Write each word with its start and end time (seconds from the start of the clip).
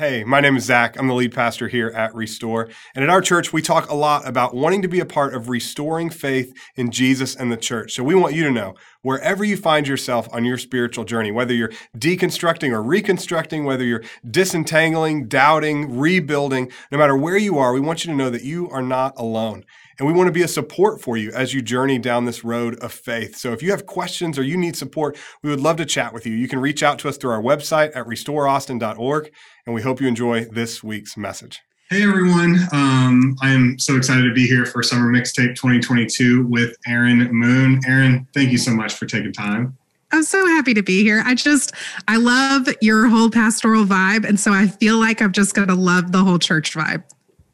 Hey, 0.00 0.24
my 0.24 0.40
name 0.40 0.56
is 0.56 0.64
Zach. 0.64 0.98
I'm 0.98 1.08
the 1.08 1.14
lead 1.14 1.34
pastor 1.34 1.68
here 1.68 1.88
at 1.88 2.14
Restore. 2.14 2.70
And 2.94 3.04
at 3.04 3.10
our 3.10 3.20
church, 3.20 3.52
we 3.52 3.60
talk 3.60 3.90
a 3.90 3.94
lot 3.94 4.26
about 4.26 4.54
wanting 4.54 4.80
to 4.80 4.88
be 4.88 4.98
a 4.98 5.04
part 5.04 5.34
of 5.34 5.50
restoring 5.50 6.08
faith 6.08 6.56
in 6.74 6.90
Jesus 6.90 7.36
and 7.36 7.52
the 7.52 7.58
church. 7.58 7.92
So 7.92 8.02
we 8.02 8.14
want 8.14 8.32
you 8.32 8.42
to 8.44 8.50
know 8.50 8.76
wherever 9.02 9.44
you 9.44 9.58
find 9.58 9.86
yourself 9.86 10.26
on 10.32 10.46
your 10.46 10.56
spiritual 10.56 11.04
journey, 11.04 11.30
whether 11.30 11.52
you're 11.52 11.72
deconstructing 11.98 12.72
or 12.72 12.82
reconstructing, 12.82 13.64
whether 13.64 13.84
you're 13.84 14.02
disentangling, 14.26 15.28
doubting, 15.28 15.98
rebuilding, 15.98 16.72
no 16.90 16.96
matter 16.96 17.14
where 17.14 17.36
you 17.36 17.58
are, 17.58 17.74
we 17.74 17.80
want 17.80 18.02
you 18.02 18.10
to 18.10 18.16
know 18.16 18.30
that 18.30 18.42
you 18.42 18.70
are 18.70 18.80
not 18.80 19.12
alone. 19.18 19.66
And 19.98 20.06
we 20.06 20.12
want 20.12 20.28
to 20.28 20.32
be 20.32 20.42
a 20.42 20.48
support 20.48 21.00
for 21.00 21.16
you 21.16 21.30
as 21.32 21.52
you 21.52 21.62
journey 21.62 21.98
down 21.98 22.24
this 22.24 22.44
road 22.44 22.78
of 22.80 22.92
faith. 22.92 23.36
So 23.36 23.52
if 23.52 23.62
you 23.62 23.70
have 23.70 23.86
questions 23.86 24.38
or 24.38 24.42
you 24.42 24.56
need 24.56 24.76
support, 24.76 25.18
we 25.42 25.50
would 25.50 25.60
love 25.60 25.76
to 25.76 25.86
chat 25.86 26.12
with 26.12 26.26
you. 26.26 26.32
You 26.32 26.48
can 26.48 26.58
reach 26.58 26.82
out 26.82 26.98
to 27.00 27.08
us 27.08 27.16
through 27.16 27.32
our 27.32 27.42
website 27.42 27.96
at 27.96 28.06
restoreaustin.org. 28.06 29.30
And 29.66 29.74
we 29.74 29.82
hope 29.82 30.00
you 30.00 30.08
enjoy 30.08 30.44
this 30.46 30.82
week's 30.82 31.16
message. 31.16 31.60
Hey 31.90 32.04
everyone, 32.04 32.56
um, 32.72 33.36
I 33.42 33.50
am 33.50 33.76
so 33.76 33.96
excited 33.96 34.22
to 34.22 34.32
be 34.32 34.46
here 34.46 34.64
for 34.64 34.80
Summer 34.80 35.10
Mixtape 35.10 35.56
2022 35.56 36.46
with 36.46 36.76
Erin 36.86 37.28
Moon. 37.32 37.80
Erin, 37.84 38.28
thank 38.32 38.52
you 38.52 38.58
so 38.58 38.70
much 38.70 38.94
for 38.94 39.06
taking 39.06 39.32
time. 39.32 39.76
I'm 40.12 40.22
so 40.22 40.46
happy 40.46 40.72
to 40.74 40.82
be 40.82 41.02
here. 41.02 41.22
I 41.24 41.34
just, 41.34 41.72
I 42.06 42.16
love 42.16 42.68
your 42.80 43.08
whole 43.08 43.28
pastoral 43.28 43.84
vibe. 43.84 44.24
And 44.24 44.38
so 44.38 44.52
I 44.52 44.68
feel 44.68 44.98
like 44.98 45.20
I'm 45.20 45.32
just 45.32 45.54
going 45.54 45.66
to 45.66 45.74
love 45.74 46.12
the 46.12 46.22
whole 46.22 46.38
church 46.38 46.74
vibe. 46.74 47.02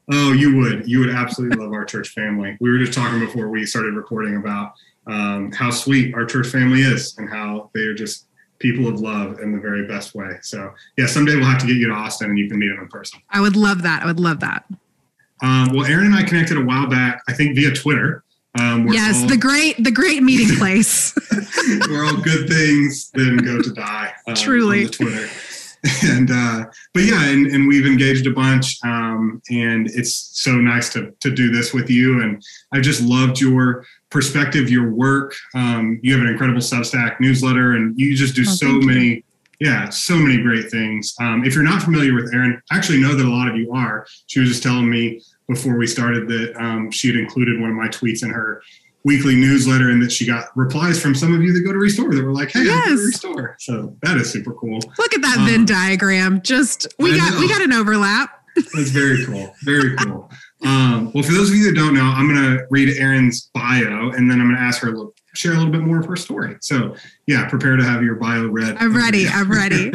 Oh, 0.09 0.31
you 0.31 0.55
would. 0.57 0.87
You 0.87 0.99
would 0.99 1.09
absolutely 1.09 1.57
love 1.57 1.73
our 1.73 1.83
church 1.83 2.09
family. 2.09 2.57
We 2.61 2.69
were 2.69 2.77
just 2.77 2.93
talking 2.93 3.19
before 3.19 3.49
we 3.49 3.65
started 3.65 3.93
recording 3.93 4.37
about 4.37 4.73
um, 5.05 5.51
how 5.51 5.69
sweet 5.69 6.13
our 6.15 6.25
church 6.25 6.47
family 6.47 6.81
is 6.81 7.17
and 7.17 7.29
how 7.29 7.69
they 7.73 7.81
are 7.81 7.93
just 7.93 8.25
people 8.59 8.87
of 8.87 8.99
love 8.99 9.39
in 9.39 9.51
the 9.51 9.59
very 9.59 9.85
best 9.87 10.15
way. 10.15 10.37
So, 10.41 10.73
yeah, 10.97 11.05
someday 11.07 11.35
we'll 11.35 11.45
have 11.45 11.59
to 11.59 11.67
get 11.67 11.75
you 11.77 11.87
to 11.87 11.93
Austin 11.93 12.29
and 12.29 12.39
you 12.39 12.47
can 12.49 12.57
meet 12.57 12.69
them 12.69 12.79
in 12.79 12.87
person. 12.87 13.21
I 13.29 13.41
would 13.41 13.55
love 13.55 13.83
that. 13.83 14.03
I 14.03 14.05
would 14.05 14.19
love 14.19 14.39
that. 14.39 14.65
Um, 15.41 15.69
well, 15.73 15.85
Erin 15.85 16.07
and 16.07 16.15
I 16.15 16.23
connected 16.23 16.57
a 16.57 16.63
while 16.63 16.87
back, 16.87 17.21
I 17.27 17.33
think 17.33 17.55
via 17.55 17.73
Twitter. 17.73 18.23
Um, 18.59 18.87
yes, 18.87 19.21
all, 19.21 19.27
the 19.27 19.37
great, 19.37 19.83
the 19.83 19.91
great 19.91 20.23
meeting 20.23 20.55
place. 20.57 21.13
where 21.89 22.05
all 22.05 22.17
good 22.17 22.49
things 22.49 23.11
then 23.13 23.37
go 23.37 23.61
to 23.61 23.71
die. 23.71 24.13
Um, 24.27 24.35
Truly, 24.35 24.87
Twitter. 24.87 25.29
and 26.03 26.31
uh, 26.31 26.65
but 26.93 27.03
yeah, 27.03 27.23
and, 27.25 27.47
and 27.47 27.67
we've 27.67 27.85
engaged 27.85 28.25
a 28.27 28.31
bunch, 28.31 28.77
um, 28.83 29.41
and 29.49 29.87
it's 29.91 30.31
so 30.33 30.55
nice 30.55 30.91
to 30.93 31.13
to 31.19 31.31
do 31.31 31.51
this 31.51 31.73
with 31.73 31.89
you. 31.89 32.21
And 32.21 32.43
I 32.73 32.79
just 32.79 33.01
loved 33.01 33.39
your 33.39 33.85
perspective, 34.09 34.69
your 34.69 34.91
work. 34.91 35.33
Um, 35.55 35.99
you 36.01 36.13
have 36.13 36.21
an 36.21 36.31
incredible 36.31 36.61
Substack 36.61 37.19
newsletter, 37.19 37.73
and 37.73 37.97
you 37.99 38.15
just 38.15 38.35
do 38.35 38.43
oh, 38.47 38.51
so 38.51 38.71
many. 38.73 39.05
You. 39.05 39.23
Yeah, 39.59 39.89
so 39.89 40.15
many 40.15 40.39
great 40.39 40.69
things. 40.69 41.15
Um, 41.19 41.43
if 41.43 41.55
you're 41.55 41.63
not 41.63 41.81
familiar 41.81 42.13
with 42.13 42.31
Erin, 42.31 42.61
I 42.69 42.77
actually 42.77 43.01
know 43.01 43.15
that 43.15 43.25
a 43.25 43.29
lot 43.29 43.47
of 43.47 43.55
you 43.55 43.71
are. 43.73 44.05
She 44.27 44.39
was 44.39 44.49
just 44.49 44.61
telling 44.61 44.87
me 44.87 45.19
before 45.47 45.77
we 45.77 45.87
started 45.87 46.27
that 46.27 46.55
um, 46.61 46.91
she 46.91 47.07
had 47.07 47.15
included 47.15 47.59
one 47.59 47.71
of 47.71 47.75
my 47.75 47.87
tweets 47.87 48.21
in 48.21 48.29
her 48.29 48.61
weekly 49.07 49.35
newsletter 49.35 49.89
and 49.89 50.01
that 50.03 50.11
she 50.11 50.25
got 50.25 50.55
replies 50.55 51.01
from 51.01 51.15
some 51.15 51.33
of 51.33 51.41
you 51.41 51.53
that 51.53 51.61
go 51.61 51.71
to 51.71 51.79
Restore 51.79 52.13
that 52.13 52.23
were 52.23 52.33
like, 52.33 52.51
"Hey, 52.51 52.65
yes. 52.65 52.85
I 52.85 52.89
go 52.89 52.95
to 52.97 53.01
Restore." 53.05 53.55
So 53.59 53.97
that 54.03 54.17
is 54.17 54.29
super 54.29 54.53
cool. 54.53 54.79
Look 54.97 55.13
at 55.13 55.21
that 55.21 55.37
um, 55.39 55.45
Venn 55.47 55.65
diagram. 55.65 56.41
Just 56.41 56.87
we 56.99 57.13
I 57.13 57.17
got 57.17 57.33
know. 57.33 57.39
we 57.39 57.47
got 57.47 57.61
an 57.61 57.71
overlap. 57.71 58.43
That's 58.73 58.89
very 58.89 59.25
cool. 59.25 59.55
Very 59.63 59.95
cool. 59.97 60.29
Um, 60.65 61.11
well, 61.13 61.23
for 61.23 61.33
those 61.33 61.49
of 61.49 61.55
you 61.55 61.65
that 61.65 61.75
don't 61.75 61.93
know, 61.93 62.03
I'm 62.03 62.27
going 62.27 62.57
to 62.57 62.65
read 62.69 62.97
Erin's 62.97 63.49
bio 63.53 64.09
and 64.09 64.29
then 64.29 64.41
I'm 64.41 64.47
going 64.47 64.55
to 64.55 64.61
ask 64.61 64.81
her 64.81 64.91
to 64.91 65.13
share 65.35 65.53
a 65.53 65.55
little 65.55 65.71
bit 65.71 65.81
more 65.81 65.99
of 65.99 66.05
her 66.07 66.15
story. 66.15 66.57
So, 66.61 66.95
yeah, 67.27 67.47
prepare 67.47 67.75
to 67.75 67.83
have 67.83 68.01
your 68.01 68.15
bio 68.15 68.47
read. 68.47 68.75
I'm 68.79 68.95
ready. 68.95 69.27
I'm 69.27 69.51
ready. 69.51 69.91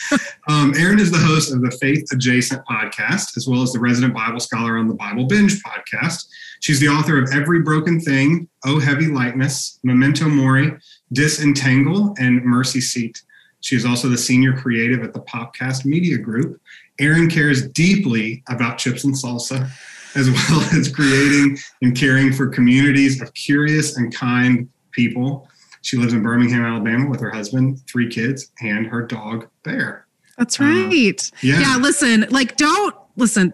um, 0.48 0.74
Erin 0.76 0.98
is 0.98 1.12
the 1.12 1.18
host 1.18 1.54
of 1.54 1.62
the 1.62 1.70
Faith 1.80 2.08
Adjacent 2.12 2.64
podcast, 2.66 3.36
as 3.36 3.46
well 3.46 3.62
as 3.62 3.72
the 3.72 3.78
resident 3.78 4.12
Bible 4.12 4.40
scholar 4.40 4.78
on 4.78 4.88
the 4.88 4.94
Bible 4.94 5.26
Binge 5.26 5.62
podcast. 5.62 6.26
She's 6.60 6.80
the 6.80 6.88
author 6.88 7.22
of 7.22 7.30
Every 7.32 7.62
Broken 7.62 8.00
Thing, 8.00 8.48
Oh 8.66 8.80
Heavy 8.80 9.06
Lightness, 9.06 9.78
Memento 9.84 10.28
Mori, 10.28 10.72
Disentangle, 11.12 12.14
and 12.18 12.44
Mercy 12.44 12.80
Seat. 12.80 13.22
She 13.60 13.76
is 13.76 13.84
also 13.84 14.08
the 14.08 14.18
senior 14.18 14.56
creative 14.56 15.02
at 15.02 15.12
the 15.12 15.20
Popcast 15.20 15.84
Media 15.84 16.18
Group. 16.18 16.60
Erin 16.98 17.30
cares 17.30 17.68
deeply 17.68 18.42
about 18.48 18.78
chips 18.78 19.04
and 19.04 19.14
salsa, 19.14 19.70
as 20.14 20.30
well 20.30 20.60
as 20.72 20.92
creating 20.92 21.58
and 21.82 21.96
caring 21.96 22.32
for 22.32 22.48
communities 22.48 23.20
of 23.20 23.32
curious 23.34 23.96
and 23.96 24.14
kind 24.14 24.68
people. 24.92 25.48
She 25.82 25.96
lives 25.96 26.12
in 26.12 26.22
Birmingham, 26.22 26.62
Alabama 26.62 27.08
with 27.08 27.20
her 27.20 27.30
husband, 27.30 27.80
three 27.86 28.08
kids, 28.08 28.52
and 28.60 28.86
her 28.86 29.06
dog, 29.06 29.48
Bear. 29.62 30.06
That's 30.36 30.60
right. 30.60 31.32
Uh, 31.32 31.36
yeah. 31.42 31.60
yeah. 31.60 31.76
Listen, 31.80 32.26
like, 32.30 32.56
don't 32.56 32.94
listen 33.16 33.52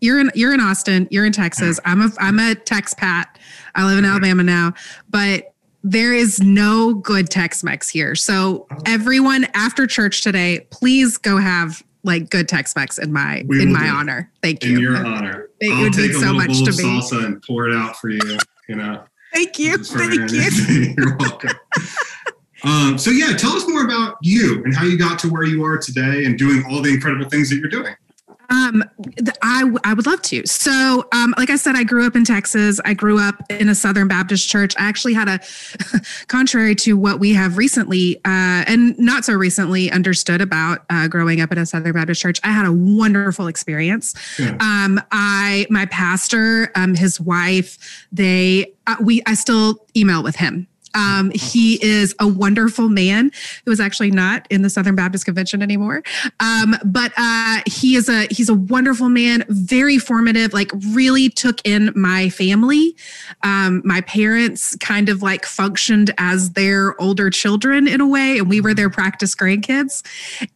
you're 0.00 0.20
in 0.20 0.30
you're 0.34 0.52
in 0.52 0.60
Austin, 0.60 1.08
you're 1.10 1.24
in 1.24 1.32
Texas. 1.32 1.80
I'm 1.84 2.02
a 2.02 2.10
I'm 2.18 2.38
a 2.38 2.54
Texpat. 2.54 3.26
I 3.74 3.86
live 3.86 3.98
in 3.98 4.04
Alabama 4.04 4.42
now, 4.42 4.74
but 5.08 5.52
there 5.82 6.12
is 6.12 6.40
no 6.40 6.94
good 6.94 7.30
Tex-Mex 7.30 7.88
here. 7.88 8.14
So 8.16 8.66
oh. 8.70 8.76
everyone 8.86 9.46
after 9.54 9.86
church 9.86 10.22
today, 10.22 10.66
please 10.70 11.16
go 11.16 11.36
have 11.38 11.84
like 12.06 12.30
good 12.30 12.48
Tex-Mex 12.48 12.98
in 12.98 13.12
my 13.12 13.44
we 13.46 13.60
in 13.60 13.72
my 13.72 13.88
honor. 13.88 14.30
Thank 14.42 14.64
you. 14.64 14.76
In 14.76 14.80
your 14.80 14.96
honor. 15.04 15.50
It 15.60 15.72
I'll 15.72 15.82
would 15.82 15.96
mean 15.96 16.12
so 16.14 16.32
much 16.32 16.58
to 16.62 16.70
me. 16.70 17.00
Salsa 17.00 17.24
and 17.24 17.42
pour 17.42 17.68
it 17.68 17.76
out 17.76 17.96
for 17.96 18.08
you. 18.08 18.38
You 18.68 18.76
know. 18.76 19.02
Thank 19.34 19.58
you. 19.58 19.76
Thank 19.76 20.32
you. 20.32 20.94
You're 20.96 21.16
welcome. 21.16 21.50
um, 22.64 22.96
so 22.96 23.10
yeah, 23.10 23.36
tell 23.36 23.52
us 23.52 23.68
more 23.68 23.84
about 23.84 24.16
you 24.22 24.62
and 24.64 24.74
how 24.74 24.84
you 24.84 24.96
got 24.98 25.18
to 25.20 25.28
where 25.28 25.44
you 25.44 25.64
are 25.64 25.76
today 25.76 26.24
and 26.24 26.38
doing 26.38 26.64
all 26.70 26.80
the 26.80 26.90
incredible 26.90 27.28
things 27.28 27.50
that 27.50 27.56
you're 27.56 27.68
doing. 27.68 27.94
Um, 28.50 28.84
I 29.42 29.70
I 29.84 29.94
would 29.94 30.06
love 30.06 30.22
to. 30.22 30.46
So, 30.46 31.06
um, 31.12 31.34
like 31.38 31.50
I 31.50 31.56
said, 31.56 31.76
I 31.76 31.84
grew 31.84 32.06
up 32.06 32.16
in 32.16 32.24
Texas. 32.24 32.80
I 32.84 32.94
grew 32.94 33.18
up 33.18 33.42
in 33.50 33.68
a 33.68 33.74
Southern 33.74 34.08
Baptist 34.08 34.48
church. 34.48 34.74
I 34.78 34.88
actually 34.88 35.14
had 35.14 35.28
a, 35.28 35.40
contrary 36.28 36.74
to 36.76 36.96
what 36.96 37.20
we 37.20 37.32
have 37.34 37.56
recently 37.56 38.16
uh, 38.24 38.64
and 38.66 38.98
not 38.98 39.24
so 39.24 39.34
recently 39.34 39.90
understood 39.90 40.40
about 40.40 40.84
uh, 40.90 41.08
growing 41.08 41.40
up 41.40 41.52
in 41.52 41.58
a 41.58 41.66
Southern 41.66 41.92
Baptist 41.92 42.20
church. 42.20 42.40
I 42.44 42.48
had 42.48 42.66
a 42.66 42.72
wonderful 42.72 43.46
experience. 43.46 44.14
Yeah. 44.38 44.56
Um, 44.60 45.00
I 45.10 45.66
my 45.70 45.86
pastor, 45.86 46.70
um, 46.74 46.94
his 46.94 47.20
wife, 47.20 48.06
they 48.12 48.72
uh, 48.86 48.96
we 49.00 49.22
I 49.26 49.34
still 49.34 49.86
email 49.96 50.22
with 50.22 50.36
him 50.36 50.68
um, 50.96 51.30
he 51.34 51.82
is 51.84 52.14
a 52.18 52.26
wonderful 52.26 52.88
man 52.88 53.30
who 53.64 53.70
is 53.70 53.80
actually 53.80 54.10
not 54.10 54.46
in 54.50 54.62
the 54.62 54.70
Southern 54.70 54.96
Baptist 54.96 55.26
Convention 55.26 55.62
anymore. 55.62 56.02
Um, 56.40 56.76
but 56.84 57.12
uh, 57.16 57.60
he 57.66 57.96
is 57.96 58.08
a 58.08 58.26
he's 58.30 58.48
a 58.48 58.54
wonderful 58.54 59.10
man, 59.10 59.44
very 59.48 59.98
formative. 59.98 60.54
Like 60.54 60.70
really 60.88 61.28
took 61.28 61.60
in 61.64 61.92
my 61.94 62.30
family. 62.30 62.96
Um, 63.42 63.82
my 63.84 64.00
parents 64.00 64.74
kind 64.76 65.08
of 65.10 65.22
like 65.22 65.44
functioned 65.44 66.14
as 66.16 66.52
their 66.52 67.00
older 67.00 67.28
children 67.28 67.86
in 67.86 68.00
a 68.00 68.08
way, 68.08 68.38
and 68.38 68.48
we 68.48 68.62
were 68.62 68.72
their 68.72 68.90
practice 68.90 69.34
grandkids. 69.34 70.02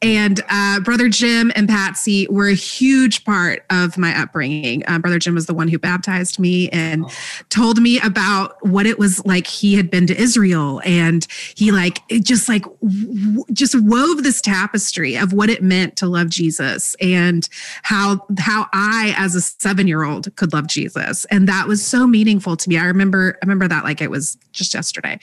And 0.01 0.43
uh, 0.49 0.81
brother 0.81 1.11
Jim 1.11 1.53
and 1.55 1.69
Patsy 1.69 2.27
were 2.31 2.49
a 2.49 2.55
huge 2.55 3.25
part 3.25 3.65
of 3.69 3.99
my 3.99 4.19
upbringing. 4.19 4.85
Uh, 4.89 4.99
brother 4.99 5.19
Jim 5.19 5.35
was 5.35 5.45
the 5.45 5.55
one 5.55 5.69
who 5.69 5.79
baptized 5.79 6.39
me 6.39 6.71
and 6.71 7.05
told 7.51 7.83
me 7.83 8.01
about 8.01 8.57
what 8.65 8.87
it 8.87 8.99
was 8.99 9.25
like. 9.27 9.47
He 9.47 9.75
had 9.75 9.91
been 9.91 10.07
to 10.07 10.17
Israel 10.17 10.30
Israel 10.31 10.81
and 10.85 11.27
he 11.57 11.73
like 11.73 12.07
just 12.23 12.49
like 12.49 12.63
w- 12.63 13.45
just 13.53 13.75
wove 13.81 14.23
this 14.23 14.41
tapestry 14.41 15.17
of 15.17 15.33
what 15.33 15.51
it 15.51 15.61
meant 15.61 15.97
to 15.97 16.07
love 16.07 16.29
Jesus 16.29 16.95
and 17.01 17.49
how 17.83 18.25
how 18.39 18.67
I 18.73 19.13
as 19.17 19.35
a 19.35 19.41
7-year-old 19.41 20.37
could 20.37 20.53
love 20.53 20.69
Jesus 20.69 21.25
and 21.33 21.49
that 21.49 21.67
was 21.67 21.85
so 21.85 22.07
meaningful 22.07 22.57
to 22.57 22.69
me. 22.69 22.79
I 22.79 22.85
remember 22.85 23.37
I 23.43 23.45
remember 23.45 23.67
that 23.67 23.83
like 23.83 24.01
it 24.01 24.11
was 24.11 24.39
just 24.53 24.73
yesterday. 24.75 25.19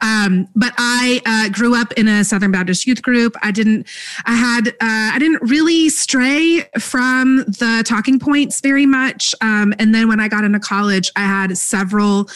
Um, 0.00 0.48
but 0.54 0.72
I 0.78 1.20
uh, 1.26 1.48
grew 1.52 1.74
up 1.74 1.92
in 1.92 2.08
a 2.08 2.24
Southern 2.24 2.52
Baptist 2.52 2.86
youth 2.86 3.02
group. 3.02 3.36
I 3.42 3.50
didn't 3.50 3.86
I 4.24 4.34
had 4.34 4.68
uh, 4.68 5.10
I 5.14 5.18
didn't 5.18 5.42
really 5.42 5.90
stray 5.90 6.62
from 6.78 7.38
the 7.60 7.84
talking 7.86 8.18
points 8.18 8.60
very 8.60 8.86
much. 8.86 9.34
Um, 9.42 9.74
and 9.78 9.94
then 9.94 10.08
when 10.08 10.20
I 10.20 10.28
got 10.28 10.44
into 10.44 10.60
college, 10.60 11.10
I 11.14 11.24
had 11.36 11.56
several 11.58 12.30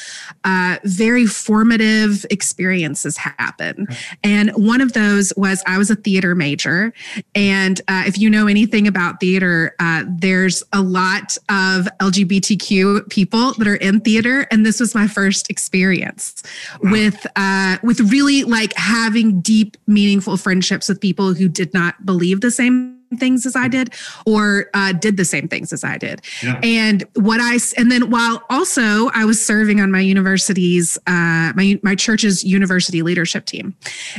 uh, 0.45 0.77
very 0.85 1.27
formative 1.27 2.00
experiences 2.31 3.17
happen. 3.17 3.89
And 4.23 4.51
one 4.51 4.81
of 4.81 4.93
those 4.93 5.33
was 5.37 5.63
I 5.67 5.79
was 5.79 5.91
a 5.91 5.97
theater 5.97 6.35
major. 6.35 6.93
And 7.35 7.81
uh, 7.89 8.05
if 8.07 8.19
you 8.19 8.31
know 8.31 8.47
anything 8.47 8.87
about 8.87 9.21
theater, 9.21 9.75
uh, 9.79 10.05
there's 10.09 10.63
a 10.73 10.83
lot 10.83 11.37
of 11.49 11.89
LGBTQ 12.01 13.09
people 13.11 13.53
that 13.55 13.67
are 13.67 13.77
in 13.77 14.01
theater. 14.01 14.47
And 14.51 14.65
this 14.65 14.81
was 14.81 14.95
my 14.95 15.07
first 15.07 15.51
experience 15.51 16.43
wow. 16.83 16.93
with, 16.93 17.27
uh, 17.37 17.79
with 17.83 18.01
really 18.13 18.45
like 18.45 18.73
having 18.75 19.41
deep, 19.41 19.77
meaningful 19.87 20.37
friendships 20.37 20.89
with 20.89 21.01
people 21.01 21.35
who 21.35 21.49
did 21.49 21.75
not 21.75 22.05
believe 22.05 22.41
the 22.41 22.51
same 22.51 23.00
things 23.17 23.47
as 23.47 23.57
I 23.57 23.69
did 23.69 23.93
or 24.27 24.71
uh, 24.75 24.93
did 24.93 25.17
the 25.17 25.25
same 25.25 25.49
things 25.49 25.73
as 25.73 25.85
I 25.85 25.99
did. 25.99 26.23
Yeah. 26.43 26.61
And 26.63 27.05
what 27.15 27.41
I 27.41 27.59
and 27.77 27.91
then 27.91 28.11
while 28.11 28.45
also 28.51 29.09
I 29.15 29.25
was 29.25 29.45
serving 29.45 29.81
on 29.81 29.91
my 29.91 30.01
university's 30.01 30.97
uh, 31.07 31.53
my 31.55 31.81
my 31.83 31.95
church's 31.95 32.45
university 32.45 33.03
leadership 33.03 33.47
team, 33.47 33.75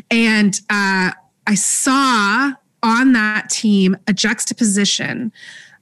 and 0.09 0.59
uh, 0.69 1.11
I 1.47 1.55
saw 1.55 2.53
on 2.83 3.13
that 3.13 3.49
team 3.49 3.95
a 4.07 4.13
juxtaposition 4.13 5.31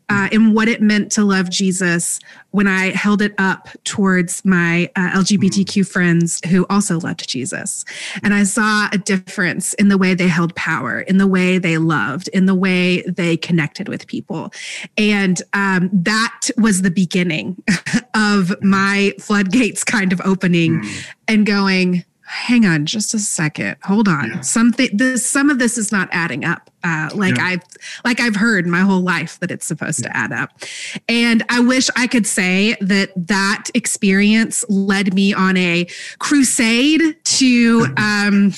uh, 0.10 0.28
in 0.32 0.54
what 0.54 0.68
it 0.68 0.82
meant 0.82 1.12
to 1.14 1.24
love 1.24 1.50
Jesus 1.50 2.20
when 2.52 2.68
I 2.68 2.90
held 2.90 3.22
it 3.22 3.34
up 3.38 3.70
towards 3.84 4.44
my 4.44 4.90
uh, 4.96 5.12
LGBTQ 5.12 5.88
friends 5.88 6.42
who 6.50 6.66
also 6.70 7.00
loved 7.00 7.30
Jesus. 7.30 7.86
And 8.24 8.34
I 8.34 8.44
saw 8.44 8.90
a 8.92 8.98
difference 8.98 9.74
in 9.76 9.90
the 9.90 9.98
way 9.98 10.16
they 10.16 10.28
held 10.28 10.56
power, 10.56 11.02
in 11.02 11.20
the 11.20 11.28
way 11.28 11.60
they 11.60 11.78
loved, 11.78 12.28
in 12.30 12.48
the 12.48 12.56
way 12.56 13.04
they 13.04 13.38
connected 13.38 13.88
with 13.88 14.08
people. 14.08 14.52
And 14.98 15.42
um, 15.54 15.90
that 15.94 16.50
was 16.58 16.82
the 16.82 16.92
beginning 16.92 17.62
of 18.16 18.56
my 18.64 19.14
floodgates 19.20 19.84
kind 19.84 20.12
of 20.12 20.22
opening 20.26 20.82
mm. 20.82 21.06
and 21.28 21.46
going, 21.46 22.04
hang 22.30 22.64
on 22.64 22.86
just 22.86 23.16
a 23.16 23.20
second 23.20 23.76
hold 23.84 24.08
on 24.08 24.30
yeah. 24.30 24.42
something 24.42 24.88
this 24.94 25.26
some 25.26 25.50
of 25.50 25.58
this 25.58 25.80
is 25.80 25.92
not 25.92 26.08
adding 26.12 26.46
up 26.46 26.70
uh, 26.84 27.10
like 27.16 27.36
yeah. 27.38 27.46
i've 27.46 27.64
like 28.06 28.20
i've 28.20 28.36
heard 28.36 28.68
my 28.68 28.82
whole 28.82 29.02
life 29.02 29.40
that 29.40 29.50
it's 29.50 29.66
supposed 29.66 30.04
yeah. 30.04 30.10
to 30.10 30.18
add 30.18 30.32
up 30.32 30.52
and 31.08 31.44
i 31.50 31.60
wish 31.60 31.90
i 31.96 32.06
could 32.06 32.28
say 32.28 32.78
that 32.82 33.12
that 33.16 33.66
experience 33.74 34.64
led 34.70 35.12
me 35.16 35.34
on 35.34 35.58
a 35.58 35.88
crusade 36.20 37.02
to 37.24 37.88
um 37.98 38.54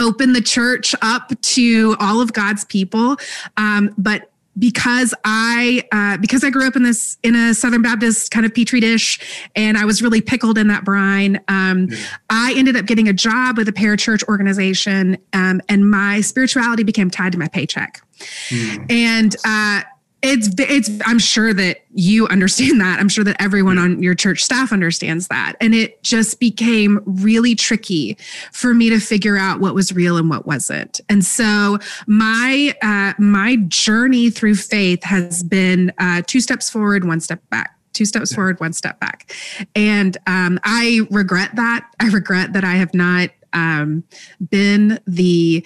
open 0.00 0.32
the 0.32 0.40
church 0.40 0.94
up 1.02 1.38
to 1.42 1.94
all 2.00 2.22
of 2.22 2.32
god's 2.32 2.64
people 2.64 3.16
um, 3.58 3.94
but 3.98 4.31
because 4.58 5.14
I 5.24 5.82
uh, 5.92 6.18
because 6.18 6.44
I 6.44 6.50
grew 6.50 6.66
up 6.66 6.76
in 6.76 6.82
this 6.82 7.16
in 7.22 7.34
a 7.34 7.54
Southern 7.54 7.82
Baptist 7.82 8.30
kind 8.30 8.44
of 8.44 8.54
petri 8.54 8.80
dish, 8.80 9.18
and 9.56 9.78
I 9.78 9.84
was 9.84 10.02
really 10.02 10.20
pickled 10.20 10.58
in 10.58 10.68
that 10.68 10.84
brine. 10.84 11.40
Um, 11.48 11.88
yeah. 11.90 11.98
I 12.30 12.54
ended 12.56 12.76
up 12.76 12.86
getting 12.86 13.08
a 13.08 13.12
job 13.12 13.56
with 13.56 13.68
a 13.68 13.72
parachurch 13.72 14.22
organization, 14.28 15.18
um, 15.32 15.60
and 15.68 15.90
my 15.90 16.20
spirituality 16.20 16.82
became 16.82 17.10
tied 17.10 17.32
to 17.32 17.38
my 17.38 17.48
paycheck. 17.48 18.02
Mm. 18.50 18.90
And 18.90 19.36
uh, 19.44 19.82
it's 20.22 20.48
it's 20.58 20.90
i'm 21.06 21.18
sure 21.18 21.52
that 21.52 21.82
you 21.94 22.26
understand 22.28 22.80
that. 22.80 22.98
I'm 22.98 23.08
sure 23.08 23.24
that 23.24 23.36
everyone 23.40 23.78
on 23.78 24.02
your 24.02 24.14
church 24.14 24.42
staff 24.42 24.72
understands 24.72 25.28
that. 25.28 25.54
And 25.60 25.74
it 25.74 26.02
just 26.02 26.40
became 26.40 27.00
really 27.04 27.54
tricky 27.54 28.16
for 28.52 28.74
me 28.74 28.88
to 28.90 28.98
figure 28.98 29.36
out 29.36 29.60
what 29.60 29.74
was 29.74 29.92
real 29.92 30.16
and 30.16 30.30
what 30.30 30.46
wasn't. 30.46 31.00
And 31.08 31.24
so 31.24 31.78
my 32.06 32.74
uh, 32.82 33.12
my 33.18 33.56
journey 33.68 34.30
through 34.30 34.56
faith 34.56 35.04
has 35.04 35.42
been 35.42 35.92
uh, 35.98 36.22
two 36.26 36.40
steps 36.40 36.70
forward 36.70 37.04
one 37.04 37.20
step 37.20 37.42
back 37.50 37.76
two 37.92 38.06
steps 38.06 38.32
yeah. 38.32 38.36
forward 38.36 38.58
one 38.58 38.72
step 38.72 38.98
back. 39.00 39.34
And 39.74 40.16
um, 40.26 40.58
i 40.64 41.06
regret 41.10 41.54
that. 41.56 41.88
I 42.00 42.08
regret 42.08 42.54
that 42.54 42.64
i 42.64 42.74
have 42.74 42.94
not 42.94 43.30
um, 43.52 44.04
been 44.50 44.98
the 45.06 45.64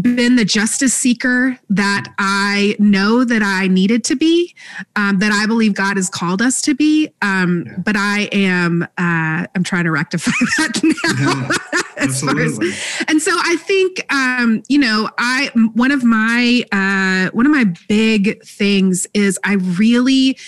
been 0.00 0.36
the 0.36 0.44
justice 0.44 0.94
seeker 0.94 1.58
that 1.70 2.12
I 2.18 2.76
know 2.78 3.24
that 3.24 3.42
I 3.42 3.68
needed 3.68 4.04
to 4.04 4.16
be, 4.16 4.54
um, 4.96 5.18
that 5.18 5.32
I 5.32 5.46
believe 5.46 5.74
God 5.74 5.96
has 5.96 6.08
called 6.08 6.42
us 6.42 6.60
to 6.62 6.74
be. 6.74 7.10
Um, 7.22 7.64
yeah. 7.66 7.76
But 7.78 7.96
I 7.96 8.28
am, 8.32 8.82
uh, 8.82 9.46
I'm 9.54 9.64
trying 9.64 9.84
to 9.84 9.90
rectify 9.90 10.32
that 10.58 10.80
now. 10.82 11.48
Yeah, 11.68 11.82
absolutely. 11.96 12.68
As, 12.68 13.04
and 13.08 13.20
so 13.22 13.32
I 13.34 13.56
think, 13.56 14.12
um, 14.12 14.62
you 14.68 14.78
know, 14.78 15.08
I, 15.18 15.50
one 15.74 15.90
of 15.90 16.04
my, 16.04 16.62
uh, 16.70 17.30
one 17.32 17.46
of 17.46 17.52
my 17.52 17.64
big 17.88 18.42
things 18.44 19.06
is 19.14 19.38
I 19.44 19.54
really, 19.54 20.38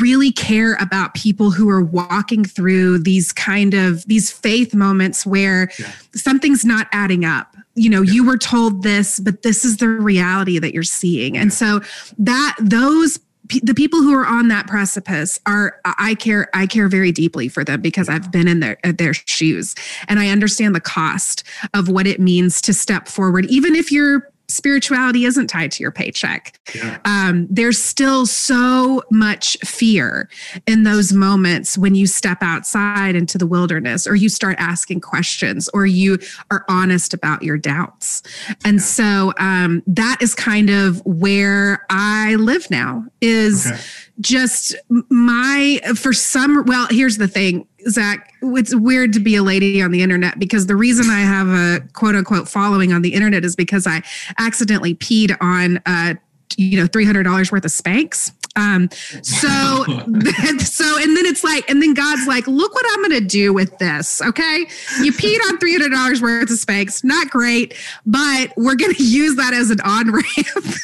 really 0.00 0.30
care 0.30 0.74
about 0.74 1.14
people 1.14 1.50
who 1.50 1.68
are 1.68 1.82
walking 1.82 2.44
through 2.44 2.98
these 2.98 3.32
kind 3.32 3.74
of 3.74 4.04
these 4.06 4.30
faith 4.30 4.74
moments 4.74 5.24
where 5.24 5.70
yeah. 5.78 5.90
something's 6.14 6.64
not 6.64 6.88
adding 6.92 7.24
up 7.24 7.56
you 7.74 7.88
know 7.88 8.02
yeah. 8.02 8.12
you 8.12 8.26
were 8.26 8.38
told 8.38 8.82
this 8.82 9.20
but 9.20 9.42
this 9.42 9.64
is 9.64 9.78
the 9.78 9.88
reality 9.88 10.58
that 10.58 10.74
you're 10.74 10.82
seeing 10.82 11.34
yeah. 11.34 11.42
and 11.42 11.52
so 11.52 11.80
that 12.18 12.56
those 12.60 13.18
the 13.62 13.72
people 13.74 14.02
who 14.02 14.12
are 14.12 14.26
on 14.26 14.48
that 14.48 14.66
precipice 14.66 15.40
are 15.46 15.80
i 15.84 16.14
care 16.14 16.48
i 16.54 16.66
care 16.66 16.88
very 16.88 17.12
deeply 17.12 17.48
for 17.48 17.64
them 17.64 17.80
because 17.80 18.08
i've 18.08 18.30
been 18.30 18.48
in 18.48 18.60
their 18.60 18.78
their 18.84 19.14
shoes 19.14 19.74
and 20.08 20.18
i 20.18 20.28
understand 20.28 20.74
the 20.74 20.80
cost 20.80 21.44
of 21.74 21.88
what 21.88 22.06
it 22.06 22.20
means 22.20 22.60
to 22.60 22.74
step 22.74 23.08
forward 23.08 23.46
even 23.46 23.74
if 23.74 23.90
you're 23.90 24.30
spirituality 24.48 25.26
isn't 25.26 25.46
tied 25.48 25.70
to 25.72 25.82
your 25.82 25.92
paycheck. 25.92 26.58
Yeah. 26.74 26.98
Um, 27.04 27.46
there's 27.50 27.80
still 27.80 28.24
so 28.24 29.02
much 29.10 29.58
fear 29.64 30.28
in 30.66 30.84
those 30.84 31.12
moments 31.12 31.76
when 31.76 31.94
you 31.94 32.06
step 32.06 32.38
outside 32.40 33.14
into 33.14 33.36
the 33.36 33.46
wilderness 33.46 34.06
or 34.06 34.14
you 34.14 34.30
start 34.30 34.56
asking 34.58 35.00
questions 35.00 35.68
or 35.74 35.84
you 35.84 36.18
are 36.50 36.64
honest 36.68 37.12
about 37.12 37.42
your 37.42 37.58
doubts. 37.58 38.22
And 38.64 38.78
yeah. 38.78 38.84
so 38.84 39.32
um, 39.38 39.82
that 39.86 40.18
is 40.22 40.34
kind 40.34 40.70
of 40.70 41.04
where 41.04 41.84
I 41.90 42.36
live 42.36 42.70
now 42.70 43.04
is 43.20 43.66
okay. 43.66 43.80
just 44.20 44.74
my, 45.10 45.78
for 45.94 46.14
some, 46.14 46.64
well, 46.64 46.86
here's 46.90 47.18
the 47.18 47.28
thing 47.28 47.67
Zach, 47.88 48.32
it's 48.42 48.74
weird 48.74 49.12
to 49.12 49.20
be 49.20 49.36
a 49.36 49.42
lady 49.42 49.80
on 49.82 49.90
the 49.90 50.02
internet 50.02 50.38
because 50.38 50.66
the 50.66 50.76
reason 50.76 51.10
I 51.10 51.20
have 51.20 51.48
a 51.48 51.86
quote 51.92 52.14
unquote 52.14 52.48
following 52.48 52.92
on 52.92 53.02
the 53.02 53.14
internet 53.14 53.44
is 53.44 53.54
because 53.54 53.86
I 53.86 54.02
accidentally 54.38 54.94
peed 54.94 55.36
on, 55.40 55.80
uh, 55.86 56.14
you 56.56 56.78
know, 56.78 56.86
$300 56.86 57.52
worth 57.52 57.64
of 57.64 57.70
Spanx. 57.70 58.32
Um, 58.56 58.90
so, 59.22 59.48
so, 60.58 60.98
and 60.98 61.16
then 61.16 61.26
it's 61.26 61.44
like, 61.44 61.68
and 61.70 61.80
then 61.80 61.94
God's 61.94 62.26
like, 62.26 62.46
look 62.48 62.74
what 62.74 62.84
I'm 62.90 63.08
going 63.08 63.20
to 63.20 63.26
do 63.26 63.52
with 63.52 63.78
this. 63.78 64.20
Okay. 64.20 64.66
You 65.00 65.12
peed 65.12 65.38
on 65.48 65.58
$300 65.58 66.20
worth 66.20 66.50
of 66.50 66.56
Spanx. 66.56 67.04
Not 67.04 67.30
great, 67.30 67.74
but 68.04 68.52
we're 68.56 68.74
going 68.74 68.94
to 68.96 69.04
use 69.04 69.36
that 69.36 69.54
as 69.54 69.70
an 69.70 69.80
on 69.82 70.10
ramp. 70.10 70.26
and 70.56 70.74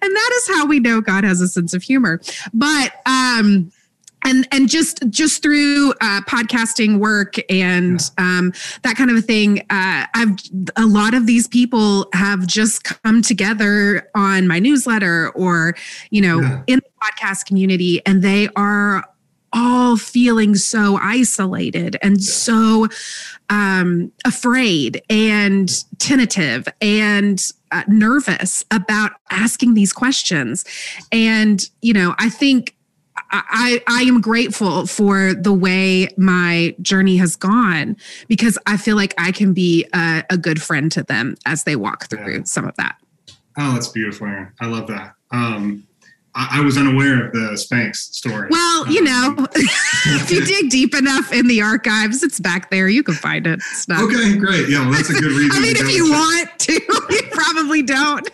that 0.00 0.30
is 0.36 0.56
how 0.56 0.66
we 0.66 0.80
know 0.80 1.00
God 1.00 1.24
has 1.24 1.40
a 1.40 1.48
sense 1.48 1.74
of 1.74 1.82
humor. 1.82 2.20
But, 2.54 2.94
um, 3.04 3.70
and 4.24 4.48
and 4.50 4.68
just 4.68 5.08
just 5.10 5.42
through 5.42 5.92
uh, 6.00 6.20
podcasting 6.22 6.98
work 6.98 7.36
and 7.50 8.00
yeah. 8.18 8.38
um, 8.38 8.52
that 8.82 8.96
kind 8.96 9.10
of 9.10 9.16
a 9.16 9.22
thing 9.22 9.60
uh, 9.70 10.06
i've 10.14 10.36
a 10.76 10.86
lot 10.86 11.14
of 11.14 11.26
these 11.26 11.46
people 11.46 12.08
have 12.12 12.46
just 12.46 12.84
come 12.84 13.22
together 13.22 14.10
on 14.14 14.48
my 14.48 14.58
newsletter 14.58 15.30
or 15.30 15.74
you 16.10 16.20
know 16.20 16.40
yeah. 16.40 16.62
in 16.66 16.80
the 16.80 16.90
podcast 17.02 17.46
community 17.46 18.00
and 18.06 18.22
they 18.22 18.48
are 18.56 19.04
all 19.56 19.96
feeling 19.96 20.56
so 20.56 20.98
isolated 21.00 21.96
and 22.02 22.16
yeah. 22.16 22.24
so 22.24 22.88
um, 23.50 24.10
afraid 24.24 25.00
and 25.08 25.70
tentative 25.98 26.66
and 26.80 27.52
uh, 27.70 27.84
nervous 27.86 28.64
about 28.72 29.12
asking 29.30 29.74
these 29.74 29.92
questions 29.92 30.64
and 31.12 31.70
you 31.82 31.92
know 31.92 32.14
i 32.18 32.28
think 32.28 32.74
I, 33.34 33.82
I 33.88 34.02
am 34.02 34.20
grateful 34.20 34.86
for 34.86 35.34
the 35.34 35.52
way 35.52 36.08
my 36.16 36.74
journey 36.80 37.16
has 37.16 37.36
gone 37.36 37.96
because 38.28 38.58
I 38.66 38.76
feel 38.76 38.96
like 38.96 39.14
I 39.18 39.32
can 39.32 39.52
be 39.52 39.86
a, 39.92 40.24
a 40.30 40.36
good 40.36 40.62
friend 40.62 40.90
to 40.92 41.02
them 41.02 41.36
as 41.44 41.64
they 41.64 41.76
walk 41.76 42.08
through 42.08 42.38
yeah. 42.38 42.44
some 42.44 42.66
of 42.66 42.76
that. 42.76 42.96
Oh, 43.58 43.72
that's 43.72 43.88
beautiful, 43.88 44.26
Erin. 44.26 44.52
I 44.60 44.66
love 44.66 44.86
that. 44.88 45.14
Um, 45.30 45.86
I, 46.34 46.58
I, 46.58 46.60
was 46.62 46.76
unaware 46.76 47.26
of 47.26 47.32
the 47.32 47.52
Spanx 47.52 47.96
story. 47.96 48.48
Well, 48.50 48.88
you 48.88 49.00
um, 49.00 49.04
know, 49.36 49.46
if 49.54 50.30
you 50.30 50.44
dig 50.46 50.70
deep 50.70 50.94
enough 50.94 51.32
in 51.32 51.46
the 51.46 51.62
archives, 51.62 52.22
it's 52.22 52.40
back 52.40 52.70
there. 52.70 52.88
You 52.88 53.02
can 53.02 53.14
find 53.14 53.46
it. 53.46 53.60
Okay, 53.90 54.36
great. 54.36 54.68
Yeah, 54.68 54.80
well, 54.80 54.92
that's 54.92 55.10
a 55.10 55.14
good 55.14 55.24
reason. 55.32 55.52
I 55.52 55.60
mean, 55.60 55.76
if 55.76 55.94
you 55.94 56.10
want 56.10 56.58
to, 56.58 56.72
you 56.72 57.22
probably 57.30 57.82
don't. 57.82 58.28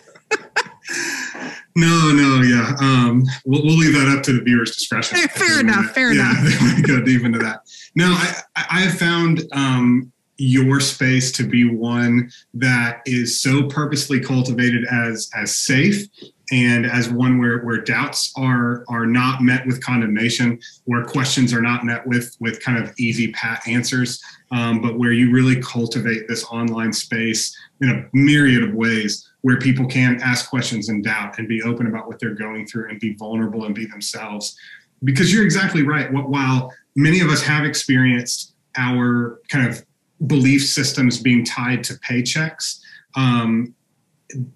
No, 1.75 2.11
no, 2.11 2.41
yeah. 2.41 2.75
Um, 2.79 3.23
we'll, 3.45 3.63
we'll 3.63 3.77
leave 3.77 3.93
that 3.93 4.13
up 4.15 4.23
to 4.23 4.33
the 4.33 4.41
viewer's 4.41 4.75
discretion. 4.75 5.17
Fair, 5.17 5.27
fair 5.27 5.59
enough. 5.59 5.91
fair 5.91 6.11
yeah, 6.11 6.31
enough. 6.31 6.43
They 6.59 6.65
want 6.65 6.77
to 6.77 6.81
go 6.83 7.01
deep 7.01 7.23
into 7.23 7.39
that. 7.39 7.61
No, 7.95 8.07
I, 8.07 8.41
I 8.55 8.79
have 8.81 8.97
found 8.97 9.43
um, 9.53 10.11
your 10.37 10.79
space 10.79 11.31
to 11.33 11.43
be 11.43 11.69
one 11.69 12.31
that 12.53 13.01
is 13.05 13.39
so 13.39 13.63
purposely 13.63 14.19
cultivated 14.19 14.85
as 14.91 15.29
as 15.35 15.55
safe 15.55 16.07
and 16.51 16.85
as 16.85 17.09
one 17.09 17.37
where 17.37 17.59
where 17.59 17.79
doubts 17.81 18.33
are 18.35 18.83
are 18.89 19.05
not 19.05 19.41
met 19.41 19.65
with 19.65 19.83
condemnation, 19.83 20.59
where 20.85 21.05
questions 21.05 21.53
are 21.53 21.61
not 21.61 21.85
met 21.85 22.05
with 22.07 22.35
with 22.39 22.61
kind 22.63 22.83
of 22.83 22.93
easy 22.97 23.31
pat 23.31 23.61
answers, 23.67 24.21
um, 24.51 24.81
but 24.81 24.97
where 24.97 25.13
you 25.13 25.31
really 25.31 25.61
cultivate 25.61 26.27
this 26.27 26.43
online 26.45 26.91
space 26.91 27.55
in 27.79 27.89
a 27.89 28.05
myriad 28.13 28.63
of 28.63 28.73
ways 28.73 29.30
where 29.41 29.57
people 29.57 29.87
can 29.87 30.19
ask 30.21 30.49
questions 30.49 30.89
and 30.89 31.03
doubt 31.03 31.39
and 31.39 31.47
be 31.47 31.61
open 31.63 31.87
about 31.87 32.07
what 32.07 32.19
they're 32.19 32.35
going 32.35 32.65
through 32.65 32.89
and 32.89 32.99
be 32.99 33.13
vulnerable 33.15 33.65
and 33.65 33.73
be 33.73 33.85
themselves. 33.85 34.55
Because 35.03 35.33
you're 35.33 35.43
exactly 35.43 35.81
right. 35.81 36.11
While 36.11 36.71
many 36.95 37.21
of 37.21 37.29
us 37.29 37.41
have 37.41 37.65
experienced 37.65 38.53
our 38.77 39.41
kind 39.49 39.67
of 39.67 39.83
belief 40.27 40.63
systems 40.63 41.19
being 41.19 41.43
tied 41.43 41.83
to 41.85 41.93
paychecks, 41.95 42.79
um, 43.15 43.73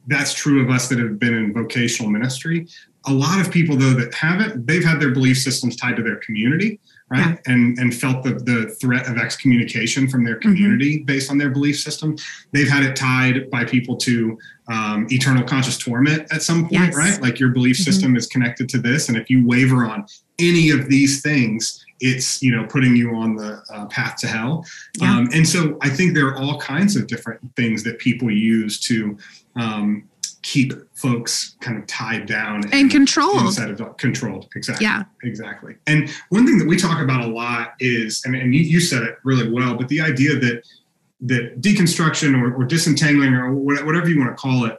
that's 0.08 0.34
true 0.34 0.64
of 0.64 0.70
us 0.70 0.88
that 0.90 1.00
have 1.00 1.20
been 1.20 1.34
in 1.34 1.54
vocational 1.54 2.12
ministry. 2.12 2.68
A 3.08 3.14
lot 3.14 3.42
of 3.42 3.52
people, 3.52 3.76
though, 3.76 3.94
that 3.94 4.14
haven't, 4.14 4.66
they've 4.68 4.84
had 4.84 5.00
their 5.00 5.12
belief 5.12 5.38
systems 5.38 5.76
tied 5.76 5.96
to 5.96 6.04
their 6.04 6.18
community 6.18 6.80
right? 7.10 7.40
And 7.46 7.78
and 7.78 7.94
felt 7.94 8.24
the 8.24 8.34
the 8.34 8.76
threat 8.82 9.08
of 9.08 9.18
excommunication 9.18 10.08
from 10.08 10.24
their 10.24 10.36
mm-hmm. 10.36 10.50
community 10.50 10.98
mm-hmm. 10.98 11.06
based 11.06 11.30
on 11.30 11.38
their 11.38 11.50
belief 11.50 11.80
system. 11.80 12.18
They've 12.52 12.68
had 12.68 12.84
it 12.84 12.96
tied 12.96 13.50
by 13.50 13.66
people 13.66 13.96
to 13.98 14.38
um, 14.68 15.08
eternal 15.10 15.44
conscious 15.44 15.78
torment 15.78 16.32
at 16.34 16.42
some 16.42 16.64
point, 16.64 16.74
yes. 16.74 16.96
right? 16.96 17.22
Like 17.22 17.40
your 17.40 17.50
belief 17.50 17.78
mm-hmm. 17.78 17.84
system 17.84 18.16
is 18.16 18.28
connected 18.28 18.70
to 18.70 18.80
this, 18.80 19.10
and 19.10 19.18
if 19.18 19.30
you 19.30 19.46
waver 19.46 19.86
on 19.86 20.06
any 20.40 20.72
of 20.72 20.90
these 20.90 21.22
things, 21.22 21.86
it's 22.00 22.42
you 22.42 22.56
know 22.56 22.66
putting 22.66 22.96
you 22.96 23.16
on 23.16 23.36
the 23.36 23.62
uh, 23.74 23.86
path 23.86 24.18
to 24.18 24.28
hell. 24.28 24.66
Yeah. 25.00 25.16
Um, 25.16 25.30
and 25.34 25.48
so 25.48 25.78
I 25.82 25.90
think 25.90 26.14
there 26.14 26.28
are 26.28 26.38
all 26.38 26.60
kinds 26.60 26.96
of 26.96 27.08
different 27.08 27.40
things 27.56 27.84
that 27.84 28.00
people 28.00 28.32
use 28.32 28.80
to 28.82 29.18
um, 29.56 30.10
keep 30.42 30.74
folks 30.96 31.56
kind 31.60 31.78
of 31.78 31.88
tied 31.88 32.28
down 32.28 32.64
and, 32.64 32.74
and 32.74 32.92
controlled. 32.92 33.42
Instead 33.42 33.70
of 33.72 33.98
controlled, 33.98 34.48
exactly. 34.56 34.86
Yeah, 34.86 35.04
exactly. 35.24 35.76
And 35.88 36.10
one 36.30 36.46
thing 36.46 36.60
that 36.60 36.68
we 36.68 36.78
talk 36.78 37.02
about 37.02 37.22
a 37.22 37.28
lot 37.28 37.74
is, 37.80 38.22
and, 38.26 38.36
and 38.36 38.54
you, 38.54 38.62
you 38.62 38.80
said 38.80 39.02
it 39.04 39.18
really 39.24 39.52
well, 39.52 39.76
but 39.76 39.88
the 39.88 40.02
idea 40.02 40.36
that 40.40 40.64
that 41.22 41.62
deconstruction 41.62 42.40
or, 42.40 42.54
or 42.54 42.66
disentangling 42.66 43.34
or 43.34 43.54
whatever 43.54 44.08
you 44.08 44.20
want 44.20 44.30
to 44.30 44.40
call 44.40 44.66
it, 44.66 44.78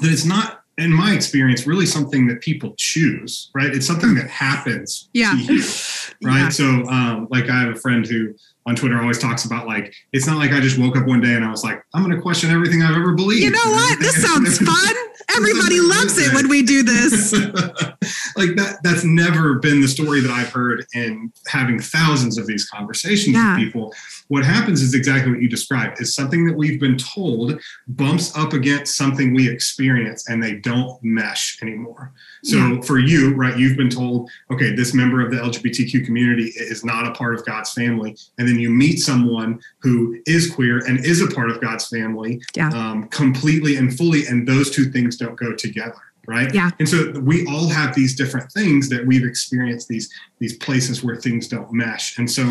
that 0.00 0.10
it's 0.10 0.24
not, 0.24 0.64
in 0.78 0.90
my 0.90 1.12
experience, 1.12 1.66
really 1.66 1.86
something 1.86 2.26
that 2.26 2.40
people 2.40 2.74
choose, 2.76 3.50
right? 3.54 3.72
It's 3.72 3.86
something 3.86 4.14
that 4.14 4.28
happens 4.28 5.10
yeah. 5.12 5.34
You, 5.34 5.58
right? 6.24 6.38
Yeah. 6.38 6.48
So, 6.48 6.64
um, 6.64 7.28
like, 7.30 7.48
I 7.48 7.60
have 7.60 7.76
a 7.76 7.78
friend 7.78 8.06
who 8.06 8.34
on 8.66 8.76
Twitter 8.76 9.00
always 9.00 9.18
talks 9.18 9.44
about 9.44 9.66
like 9.66 9.94
it's 10.12 10.26
not 10.26 10.36
like 10.36 10.52
I 10.52 10.60
just 10.60 10.78
woke 10.78 10.96
up 10.96 11.06
one 11.06 11.20
day 11.20 11.34
and 11.34 11.44
I 11.44 11.50
was 11.50 11.64
like 11.64 11.82
I'm 11.94 12.02
going 12.02 12.14
to 12.14 12.22
question 12.22 12.50
everything 12.50 12.82
I've 12.82 12.96
ever 12.96 13.12
believed. 13.12 13.42
You 13.42 13.50
know 13.50 13.70
what? 13.70 13.98
This 13.98 14.22
sounds 14.26 14.58
fun. 14.58 14.94
Everybody 15.36 15.80
loves 15.80 16.18
it 16.18 16.34
when 16.34 16.48
we 16.48 16.62
do 16.62 16.82
this. 16.82 17.32
like 18.36 18.56
that 18.56 18.78
that's 18.82 19.04
never 19.04 19.58
been 19.58 19.80
the 19.80 19.88
story 19.88 20.20
that 20.20 20.30
I've 20.30 20.50
heard 20.50 20.84
in 20.94 21.32
having 21.46 21.78
thousands 21.78 22.38
of 22.38 22.46
these 22.46 22.68
conversations 22.68 23.34
yeah. 23.34 23.56
with 23.56 23.64
people. 23.64 23.94
What 24.28 24.44
happens 24.44 24.82
is 24.82 24.94
exactly 24.94 25.32
what 25.32 25.42
you 25.42 25.48
described. 25.48 26.00
It's 26.00 26.14
something 26.14 26.46
that 26.46 26.56
we've 26.56 26.80
been 26.80 26.96
told 26.96 27.60
bumps 27.88 28.36
up 28.36 28.52
against 28.52 28.96
something 28.96 29.34
we 29.34 29.50
experience 29.50 30.28
and 30.28 30.42
they 30.42 30.54
don't 30.56 31.02
mesh 31.02 31.58
anymore. 31.62 32.12
So 32.44 32.56
yeah. 32.56 32.80
for 32.80 32.98
you, 32.98 33.34
right, 33.34 33.56
you've 33.56 33.76
been 33.76 33.90
told, 33.90 34.30
okay, 34.50 34.74
this 34.74 34.94
member 34.94 35.24
of 35.24 35.30
the 35.30 35.36
LGBTQ 35.36 36.04
community 36.04 36.52
is 36.56 36.84
not 36.84 37.06
a 37.06 37.12
part 37.12 37.34
of 37.34 37.44
God's 37.44 37.72
family. 37.72 38.16
And 38.38 38.48
then 38.52 38.60
you 38.60 38.70
meet 38.70 38.98
someone 38.98 39.60
who 39.78 40.20
is 40.26 40.50
queer 40.50 40.78
and 40.86 41.04
is 41.04 41.22
a 41.22 41.28
part 41.28 41.50
of 41.50 41.60
God's 41.60 41.88
family 41.88 42.42
yeah. 42.54 42.68
um, 42.70 43.08
completely 43.08 43.76
and 43.76 43.96
fully. 43.96 44.26
And 44.26 44.46
those 44.46 44.70
two 44.70 44.90
things 44.90 45.16
don't 45.16 45.36
go 45.36 45.54
together 45.54 45.94
right 46.28 46.54
yeah 46.54 46.70
and 46.78 46.88
so 46.88 47.10
we 47.22 47.44
all 47.46 47.68
have 47.68 47.94
these 47.96 48.14
different 48.14 48.50
things 48.52 48.88
that 48.88 49.04
we've 49.04 49.24
experienced 49.24 49.88
these 49.88 50.08
these 50.38 50.56
places 50.58 51.02
where 51.02 51.16
things 51.16 51.48
don't 51.48 51.72
mesh 51.72 52.16
and 52.16 52.30
so 52.30 52.44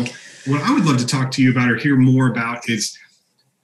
what 0.46 0.60
i 0.62 0.70
would 0.72 0.84
love 0.84 0.98
to 0.98 1.06
talk 1.06 1.30
to 1.30 1.42
you 1.42 1.50
about 1.50 1.70
or 1.70 1.76
hear 1.76 1.96
more 1.96 2.30
about 2.30 2.68
is 2.68 2.98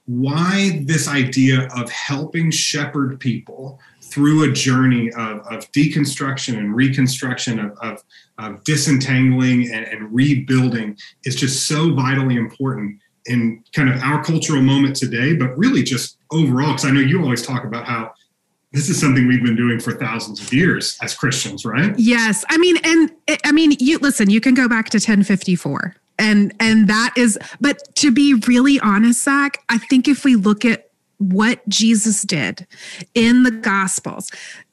why 0.06 0.82
this 0.86 1.06
idea 1.06 1.68
of 1.76 1.90
helping 1.90 2.50
shepherd 2.50 3.20
people 3.20 3.78
through 4.10 4.50
a 4.50 4.52
journey 4.52 5.10
of, 5.12 5.38
of 5.46 5.70
deconstruction 5.72 6.56
and 6.58 6.74
reconstruction, 6.74 7.58
of, 7.58 7.78
of, 7.80 8.02
of 8.38 8.64
disentangling 8.64 9.72
and, 9.72 9.86
and, 9.86 10.12
rebuilding 10.14 10.96
is 11.24 11.36
just 11.36 11.66
so 11.66 11.92
vitally 11.92 12.36
important 12.36 12.98
in 13.26 13.62
kind 13.74 13.88
of 13.88 14.00
our 14.02 14.22
cultural 14.22 14.62
moment 14.62 14.96
today, 14.96 15.34
but 15.34 15.56
really 15.58 15.82
just 15.82 16.18
overall. 16.32 16.68
Because 16.68 16.86
I 16.86 16.90
know 16.90 17.00
you 17.00 17.22
always 17.22 17.44
talk 17.44 17.64
about 17.64 17.84
how 17.84 18.12
this 18.72 18.88
is 18.88 19.00
something 19.00 19.26
we've 19.26 19.42
been 19.42 19.56
doing 19.56 19.80
for 19.80 19.92
thousands 19.92 20.40
of 20.40 20.52
years 20.52 20.98
as 21.02 21.14
Christians, 21.14 21.64
right? 21.64 21.94
Yes. 21.98 22.44
I 22.48 22.58
mean, 22.58 22.76
and 22.84 23.10
I 23.44 23.52
mean, 23.52 23.72
you 23.78 23.98
listen, 23.98 24.30
you 24.30 24.40
can 24.40 24.54
go 24.54 24.68
back 24.68 24.90
to 24.90 24.96
1054 24.96 25.96
and 26.18 26.52
and 26.58 26.88
that 26.88 27.12
is 27.16 27.38
but 27.60 27.94
to 27.94 28.10
be 28.10 28.34
really 28.46 28.80
honest 28.80 29.22
zach 29.22 29.62
i 29.68 29.78
think 29.78 30.08
if 30.08 30.24
we 30.24 30.34
look 30.36 30.64
at 30.64 30.87
what 31.18 31.66
Jesus 31.68 32.22
did 32.22 32.66
in 33.14 33.42
the 33.42 33.50
Gospels. 33.50 34.30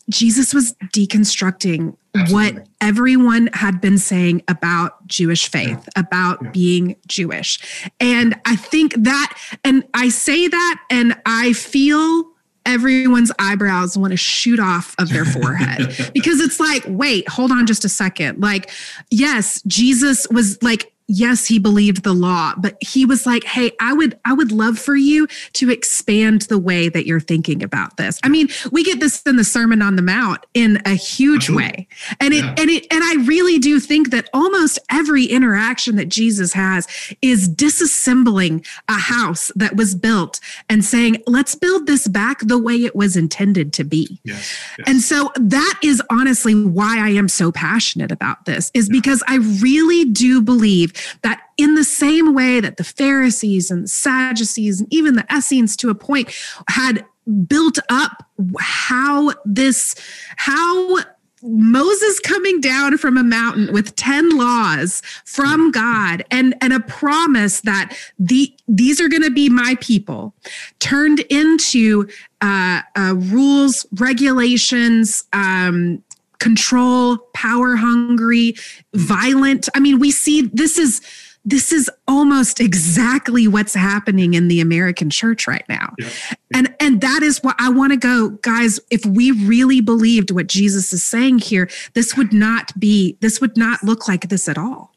Jesus 0.10 0.54
was 0.54 0.75
deconstructing 0.94 1.96
Absolutely. 2.16 2.60
what 2.60 2.68
everyone 2.80 3.50
had 3.54 3.82
been 3.82 3.98
saying 3.98 4.44
about 4.48 5.06
Jewish 5.08 5.50
faith, 5.50 5.70
yeah. 5.96 6.02
about 6.02 6.40
yeah. 6.42 6.50
being 6.52 6.96
Jewish. 7.08 7.90
And 8.00 8.40
I 8.46 8.56
think 8.56 8.94
that, 8.98 9.38
and 9.64 9.84
I 9.94 10.10
say 10.10 10.48
that, 10.48 10.82
and 10.92 11.20
I 11.25 11.54
feel 11.54 12.32
everyone's 12.66 13.32
eyebrows 13.40 13.98
want 13.98 14.12
to 14.12 14.18
shoot 14.18 14.60
off 14.60 14.96
of 14.98 15.10
their 15.10 15.25
forehead 15.25 15.96
because 16.14 16.40
it's 16.40 16.60
like, 16.60 16.84
wait, 16.88 17.28
hold 17.30 17.52
on 17.52 17.66
just 17.66 17.86
a 17.86 17.90
second. 17.90 18.42
Like, 18.42 18.72
yes, 19.12 19.62
Jesus 19.68 20.28
was 20.30 20.62
like, 20.64 20.92
yes 21.08 21.46
he 21.46 21.60
believed 21.60 22.04
the 22.04 22.14
law 22.14 22.54
but 22.58 22.78
he 22.82 23.06
was 23.06 23.26
like 23.26 23.44
hey 23.44 23.72
i 23.80 23.94
would 23.94 24.18
i 24.26 24.34
would 24.34 24.52
love 24.52 24.78
for 24.80 24.96
you 24.96 25.28
to 25.54 25.70
expand 25.70 26.42
the 26.44 26.58
way 26.58 26.90
that 26.90 27.06
you're 27.06 27.20
thinking 27.20 27.62
about 27.62 27.96
this 27.98 28.20
i 28.24 28.30
mean 28.30 28.48
we 28.72 28.84
get 28.84 29.00
this 29.00 29.22
in 29.24 29.36
the 29.36 29.44
sermon 29.44 29.82
on 29.82 29.96
the 29.96 30.02
mount 30.02 30.44
in 30.56 30.82
a 30.86 30.96
huge 30.96 31.50
way 31.50 31.88
and 32.20 32.34
it 32.34 32.44
yeah. 32.44 32.56
and 32.58 32.70
it 32.72 32.88
and 32.92 33.04
i 33.04 33.16
really 33.26 33.60
do 33.60 33.80
think 33.80 34.10
that 34.10 34.30
almost 34.34 34.80
every 34.90 35.26
interaction 35.26 35.96
that 35.96 36.10
jesus 36.10 36.54
has 36.54 36.88
is 37.22 37.48
disassembling 37.48 38.66
a 38.90 38.94
house 38.94 39.52
that 39.56 39.76
was 39.76 39.94
built 39.94 40.40
and 40.70 40.84
saying 40.84 41.22
let's 41.28 41.54
build 41.54 41.86
this 41.86 42.08
back 42.08 42.40
the 42.40 42.58
way 42.58 42.74
it 42.74 42.96
was 42.96 43.16
intended 43.16 43.74
to 43.74 43.84
be 43.84 44.20
yes. 44.24 44.56
Yes. 44.80 44.88
and 44.88 45.02
so 45.02 45.32
that 45.36 45.80
is 45.84 46.02
honestly 46.10 46.56
why 46.56 46.98
i 47.00 47.10
am 47.10 47.28
so 47.28 47.52
passionate 47.52 48.12
about 48.12 48.46
this 48.46 48.72
is 48.74 48.88
yeah. 48.88 48.94
because 48.94 49.22
i 49.28 49.36
really 49.36 50.06
do 50.06 50.42
believe 50.42 50.94
that 51.22 51.42
in 51.58 51.75
the 51.75 51.84
same 51.84 52.34
way 52.34 52.60
that 52.60 52.78
the 52.78 52.84
Pharisees 52.84 53.72
and 53.72 53.90
Sadducees 53.90 54.82
and 54.82 54.94
even 54.94 55.16
the 55.16 55.25
Essenes 55.36 55.75
to 55.78 55.90
a 55.90 55.96
point 55.96 56.34
had 56.70 57.06
built 57.48 57.80
up 57.90 58.24
how 58.60 59.34
this, 59.46 59.96
how 60.38 60.98
Moses 61.42 62.20
coming 62.20 62.60
down 62.60 62.98
from 62.98 63.18
a 63.18 63.24
mountain 63.24 63.72
with 63.72 63.96
10 63.96 64.38
laws 64.38 65.02
from 65.25 65.72
God 65.72 66.24
and, 66.32 66.56
and 66.62 66.74
a 66.74 66.80
promise 66.80 67.62
that 67.62 67.96
the 68.18 68.52
these 68.68 69.00
are 69.00 69.08
going 69.08 69.22
to 69.22 69.32
be 69.32 69.48
my 69.48 69.75
people 69.80 70.34
turned 70.80 71.20
into 71.30 72.08
uh, 72.42 72.82
uh, 72.96 73.14
rules, 73.16 73.86
regulations, 73.94 75.24
um, 75.34 76.04
control, 76.46 77.18
power 77.34 77.75
hungry, 77.75 78.54
violent. 78.94 79.68
I 79.74 79.80
mean, 79.80 79.98
we 79.98 80.12
see 80.12 80.44
this 80.54 80.78
is 80.78 81.02
this 81.44 81.72
is 81.72 81.90
almost 82.08 82.60
exactly 82.60 83.48
what's 83.48 83.74
happening 83.74 84.36
in 84.36 84.48
the 84.48 84.62
American 84.62 85.10
church 85.10 85.48
right 85.48 85.66
now. 85.68 85.96
Yeah. 85.98 86.10
And 86.54 86.75
and 86.80 87.02
that 87.02 87.24
is 87.24 87.42
what 87.42 87.56
I 87.58 87.70
want 87.70 87.94
to 87.94 87.98
go 87.98 88.30
guys 88.44 88.80
if 88.92 89.04
we 89.08 89.32
really 89.32 89.82
believed 89.82 90.30
what 90.30 90.46
Jesus 90.46 90.94
is 90.94 91.02
saying 91.02 91.40
here 91.40 91.68
this 91.96 92.16
would 92.16 92.32
not 92.32 92.80
be 92.80 93.18
this 93.22 93.42
would 93.42 93.58
not 93.58 93.84
look 93.84 94.08
like 94.08 94.30
this 94.30 94.48
at 94.48 94.60
all. 94.60 94.92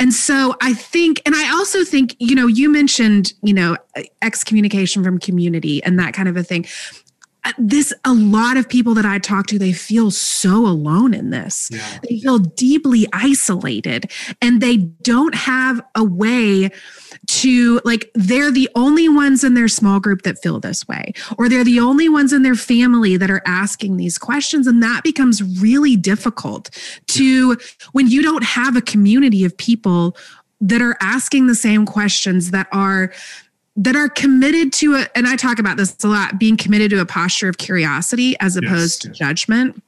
And 0.00 0.12
so 0.12 0.56
I 0.60 0.74
think, 0.74 1.22
and 1.24 1.32
I 1.32 1.52
also 1.52 1.84
think, 1.84 2.16
you 2.18 2.34
know, 2.34 2.48
you 2.48 2.68
mentioned, 2.68 3.34
you 3.40 3.54
know, 3.54 3.76
excommunication 4.20 5.04
from 5.04 5.20
community 5.20 5.80
and 5.84 5.96
that 6.00 6.12
kind 6.12 6.28
of 6.28 6.36
a 6.36 6.42
thing 6.42 6.66
Uh, 7.44 7.52
this 7.56 7.92
a 8.04 8.12
lot 8.12 8.56
of 8.56 8.68
people 8.68 8.94
that 8.94 9.06
I 9.06 9.18
talk 9.18 9.46
to 9.48 9.58
they 9.58 9.72
feel 9.72 10.10
so 10.10 10.66
alone 10.66 11.14
in 11.14 11.30
this. 11.30 11.68
Yeah. 11.72 11.98
They 12.02 12.20
feel 12.20 12.38
deeply 12.38 13.06
isolated 13.12 14.10
and 14.42 14.60
they 14.60 14.76
don't 14.76 15.34
have 15.34 15.80
a 15.94 16.04
way 16.04 16.70
to 17.26 17.80
like 17.84 18.10
they're 18.14 18.50
the 18.50 18.68
only 18.74 19.08
ones 19.08 19.44
in 19.44 19.54
their 19.54 19.68
small 19.68 20.00
group 20.00 20.22
that 20.22 20.38
feel 20.38 20.60
this 20.60 20.86
way 20.88 21.12
or 21.36 21.48
they're 21.48 21.64
the 21.64 21.80
only 21.80 22.08
ones 22.08 22.32
in 22.32 22.42
their 22.42 22.54
family 22.54 23.16
that 23.16 23.30
are 23.30 23.42
asking 23.46 23.96
these 23.96 24.18
questions 24.18 24.66
and 24.66 24.82
that 24.82 25.02
becomes 25.04 25.42
really 25.60 25.96
difficult 25.96 26.70
to 27.06 27.56
when 27.92 28.08
you 28.08 28.22
don't 28.22 28.44
have 28.44 28.76
a 28.76 28.82
community 28.82 29.44
of 29.44 29.56
people 29.56 30.16
that 30.60 30.82
are 30.82 30.96
asking 31.00 31.46
the 31.46 31.54
same 31.54 31.86
questions 31.86 32.50
that 32.50 32.66
are 32.72 33.12
that 33.78 33.94
are 33.94 34.08
committed 34.08 34.72
to 34.74 34.96
it. 34.96 35.10
And 35.14 35.26
I 35.26 35.36
talk 35.36 35.58
about 35.58 35.76
this 35.76 35.96
a 36.02 36.08
lot 36.08 36.38
being 36.38 36.56
committed 36.56 36.90
to 36.90 37.00
a 37.00 37.06
posture 37.06 37.48
of 37.48 37.58
curiosity 37.58 38.36
as 38.40 38.56
opposed 38.56 39.04
yes, 39.04 39.12
to 39.12 39.18
judgment. 39.18 39.82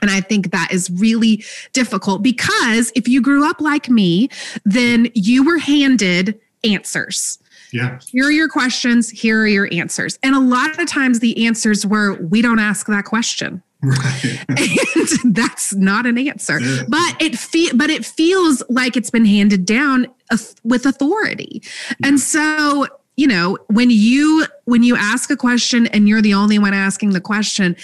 And 0.00 0.10
I 0.10 0.20
think 0.20 0.52
that 0.52 0.68
is 0.70 0.88
really 0.90 1.44
difficult 1.72 2.22
because 2.22 2.92
if 2.94 3.08
you 3.08 3.20
grew 3.20 3.48
up 3.48 3.60
like 3.60 3.90
me, 3.90 4.28
then 4.64 5.10
you 5.14 5.44
were 5.44 5.58
handed 5.58 6.40
answers. 6.62 7.38
Yeah. 7.72 7.98
Here 8.08 8.26
are 8.26 8.30
your 8.30 8.48
questions. 8.48 9.10
Here 9.10 9.40
are 9.40 9.48
your 9.48 9.68
answers. 9.72 10.16
And 10.22 10.36
a 10.36 10.40
lot 10.40 10.78
of 10.78 10.86
times 10.86 11.18
the 11.18 11.44
answers 11.44 11.84
were, 11.84 12.14
we 12.14 12.40
don't 12.40 12.60
ask 12.60 12.86
that 12.86 13.04
question. 13.04 13.62
Right. 13.82 14.44
and 14.48 15.34
that's 15.34 15.74
not 15.74 16.06
an 16.06 16.18
answer. 16.18 16.60
Yeah. 16.60 16.82
But 16.88 17.20
it 17.20 17.36
fe- 17.36 17.72
but 17.74 17.90
it 17.90 18.04
feels 18.04 18.62
like 18.68 18.96
it's 18.96 19.10
been 19.10 19.26
handed 19.26 19.66
down 19.66 20.06
uh, 20.30 20.38
with 20.62 20.86
authority. 20.86 21.62
Yeah. 21.98 22.08
And 22.08 22.20
so 22.20 22.86
you 23.16 23.26
know 23.26 23.58
when 23.68 23.90
you 23.90 24.46
when 24.64 24.82
you 24.82 24.96
ask 24.96 25.30
a 25.30 25.36
question 25.36 25.86
and 25.88 26.08
you're 26.08 26.22
the 26.22 26.34
only 26.34 26.58
one 26.58 26.74
asking 26.74 27.10
the 27.10 27.20
question 27.20 27.76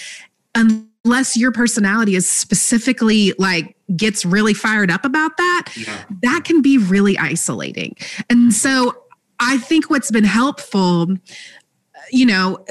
unless 0.55 1.37
your 1.37 1.53
personality 1.53 2.15
is 2.15 2.29
specifically 2.29 3.33
like 3.39 3.77
gets 3.97 4.25
really 4.25 4.55
fired 4.55 4.91
up 4.91 5.05
about 5.05 5.37
that, 5.37 5.73
yeah. 5.77 6.05
that 6.23 6.45
can 6.45 6.63
be 6.63 6.79
really 6.79 7.19
isolating. 7.19 7.97
And 8.29 8.53
so 8.53 9.05
I 9.41 9.59
think 9.59 9.91
what's 9.91 10.11
been 10.11 10.25
helpful 10.25 11.17
you 12.11 12.27
know, 12.27 12.65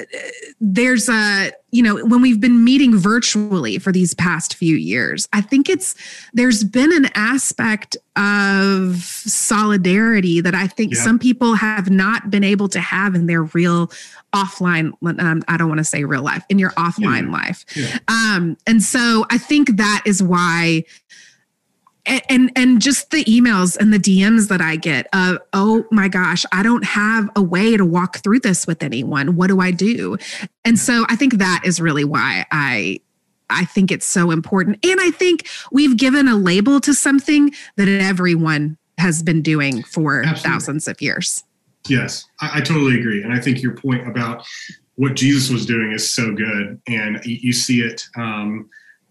there's 0.60 1.10
a, 1.10 1.52
you 1.72 1.84
know, 1.84 2.04
when 2.06 2.22
we've 2.22 2.40
been 2.40 2.64
meeting 2.64 2.98
virtually 2.98 3.78
for 3.78 3.92
these 3.92 4.14
past 4.14 4.56
few 4.56 4.76
years, 4.76 5.28
I 5.34 5.42
think 5.42 5.70
it's, 5.70 5.96
there's 6.34 6.64
been 6.64 6.92
an 6.92 7.10
aspect 7.16 7.96
of 8.16 8.98
solidarity 8.98 10.42
that 10.42 10.56
I 10.56 10.68
think 10.68 10.94
yeah. 10.94 11.02
some 11.02 11.20
people 11.20 11.56
have 11.56 11.90
not 11.90 12.30
been 12.30 12.44
able 12.44 12.70
to 12.70 12.80
have 12.80 13.16
in 13.16 13.28
their 13.28 13.44
real 13.44 13.92
offline, 14.34 14.94
um, 15.20 15.44
I 15.48 15.58
don't 15.58 15.70
want 15.70 15.80
to 15.80 15.86
say 15.86 16.04
real 16.04 16.24
life, 16.24 16.44
in 16.50 16.60
your 16.60 16.72
offline 16.72 17.26
yeah. 17.26 17.32
life. 17.32 17.66
Yeah. 17.76 17.98
Um, 18.08 18.58
and 18.68 18.82
so 18.84 19.26
I 19.30 19.38
think 19.38 19.78
that 19.78 20.04
is 20.06 20.22
why 20.22 20.84
and 22.30 22.52
and 22.56 22.82
just 22.82 23.12
the 23.12 23.24
emails 23.26 23.78
and 23.78 23.94
the 23.94 23.98
DMs 23.98 24.48
that 24.50 24.62
I 24.62 24.76
get 24.76 25.08
of 25.14 25.38
oh 25.54 25.86
my 25.92 26.08
gosh 26.08 26.46
I 26.52 26.64
don't 26.64 26.84
have 26.84 27.30
a 27.36 27.42
way 27.42 27.78
to 27.78 27.86
walk 27.86 28.18
through 28.18 28.40
this 28.40 28.66
with 28.66 28.84
anyone. 28.84 29.36
What 29.36 29.48
do 29.48 29.60
I 29.60 29.72
do? 29.72 30.18
And 30.66 30.78
so 30.78 31.06
I 31.10 31.16
think 31.16 31.36
that 31.36 31.62
is 31.66 31.80
really 31.80 32.04
why 32.04 32.46
I 32.52 33.02
I 33.50 33.66
think 33.66 33.92
it's 33.92 34.06
so 34.06 34.32
important. 34.32 34.84
And 34.86 35.00
I 35.00 35.12
think 35.12 35.48
we've 35.72 35.98
given 35.98 36.28
a 36.28 36.36
label 36.36 36.80
to 36.82 36.94
something 36.94 37.52
that 37.78 37.88
everyone 37.88 38.78
has 38.98 39.24
been 39.24 39.42
doing 39.42 39.84
for 39.84 40.24
Absolutely. 40.24 40.42
thousands 40.42 40.88
of 40.88 41.02
years. 41.02 41.44
Yes 41.88 42.26
I, 42.42 42.60
I 42.60 42.62
totally 42.62 43.00
agree. 43.00 43.24
And 43.24 43.34
I 43.34 43.40
think 43.40 43.62
your 43.62 43.76
point 43.76 44.08
about 44.08 44.46
what 44.96 45.16
Jesus 45.16 45.50
was 45.50 45.66
doing 45.66 45.94
is 45.94 46.12
so 46.12 46.34
good 46.34 46.82
and 46.88 47.24
you, 47.24 47.38
you 47.42 47.54
see 47.54 47.82
it 47.82 48.04
um, 48.18 48.70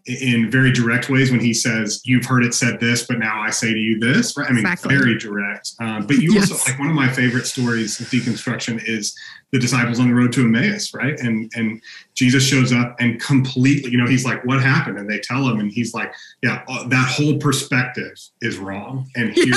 in 0.08 0.50
very 0.50 0.72
direct 0.72 1.10
ways 1.10 1.30
when 1.30 1.40
he 1.40 1.52
says, 1.52 2.00
"You've 2.04 2.24
heard 2.24 2.44
it 2.44 2.54
said 2.54 2.80
this, 2.80 3.06
but 3.06 3.18
now 3.18 3.40
I 3.40 3.50
say 3.50 3.72
to 3.72 3.78
you 3.78 3.98
this." 3.98 4.36
Right? 4.36 4.48
I 4.48 4.52
mean, 4.52 4.66
exactly. 4.66 4.96
very 4.96 5.18
direct. 5.18 5.72
Um, 5.80 6.06
but 6.06 6.16
you 6.16 6.32
yes. 6.34 6.50
also 6.50 6.70
like 6.70 6.78
one 6.78 6.88
of 6.88 6.94
my 6.94 7.08
favorite 7.08 7.46
stories 7.46 8.00
of 8.00 8.06
deconstruction 8.08 8.82
is 8.86 9.14
the 9.50 9.58
disciples 9.58 9.98
on 9.98 10.08
the 10.08 10.14
road 10.14 10.32
to 10.34 10.42
Emmaus, 10.42 10.92
right? 10.92 11.18
And 11.18 11.50
and 11.54 11.80
Jesus 12.14 12.44
shows 12.44 12.72
up 12.72 12.96
and 13.00 13.20
completely, 13.20 13.90
you 13.90 13.96
know, 13.96 14.06
he's 14.06 14.24
like, 14.24 14.44
"What 14.44 14.62
happened?" 14.62 14.98
And 14.98 15.08
they 15.08 15.18
tell 15.20 15.48
him, 15.48 15.58
and 15.58 15.72
he's 15.72 15.94
like, 15.94 16.12
"Yeah, 16.42 16.62
uh, 16.68 16.86
that 16.88 17.08
whole 17.08 17.38
perspective 17.38 18.12
is 18.42 18.58
wrong." 18.58 19.08
And 19.16 19.32
here's, 19.34 19.48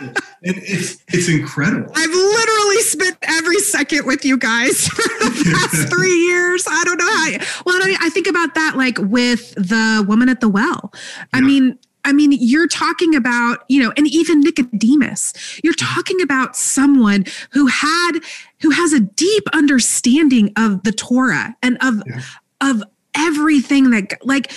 yeah. 0.00 0.12
and 0.44 0.56
it's 0.58 1.02
it's 1.08 1.28
incredible. 1.28 1.90
I've 1.94 2.10
literally 2.10 2.80
spent 2.82 3.16
every 3.22 3.60
second 3.60 4.06
with 4.06 4.24
you 4.24 4.36
guys 4.36 4.86
for 4.88 5.02
the 5.02 5.50
past 5.54 5.88
three 5.90 6.18
years. 6.26 6.66
I 6.68 6.84
don't 6.84 6.98
know 6.98 7.04
how. 7.04 7.62
Well, 7.64 7.82
I, 7.82 7.86
mean, 7.86 7.98
I 8.00 8.10
think 8.10 8.26
about 8.26 8.54
that 8.54 8.76
like 8.76 8.98
with 8.98 9.54
the 9.54 10.04
woman 10.06 10.28
at 10.28 10.40
the 10.40 10.48
well. 10.48 10.92
I 11.32 11.38
yeah. 11.38 11.44
mean 11.44 11.78
I 12.04 12.12
mean, 12.12 12.32
you're 12.32 12.68
talking 12.68 13.14
about, 13.14 13.64
you 13.68 13.82
know, 13.82 13.92
and 13.96 14.06
even 14.06 14.40
Nicodemus, 14.40 15.60
you're 15.62 15.74
talking 15.74 16.20
about 16.22 16.56
someone 16.56 17.24
who 17.52 17.66
had, 17.66 18.12
who 18.60 18.70
has 18.70 18.92
a 18.92 19.00
deep 19.00 19.44
understanding 19.52 20.52
of 20.56 20.82
the 20.82 20.92
Torah 20.92 21.56
and 21.62 21.76
of, 21.80 22.02
yeah. 22.06 22.20
of 22.60 22.82
everything 23.14 23.90
that, 23.90 24.18
like, 24.24 24.52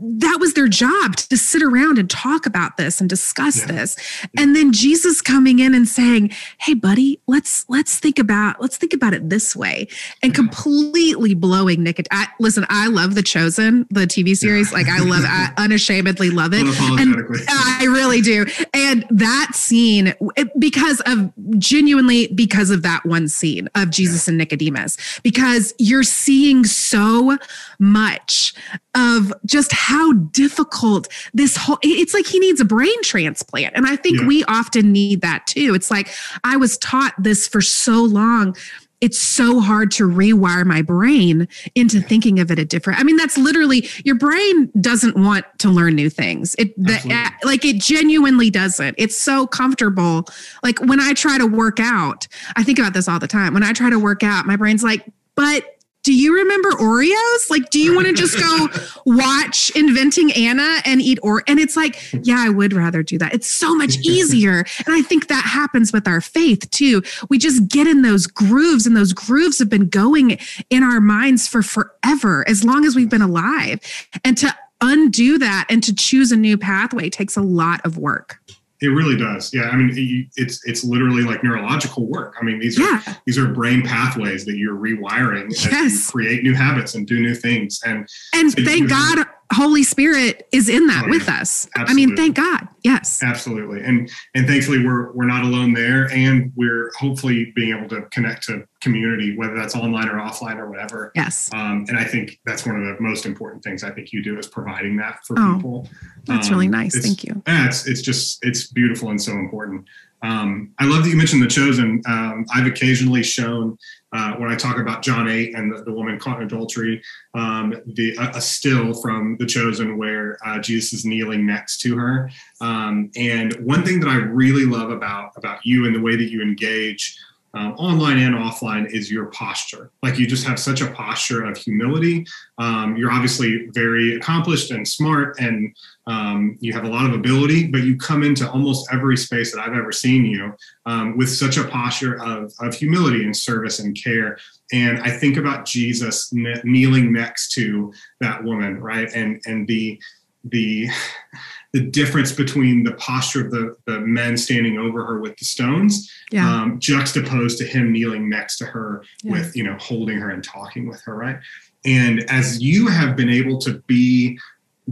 that 0.00 0.38
was 0.40 0.54
their 0.54 0.68
job 0.68 1.16
to 1.16 1.36
sit 1.36 1.62
around 1.62 1.98
and 1.98 2.08
talk 2.08 2.46
about 2.46 2.76
this 2.76 3.00
and 3.00 3.10
discuss 3.10 3.60
yeah. 3.60 3.66
this 3.66 3.96
and 4.38 4.56
then 4.56 4.72
jesus 4.72 5.20
coming 5.20 5.58
in 5.58 5.74
and 5.74 5.86
saying 5.86 6.30
hey 6.58 6.72
buddy 6.72 7.20
let's 7.26 7.68
let's 7.68 7.98
think 7.98 8.18
about 8.18 8.60
let's 8.60 8.76
think 8.76 8.94
about 8.94 9.12
it 9.12 9.28
this 9.28 9.54
way 9.54 9.86
and 10.22 10.32
mm-hmm. 10.32 10.42
completely 10.42 11.34
blowing 11.34 11.82
nick 11.82 12.00
I, 12.10 12.28
listen 12.38 12.64
i 12.70 12.86
love 12.86 13.14
the 13.14 13.22
chosen 13.22 13.86
the 13.90 14.06
tv 14.06 14.36
series 14.36 14.70
yeah. 14.70 14.78
like 14.78 14.88
i 14.88 15.00
love 15.00 15.24
i 15.26 15.52
unashamedly 15.58 16.30
love 16.30 16.52
it 16.54 16.64
and 16.98 17.14
i 17.48 17.84
really 17.84 18.22
do 18.22 18.46
and 18.72 19.04
that 19.10 19.50
scene 19.54 20.14
because 20.58 21.02
of 21.04 21.30
genuinely 21.58 22.28
because 22.28 22.70
of 22.70 22.82
that 22.82 23.04
one 23.04 23.28
scene 23.28 23.68
of 23.74 23.90
jesus 23.90 24.26
yeah. 24.26 24.30
and 24.30 24.38
nicodemus 24.38 24.96
because 25.22 25.74
you're 25.78 26.02
seeing 26.02 26.64
so 26.64 27.36
much 27.78 28.54
of 28.94 29.32
just 29.44 29.72
how 29.72 29.89
difficult 30.32 31.08
this 31.34 31.56
whole 31.56 31.78
it's 31.82 32.14
like 32.14 32.26
he 32.26 32.38
needs 32.38 32.60
a 32.60 32.64
brain 32.64 33.02
transplant. 33.02 33.76
And 33.76 33.86
i 33.86 33.96
think 33.96 34.20
yeah. 34.20 34.26
we 34.26 34.44
often 34.44 34.92
need 34.92 35.20
that 35.22 35.46
too. 35.46 35.74
It's 35.74 35.90
like 35.90 36.08
i 36.44 36.56
was 36.56 36.78
taught 36.78 37.14
this 37.18 37.48
for 37.48 37.60
so 37.60 38.02
long. 38.02 38.56
It's 39.00 39.18
so 39.18 39.60
hard 39.60 39.90
to 39.92 40.06
rewire 40.06 40.66
my 40.66 40.82
brain 40.82 41.48
into 41.74 42.02
thinking 42.02 42.38
of 42.38 42.50
it 42.50 42.58
a 42.58 42.64
different 42.64 43.00
i 43.00 43.02
mean 43.02 43.16
that's 43.16 43.38
literally 43.38 43.88
your 44.04 44.16
brain 44.16 44.70
doesn't 44.80 45.16
want 45.16 45.44
to 45.58 45.70
learn 45.70 45.94
new 45.94 46.10
things. 46.10 46.54
It 46.58 46.76
the, 46.76 47.30
like 47.42 47.64
it 47.64 47.80
genuinely 47.80 48.50
doesn't. 48.50 48.94
It's 48.98 49.16
so 49.16 49.46
comfortable. 49.46 50.26
Like 50.62 50.78
when 50.80 51.00
i 51.00 51.14
try 51.14 51.38
to 51.38 51.46
work 51.46 51.80
out 51.80 52.28
i 52.56 52.62
think 52.62 52.78
about 52.78 52.92
this 52.92 53.08
all 53.08 53.18
the 53.18 53.28
time. 53.28 53.54
When 53.54 53.62
i 53.62 53.72
try 53.72 53.90
to 53.90 53.98
work 53.98 54.22
out 54.22 54.46
my 54.46 54.56
brain's 54.56 54.82
like 54.82 55.04
but 55.34 55.64
do 56.02 56.14
you 56.14 56.34
remember 56.34 56.70
Oreos? 56.72 57.50
Like, 57.50 57.70
do 57.70 57.78
you 57.78 57.94
want 57.94 58.06
to 58.06 58.14
just 58.14 58.38
go 58.38 58.68
watch 59.06 59.70
Inventing 59.76 60.32
Anna 60.32 60.80
and 60.84 61.00
eat 61.00 61.18
or? 61.22 61.42
And 61.46 61.60
it's 61.60 61.76
like, 61.76 62.02
yeah, 62.22 62.36
I 62.38 62.48
would 62.48 62.72
rather 62.72 63.02
do 63.02 63.18
that. 63.18 63.34
It's 63.34 63.50
so 63.50 63.74
much 63.74 63.96
easier. 64.02 64.64
And 64.86 64.94
I 64.94 65.02
think 65.02 65.28
that 65.28 65.44
happens 65.44 65.92
with 65.92 66.08
our 66.08 66.20
faith 66.20 66.70
too. 66.70 67.02
We 67.28 67.38
just 67.38 67.68
get 67.68 67.86
in 67.86 68.02
those 68.02 68.26
grooves, 68.26 68.86
and 68.86 68.96
those 68.96 69.12
grooves 69.12 69.58
have 69.58 69.68
been 69.68 69.88
going 69.88 70.38
in 70.70 70.82
our 70.82 71.00
minds 71.00 71.46
for 71.46 71.62
forever, 71.62 72.48
as 72.48 72.64
long 72.64 72.84
as 72.84 72.96
we've 72.96 73.10
been 73.10 73.22
alive. 73.22 73.80
And 74.24 74.38
to 74.38 74.54
undo 74.80 75.38
that 75.38 75.66
and 75.68 75.82
to 75.82 75.94
choose 75.94 76.32
a 76.32 76.36
new 76.36 76.56
pathway 76.56 77.10
takes 77.10 77.36
a 77.36 77.42
lot 77.42 77.84
of 77.84 77.98
work. 77.98 78.40
It 78.82 78.88
really 78.88 79.16
does. 79.16 79.52
Yeah, 79.52 79.64
I 79.64 79.76
mean, 79.76 80.30
it's 80.36 80.64
it's 80.66 80.82
literally 80.84 81.22
like 81.22 81.44
neurological 81.44 82.06
work. 82.06 82.36
I 82.40 82.44
mean, 82.44 82.58
these 82.58 82.78
are 82.78 82.82
yeah. 82.82 83.14
these 83.26 83.36
are 83.36 83.48
brain 83.48 83.82
pathways 83.82 84.44
that 84.46 84.56
you're 84.56 84.76
rewiring 84.76 85.50
yes. 85.50 85.72
as 85.72 85.92
you 85.92 86.10
create 86.10 86.42
new 86.42 86.54
habits 86.54 86.94
and 86.94 87.06
do 87.06 87.20
new 87.20 87.34
things. 87.34 87.80
And 87.84 88.08
and 88.34 88.52
thank 88.54 88.88
God 88.88 89.26
Holy 89.52 89.82
Spirit 89.82 90.46
is 90.52 90.68
in 90.68 90.86
that 90.86 91.04
oh, 91.06 91.10
with 91.10 91.28
us. 91.28 91.68
Absolutely. 91.76 91.92
I 92.02 92.06
mean, 92.06 92.16
thank 92.16 92.36
God. 92.36 92.68
Yes. 92.82 93.22
Absolutely. 93.22 93.82
And 93.82 94.10
and 94.34 94.46
thankfully 94.46 94.84
we're 94.84 95.12
we're 95.12 95.26
not 95.26 95.42
alone 95.42 95.72
there 95.72 96.10
and 96.12 96.52
we're 96.56 96.92
hopefully 96.96 97.52
being 97.56 97.76
able 97.76 97.88
to 97.88 98.02
connect 98.10 98.44
to 98.44 98.64
community, 98.80 99.36
whether 99.36 99.54
that's 99.56 99.74
online 99.74 100.08
or 100.08 100.18
offline 100.18 100.56
or 100.56 100.70
whatever. 100.70 101.10
Yes. 101.14 101.50
Um, 101.52 101.84
and 101.88 101.98
I 101.98 102.04
think 102.04 102.38
that's 102.46 102.64
one 102.64 102.76
of 102.76 102.82
the 102.82 103.02
most 103.02 103.26
important 103.26 103.64
things 103.64 103.82
I 103.82 103.90
think 103.90 104.12
you 104.12 104.22
do 104.22 104.38
is 104.38 104.46
providing 104.46 104.96
that 104.98 105.18
for 105.26 105.38
oh, 105.38 105.56
people. 105.56 105.88
That's 106.24 106.46
um, 106.46 106.54
really 106.54 106.68
nice. 106.68 106.98
Thank 106.98 107.24
you. 107.24 107.42
Yeah, 107.46 107.66
it's 107.66 107.86
it's 107.86 108.02
just 108.02 108.38
it's 108.42 108.68
beautiful 108.68 109.10
and 109.10 109.20
so 109.20 109.32
important. 109.32 109.84
Um, 110.22 110.72
I 110.78 110.84
love 110.84 111.04
that 111.04 111.10
you 111.10 111.16
mentioned 111.16 111.42
the 111.42 111.48
chosen. 111.48 112.02
Um, 112.06 112.44
I've 112.52 112.66
occasionally 112.66 113.22
shown 113.22 113.78
uh, 114.12 114.34
when 114.34 114.50
I 114.50 114.56
talk 114.56 114.78
about 114.78 115.02
John 115.02 115.28
8 115.28 115.54
and 115.54 115.72
the, 115.72 115.84
the 115.84 115.92
woman 115.92 116.18
caught 116.18 116.38
in 116.40 116.46
adultery, 116.46 117.02
um, 117.34 117.74
the, 117.86 118.16
a, 118.16 118.36
a, 118.36 118.40
still 118.40 118.92
from 118.94 119.36
The 119.38 119.46
Chosen 119.46 119.96
where 119.96 120.36
uh, 120.44 120.58
Jesus 120.58 120.92
is 120.92 121.04
kneeling 121.04 121.46
next 121.46 121.80
to 121.82 121.96
her. 121.96 122.30
Um, 122.60 123.10
and 123.16 123.54
one 123.64 123.84
thing 123.84 124.00
that 124.00 124.08
I 124.08 124.16
really 124.16 124.64
love 124.64 124.90
about, 124.90 125.32
about 125.36 125.64
you 125.64 125.86
and 125.86 125.94
the 125.94 126.00
way 126.00 126.16
that 126.16 126.30
you 126.30 126.42
engage 126.42 127.16
um, 127.54 127.72
online 127.72 128.18
and 128.18 128.34
offline 128.34 128.90
is 128.92 129.10
your 129.10 129.26
posture. 129.26 129.90
Like 130.02 130.18
you 130.18 130.26
just 130.26 130.46
have 130.46 130.58
such 130.58 130.80
a 130.80 130.90
posture 130.90 131.44
of 131.44 131.56
humility. 131.56 132.26
Um, 132.58 132.96
you're 132.96 133.10
obviously 133.10 133.68
very 133.72 134.14
accomplished 134.16 134.70
and 134.70 134.86
smart, 134.86 135.38
and 135.40 135.74
um, 136.06 136.56
you 136.60 136.72
have 136.72 136.84
a 136.84 136.88
lot 136.88 137.06
of 137.06 137.12
ability, 137.12 137.66
but 137.66 137.82
you 137.82 137.96
come 137.96 138.22
into 138.22 138.48
almost 138.50 138.88
every 138.92 139.16
space 139.16 139.52
that 139.52 139.60
I've 139.60 139.76
ever 139.76 139.92
seen 139.92 140.24
you 140.24 140.52
um, 140.86 141.16
with 141.16 141.28
such 141.28 141.56
a 141.56 141.64
posture 141.64 142.22
of, 142.22 142.52
of 142.60 142.74
humility 142.74 143.24
and 143.24 143.36
service 143.36 143.80
and 143.80 144.00
care. 144.00 144.38
And 144.72 145.00
I 145.00 145.10
think 145.10 145.36
about 145.36 145.64
Jesus 145.64 146.32
kneeling 146.32 147.12
next 147.12 147.52
to 147.52 147.92
that 148.20 148.44
woman, 148.44 148.80
right? 148.80 149.08
And 149.12 149.40
and 149.46 149.66
the 149.66 150.00
the 150.44 150.88
the 151.72 151.80
difference 151.80 152.32
between 152.32 152.82
the 152.82 152.94
posture 152.94 153.44
of 153.44 153.50
the, 153.52 153.76
the 153.86 154.00
men 154.00 154.36
standing 154.36 154.78
over 154.78 155.04
her 155.04 155.20
with 155.20 155.36
the 155.36 155.44
stones 155.44 156.10
yeah. 156.32 156.62
um, 156.62 156.78
juxtaposed 156.80 157.58
to 157.58 157.64
him 157.64 157.92
kneeling 157.92 158.28
next 158.28 158.58
to 158.58 158.66
her 158.66 159.04
yeah. 159.22 159.32
with 159.32 159.56
you 159.56 159.64
know 159.64 159.76
holding 159.78 160.18
her 160.18 160.30
and 160.30 160.44
talking 160.44 160.88
with 160.88 161.00
her 161.02 161.14
right 161.14 161.38
and 161.84 162.24
as 162.28 162.60
you 162.60 162.88
have 162.88 163.16
been 163.16 163.30
able 163.30 163.58
to 163.58 163.78
be 163.86 164.38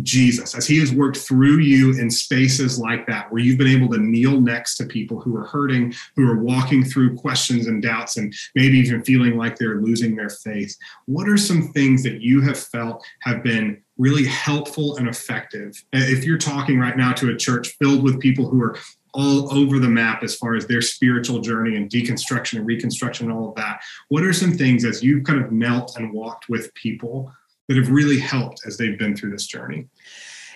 Jesus, 0.03 0.55
as 0.55 0.67
he 0.67 0.79
has 0.79 0.93
worked 0.93 1.17
through 1.17 1.59
you 1.59 1.99
in 1.99 2.11
spaces 2.11 2.79
like 2.79 3.07
that, 3.07 3.31
where 3.31 3.41
you've 3.41 3.59
been 3.59 3.67
able 3.67 3.89
to 3.89 3.99
kneel 3.99 4.41
next 4.41 4.77
to 4.77 4.87
people 4.87 5.21
who 5.21 5.37
are 5.37 5.47
hurting, 5.47 5.95
who 6.17 6.29
are 6.29 6.39
walking 6.39 6.85
through 6.85 7.17
questions 7.17 7.67
and 7.67 7.83
doubts, 7.83 8.17
and 8.17 8.33
maybe 8.55 8.79
even 8.79 9.03
feeling 9.03 9.37
like 9.37 9.57
they're 9.57 9.81
losing 9.81 10.15
their 10.15 10.31
faith. 10.31 10.77
What 11.07 11.29
are 11.29 11.37
some 11.37 11.73
things 11.73 12.03
that 12.05 12.21
you 12.21 12.41
have 12.43 12.59
felt 12.59 13.05
have 13.23 13.43
been 13.43 13.83
really 13.99 14.25
helpful 14.25 14.97
and 14.97 15.09
effective? 15.09 15.85
If 15.93 16.25
you're 16.25 16.39
talking 16.39 16.79
right 16.79 16.97
now 16.97 17.13
to 17.15 17.31
a 17.31 17.37
church 17.37 17.77
filled 17.81 18.03
with 18.03 18.21
people 18.21 18.49
who 18.49 18.63
are 18.63 18.79
all 19.15 19.53
over 19.53 19.79
the 19.79 19.89
map 19.89 20.23
as 20.23 20.37
far 20.37 20.55
as 20.55 20.67
their 20.67 20.83
spiritual 20.83 21.41
journey 21.41 21.77
and 21.77 21.91
deconstruction 21.91 22.59
and 22.59 22.67
reconstruction 22.67 23.31
and 23.31 23.37
all 23.37 23.51
of 23.51 23.55
that, 23.57 23.81
what 24.09 24.23
are 24.23 24.33
some 24.33 24.53
things 24.53 24.85
as 24.85 25.03
you've 25.03 25.25
kind 25.25 25.43
of 25.43 25.53
knelt 25.53 25.97
and 25.97 26.13
walked 26.13 26.49
with 26.49 26.73
people? 26.75 27.33
that 27.69 27.77
have 27.77 27.91
really 27.91 28.19
helped 28.19 28.63
as 28.67 28.77
they've 28.77 28.99
been 28.99 29.15
through 29.15 29.31
this 29.31 29.47
journey? 29.47 29.87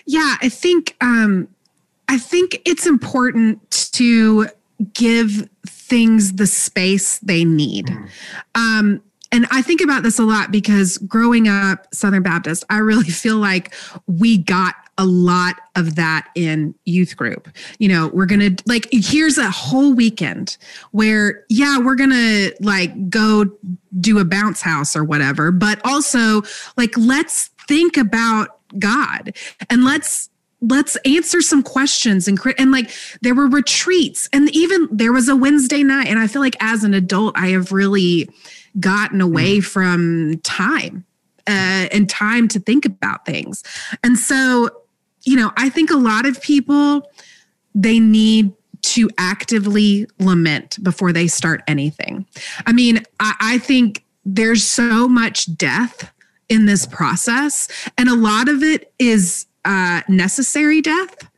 Yeah, 0.05 0.35
I 0.41 0.49
think 0.49 0.97
um, 0.99 1.47
I 2.09 2.17
think 2.17 2.61
it's 2.65 2.85
important 2.85 3.69
to 3.93 4.47
give 4.93 5.47
things 5.65 6.33
the 6.33 6.47
space 6.47 7.19
they 7.19 7.45
need. 7.45 7.87
Mm. 7.87 8.09
Um, 8.55 9.03
and 9.33 9.47
I 9.49 9.63
think 9.63 9.81
about 9.81 10.03
this 10.03 10.19
a 10.19 10.23
lot 10.23 10.51
because 10.51 10.99
growing 10.99 11.47
up 11.47 11.93
Southern 11.93 12.21
Baptist, 12.21 12.63
I 12.69 12.77
really 12.77 13.09
feel 13.09 13.37
like 13.37 13.73
we 14.07 14.37
got 14.37 14.75
a 14.99 15.05
lot 15.05 15.55
of 15.75 15.95
that 15.95 16.29
in 16.35 16.75
youth 16.85 17.17
group. 17.17 17.49
You 17.79 17.89
know, 17.89 18.09
we're 18.09 18.27
going 18.27 18.55
to 18.55 18.63
like, 18.67 18.87
here's 18.91 19.39
a 19.39 19.49
whole 19.49 19.95
weekend 19.95 20.55
where, 20.91 21.43
yeah, 21.49 21.79
we're 21.79 21.95
going 21.95 22.11
to 22.11 22.53
like 22.59 23.09
go 23.09 23.45
do 23.99 24.19
a 24.19 24.25
bounce 24.25 24.61
house 24.61 24.95
or 24.95 25.03
whatever, 25.03 25.51
but 25.51 25.81
also 25.83 26.43
like, 26.77 26.95
let's 26.95 27.47
think 27.67 27.97
about 27.97 28.59
God 28.77 29.35
and 29.69 29.83
let's 29.83 30.29
let's 30.61 30.95
answer 31.05 31.41
some 31.41 31.61
questions 31.61 32.27
and 32.27 32.39
and 32.57 32.71
like 32.71 32.89
there 33.21 33.35
were 33.35 33.47
retreats 33.47 34.29
and 34.31 34.49
even 34.55 34.87
there 34.91 35.11
was 35.11 35.27
a 35.27 35.35
Wednesday 35.35 35.83
night 35.83 36.07
and 36.07 36.17
I 36.19 36.27
feel 36.27 36.41
like 36.41 36.55
as 36.61 36.85
an 36.85 36.93
adult 36.93 37.37
I 37.37 37.49
have 37.49 37.73
really 37.73 38.29
gotten 38.79 39.21
away 39.21 39.57
mm. 39.57 39.63
from 39.63 40.39
time 40.43 41.05
uh, 41.47 41.87
and 41.91 42.09
time 42.09 42.47
to 42.49 42.59
think 42.59 42.85
about 42.85 43.25
things. 43.25 43.63
And 44.03 44.17
so, 44.17 44.69
you 45.23 45.35
know, 45.35 45.51
I 45.57 45.69
think 45.69 45.91
a 45.91 45.97
lot 45.97 46.25
of 46.25 46.41
people 46.41 47.09
they 47.75 47.99
need 47.99 48.53
to 48.81 49.09
actively 49.17 50.05
lament 50.19 50.77
before 50.83 51.13
they 51.13 51.27
start 51.27 51.63
anything. 51.67 52.25
I 52.65 52.73
mean, 52.73 53.03
I, 53.19 53.35
I 53.39 53.57
think 53.57 54.03
there's 54.25 54.63
so 54.63 55.07
much 55.07 55.55
death 55.55 56.11
in 56.49 56.65
this 56.65 56.85
process, 56.85 57.67
and 57.97 58.09
a 58.09 58.15
lot 58.15 58.49
of 58.49 58.61
it 58.61 58.93
is 58.99 59.47
uh, 59.65 60.01
necessary 60.07 60.81
death, 60.81 61.29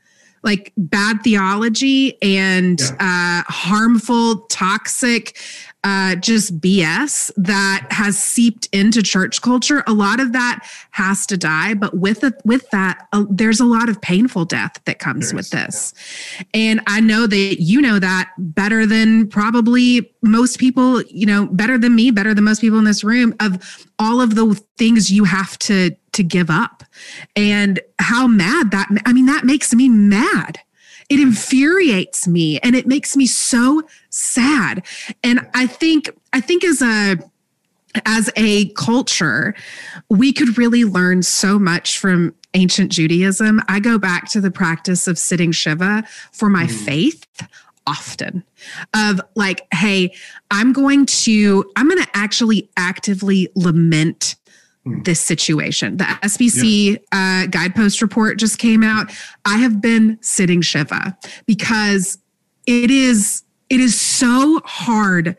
like 0.44 0.74
bad 0.76 1.22
theology 1.24 2.22
and 2.22 2.80
yeah. 2.80 3.44
uh, 3.48 3.52
harmful, 3.52 4.42
toxic 4.48 5.38
uh, 5.86 6.16
just 6.16 6.60
BS 6.60 7.32
that 7.38 7.88
has 7.92 8.18
seeped 8.18 8.68
into 8.72 9.04
church 9.04 9.44
culture. 9.44 9.84
A 9.86 9.94
lot 9.94 10.20
of 10.20 10.34
that 10.34 10.68
has 10.90 11.28
to 11.28 11.38
die, 11.38 11.76
but 11.76 11.96
with 11.96 12.24
it, 12.24 12.34
with 12.44 12.68
that, 12.72 13.08
uh, 13.14 13.26
there's 13.30 13.60
a 13.60 13.66
lot 13.66 13.88
of 13.88 14.02
painful 14.02 14.46
death 14.46 14.82
that 14.86 14.98
comes 14.98 15.32
with 15.32 15.52
this. 15.52 15.94
Yeah. 16.40 16.46
And 16.56 16.82
I 16.88 17.02
know 17.02 17.28
that 17.28 17.58
you 17.60 17.82
know 17.82 18.00
that 18.00 18.32
better 18.40 18.88
than 18.88 19.28
probably 19.28 20.12
most 20.24 20.58
people. 20.58 21.04
You 21.04 21.28
know, 21.28 21.46
better 21.46 21.78
than 21.78 21.94
me, 21.94 22.10
better 22.10 22.34
than 22.34 22.46
most 22.46 22.62
people 22.62 22.80
in 22.80 22.86
this 22.86 23.04
room. 23.04 23.36
Of 23.40 23.86
all 24.00 24.22
of 24.22 24.34
the 24.34 24.60
things 24.80 25.12
you 25.12 25.26
have 25.26 25.60
to 25.60 25.96
to 26.14 26.24
give 26.24 26.50
up, 26.50 26.84
and 27.36 27.80
how 28.00 28.26
mad 28.26 28.72
that. 28.72 28.90
I 29.06 29.14
mean, 29.14 29.28
that 29.28 29.46
makes 29.46 29.72
me 29.72 29.88
mad 29.90 30.60
it 31.10 31.20
infuriates 31.20 32.28
me 32.28 32.60
and 32.60 32.76
it 32.76 32.88
makes 32.88 33.16
me 33.16 33.26
so 33.26 33.84
sad. 34.10 34.86
And 35.24 35.48
I 35.54 35.68
think, 35.68 36.10
I 36.34 36.42
think 36.42 36.64
as 36.64 36.82
a, 36.82 37.18
as 38.06 38.30
a 38.36 38.70
culture, 38.70 39.56
we 40.10 40.34
could 40.34 40.58
really 40.58 40.84
learn 40.84 41.24
so 41.24 41.58
much 41.60 41.98
from 41.98 42.34
ancient 42.54 42.92
Judaism. 42.92 43.62
I 43.68 43.80
go 43.80 43.98
back 43.98 44.30
to 44.32 44.42
the 44.42 44.52
practice 44.52 45.08
of 45.08 45.18
sitting 45.18 45.52
Shiva 45.52 46.04
for 46.32 46.50
my 46.50 46.66
mm. 46.66 46.86
faith 46.86 47.26
often 47.88 48.44
of 48.96 49.22
like 49.36 49.68
hey 49.72 50.12
i'm 50.50 50.74
going 50.74 51.06
to 51.06 51.64
i'm 51.76 51.88
going 51.88 52.02
to 52.02 52.10
actually 52.16 52.68
actively 52.78 53.48
lament. 53.56 54.36
This 54.86 55.20
situation. 55.20 55.98
The 55.98 56.04
SBC 56.04 57.00
yeah. 57.12 57.44
uh, 57.44 57.48
guidepost 57.48 58.02
report 58.02 58.38
just 58.38 58.60
came 58.60 58.84
out. 58.84 59.12
I 59.44 59.58
have 59.58 59.82
been 59.82 60.18
sitting 60.22 60.62
Shiva 60.62 61.18
because 61.46 62.18
it 62.68 62.92
is 62.92 63.44
it 63.70 63.80
is 63.80 64.00
so 64.00 64.62
hard 64.64 65.38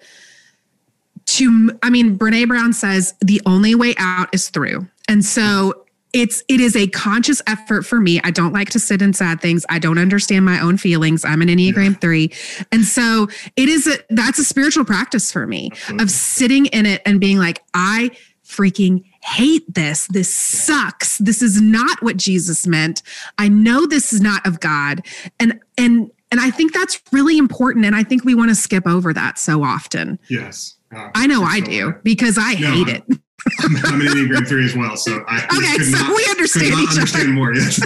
to 1.26 1.78
I 1.82 1.90
mean 1.90 2.18
Brene 2.18 2.48
Brown 2.48 2.72
says 2.72 3.14
the 3.20 3.40
only 3.46 3.74
way 3.74 3.94
out 3.98 4.28
is 4.32 4.48
through. 4.48 4.88
And 5.08 5.24
so 5.24 5.84
it's 6.12 6.42
it 6.48 6.60
is 6.60 6.74
a 6.74 6.88
conscious 6.88 7.42
effort 7.46 7.82
for 7.82 8.00
me. 8.00 8.20
I 8.24 8.30
don't 8.30 8.52
like 8.52 8.70
to 8.70 8.80
sit 8.80 9.02
in 9.02 9.12
sad 9.12 9.40
things. 9.40 9.64
I 9.68 9.78
don't 9.78 9.98
understand 9.98 10.44
my 10.44 10.60
own 10.60 10.76
feelings. 10.76 11.24
I'm 11.24 11.42
an 11.42 11.48
Enneagram 11.48 11.92
yeah. 11.92 11.98
3. 11.98 12.32
And 12.72 12.84
so 12.84 13.28
it 13.56 13.68
is 13.68 13.86
a 13.86 13.98
that's 14.10 14.38
a 14.38 14.44
spiritual 14.44 14.84
practice 14.84 15.30
for 15.30 15.46
me 15.46 15.70
Absolutely. 15.72 16.02
of 16.02 16.10
sitting 16.10 16.66
in 16.66 16.86
it 16.86 17.02
and 17.06 17.20
being 17.20 17.38
like 17.38 17.62
I 17.74 18.10
freaking 18.44 19.04
hate 19.26 19.74
this. 19.74 20.06
This 20.08 20.32
sucks. 20.32 21.18
This 21.18 21.42
is 21.42 21.60
not 21.60 22.00
what 22.02 22.16
Jesus 22.16 22.66
meant. 22.66 23.02
I 23.38 23.48
know 23.48 23.86
this 23.86 24.12
is 24.12 24.20
not 24.20 24.46
of 24.46 24.60
God. 24.60 25.04
And 25.40 25.60
and 25.76 26.10
and 26.30 26.40
I 26.40 26.50
think 26.50 26.72
that's 26.72 27.00
really 27.12 27.38
important 27.38 27.84
and 27.84 27.94
I 27.94 28.02
think 28.02 28.24
we 28.24 28.34
want 28.34 28.50
to 28.50 28.54
skip 28.54 28.86
over 28.86 29.12
that 29.12 29.38
so 29.38 29.62
often. 29.62 30.18
Yes. 30.28 30.76
Uh, 30.94 31.08
I 31.14 31.26
know 31.26 31.42
I 31.42 31.60
do 31.60 31.94
because 32.02 32.38
I 32.38 32.54
no, 32.54 32.70
hate 32.70 32.88
it. 32.88 33.02
I'm, 33.60 33.76
I'm 33.84 34.00
an 34.00 34.06
Enneagram 34.08 34.46
3 34.46 34.64
as 34.64 34.74
well, 34.74 34.96
so 34.96 35.22
I 35.28 35.44
Okay, 35.56 35.84
so 35.84 35.98
not, 35.98 36.16
we 36.16 36.24
understand 36.30 36.80
each 36.80 36.90
understand 36.90 37.24
other. 37.24 37.32
more, 37.32 37.54
yes. 37.54 37.80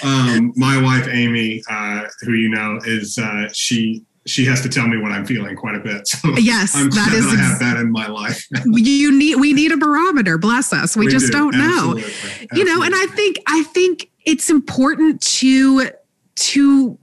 um, 0.04 0.52
my 0.56 0.80
wife 0.80 1.06
Amy, 1.08 1.62
uh, 1.68 2.04
who 2.22 2.32
you 2.32 2.48
know, 2.48 2.78
is 2.84 3.18
uh, 3.18 3.48
she 3.52 4.04
she 4.26 4.44
has 4.46 4.62
to 4.62 4.68
tell 4.68 4.88
me 4.88 4.96
what 4.96 5.12
I'm 5.12 5.26
feeling 5.26 5.56
quite 5.56 5.74
a 5.74 5.80
bit. 5.80 6.08
So 6.24 6.30
yes, 6.38 6.74
I'm 6.74 6.88
glad 6.88 7.10
that 7.10 7.18
is. 7.18 7.24
That 7.26 7.38
I 7.38 7.42
have 7.42 7.58
that 7.58 7.76
in 7.76 7.92
my 7.92 8.06
life. 8.06 8.46
you 8.64 9.16
need 9.16 9.36
we 9.36 9.52
need 9.52 9.72
a 9.72 9.76
barometer. 9.76 10.38
Bless 10.38 10.72
us. 10.72 10.96
We, 10.96 11.06
we 11.06 11.12
just 11.12 11.32
do. 11.32 11.50
not 11.50 11.54
know. 11.54 11.98
Absolutely. 11.98 12.58
You 12.58 12.64
know, 12.64 12.82
and 12.82 12.94
I 12.94 13.06
think 13.14 13.38
I 13.46 13.62
think 13.64 14.10
it's 14.24 14.48
important 14.48 15.20
to 15.20 15.90
to 16.36 16.98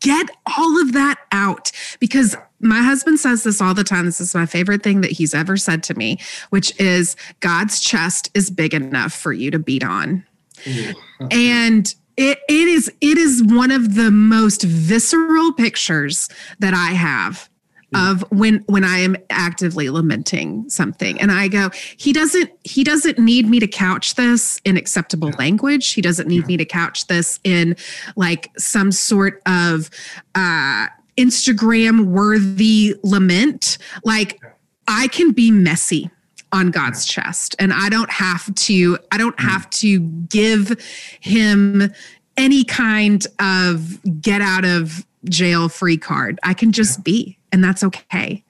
get 0.00 0.28
all 0.56 0.80
of 0.80 0.92
that 0.92 1.18
out 1.32 1.72
because 1.98 2.36
my 2.60 2.80
husband 2.80 3.18
says 3.18 3.42
this 3.42 3.60
all 3.60 3.74
the 3.74 3.84
time. 3.84 4.06
This 4.06 4.20
is 4.20 4.34
my 4.34 4.46
favorite 4.46 4.82
thing 4.82 5.00
that 5.00 5.10
he's 5.10 5.34
ever 5.34 5.56
said 5.56 5.82
to 5.84 5.94
me, 5.94 6.18
which 6.50 6.78
is 6.80 7.16
God's 7.40 7.80
chest 7.80 8.30
is 8.34 8.50
big 8.50 8.72
enough 8.72 9.12
for 9.12 9.32
you 9.32 9.50
to 9.50 9.58
beat 9.58 9.84
on. 9.84 10.24
Ooh. 10.66 10.92
And 11.30 11.94
it, 12.16 12.38
it 12.48 12.68
is 12.68 12.90
it 13.00 13.18
is 13.18 13.42
one 13.44 13.70
of 13.70 13.94
the 13.94 14.10
most 14.10 14.62
visceral 14.62 15.52
pictures 15.52 16.28
that 16.58 16.74
I 16.74 16.90
have 16.90 17.48
of 17.94 18.24
when 18.30 18.64
when 18.66 18.84
I 18.84 18.98
am 18.98 19.16
actively 19.30 19.88
lamenting 19.88 20.68
something. 20.68 21.20
And 21.20 21.30
I 21.30 21.48
go 21.48 21.70
he 21.96 22.12
doesn't 22.12 22.50
he 22.64 22.84
doesn't 22.84 23.18
need 23.18 23.48
me 23.48 23.60
to 23.60 23.66
couch 23.66 24.16
this 24.16 24.60
in 24.64 24.76
acceptable 24.76 25.30
language. 25.38 25.92
He 25.92 26.00
doesn't 26.00 26.28
need 26.28 26.46
me 26.46 26.56
to 26.56 26.64
couch 26.64 27.06
this 27.06 27.38
in 27.44 27.76
like 28.16 28.50
some 28.58 28.92
sort 28.92 29.40
of 29.46 29.90
uh 30.34 30.88
Instagram 31.16 32.06
worthy 32.06 32.96
lament. 33.02 33.78
Like 34.04 34.40
I 34.88 35.08
can 35.08 35.30
be 35.30 35.50
messy 35.50 36.10
on 36.54 36.70
God's 36.70 37.04
chest 37.04 37.56
and 37.58 37.72
I 37.72 37.88
don't 37.88 38.10
have 38.10 38.54
to 38.54 38.96
I 39.10 39.18
don't 39.18 39.38
hmm. 39.38 39.46
have 39.46 39.68
to 39.70 39.98
give 39.98 40.80
him 41.20 41.92
any 42.36 42.64
kind 42.64 43.26
of 43.40 44.00
get 44.22 44.40
out 44.40 44.64
of 44.64 45.04
jail 45.24 45.68
free 45.68 45.96
card. 45.96 46.38
I 46.42 46.54
can 46.54 46.70
just 46.70 47.02
be 47.02 47.36
and 47.52 47.62
that's 47.62 47.82
okay. 47.82 48.44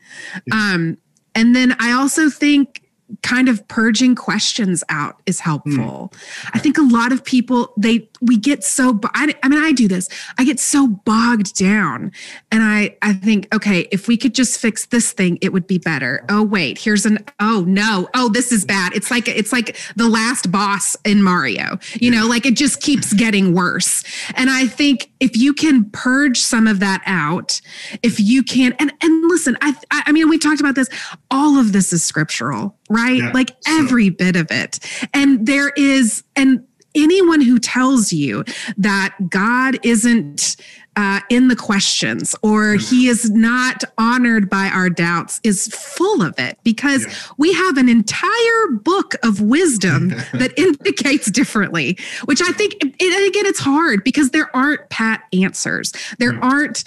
Um 0.53 0.99
and 1.35 1.57
then 1.57 1.75
I 1.81 1.93
also 1.93 2.29
think 2.29 2.83
kind 3.23 3.49
of 3.49 3.67
purging 3.69 4.14
questions 4.14 4.85
out 4.88 5.21
is 5.27 5.40
helpful. 5.40 6.12
Mm. 6.12 6.51
I 6.55 6.59
think 6.59 6.79
a 6.79 6.83
lot 6.83 7.12
of 7.12 7.25
people 7.25 7.73
they 7.77 8.09
we 8.25 8.37
get 8.37 8.65
so 8.65 8.99
I, 9.15 9.35
I 9.43 9.49
mean 9.49 9.63
I 9.63 9.73
do 9.73 9.89
this. 9.89 10.09
I 10.39 10.45
get 10.45 10.61
so 10.61 10.89
bogged 10.89 11.57
down 11.57 12.13
and 12.51 12.63
I 12.63 12.97
I 13.03 13.13
think 13.13 13.55
okay, 13.55 13.89
if 13.93 14.09
we 14.09 14.17
could 14.17 14.35
just 14.35 14.59
fix 14.59 14.87
this 14.87 15.13
thing 15.13 15.39
it 15.41 15.53
would 15.53 15.67
be 15.67 15.79
better. 15.79 16.25
Oh 16.29 16.43
wait, 16.43 16.79
here's 16.79 17.07
an 17.07 17.25
oh 17.41 17.65
no. 17.67 18.09
Oh 18.15 18.29
this 18.29 18.53
is 18.53 18.65
bad. 18.65 18.95
It's 18.95 19.11
like 19.11 19.29
it's 19.29 19.53
like 19.53 19.77
the 19.97 20.09
last 20.09 20.51
boss 20.51 20.97
in 21.05 21.23
Mario. 21.23 21.79
You 22.01 22.11
know, 22.11 22.27
like 22.27 22.47
it 22.47 22.57
just 22.57 22.81
keeps 22.81 23.13
getting 23.13 23.55
worse. 23.55 24.05
And 24.35 24.51
I 24.51 24.67
think 24.67 25.11
if 25.21 25.37
you 25.37 25.55
can 25.55 25.91
purge 25.91 26.41
some 26.41 26.67
of 26.67 26.81
that 26.81 27.03
out, 27.07 27.61
if 28.03 28.19
you 28.21 28.43
can 28.43 28.75
and 28.79 28.93
and 29.03 29.29
listen, 29.29 29.57
I 29.61 29.75
I 29.91 30.13
mean 30.13 30.29
we 30.29 30.39
talked 30.39 30.61
about 30.61 30.75
this 30.75 30.89
all 31.31 31.59
of 31.59 31.73
this 31.73 31.93
is 31.93 32.05
scriptural 32.05 32.77
right? 32.89 33.17
Yeah, 33.17 33.31
like 33.33 33.57
every 33.67 34.11
bit 34.11 34.37
of 34.37 34.51
it. 34.51 34.79
And 35.13 35.47
there 35.47 35.71
is, 35.71 36.25
and 36.37 36.67
anyone 36.94 37.40
who 37.40 37.59
tells 37.59 38.12
you 38.12 38.44
that 38.76 39.14
God 39.28 39.78
isn't 39.85 40.57
uh, 40.96 41.20
in 41.28 41.48
the 41.48 41.57
questions 41.57 42.35
or 42.42 42.74
mm-hmm. 42.76 42.94
he 42.94 43.09
is 43.09 43.30
not 43.30 43.83
honored 43.98 44.48
by 44.48 44.66
our 44.66 44.88
doubts 44.88 45.40
is 45.42 45.66
full 45.68 46.22
of 46.22 46.38
it 46.38 46.59
because 46.62 47.07
yeah. 47.07 47.14
we 47.37 47.52
have 47.52 47.76
an 47.76 47.88
entire 47.88 48.68
book 48.83 49.14
of 49.22 49.40
wisdom 49.40 50.09
that 50.33 50.52
indicates 50.57 51.30
differently, 51.30 51.98
which 52.26 52.40
I 52.40 52.52
think, 52.52 52.74
it, 52.80 53.28
again, 53.28 53.46
it's 53.46 53.61
hard 53.61 54.04
because 54.04 54.30
there 54.30 54.54
aren't 54.54 54.88
pat 54.90 55.24
answers. 55.33 55.92
There 56.18 56.33
mm. 56.33 56.42
aren't 56.42 56.85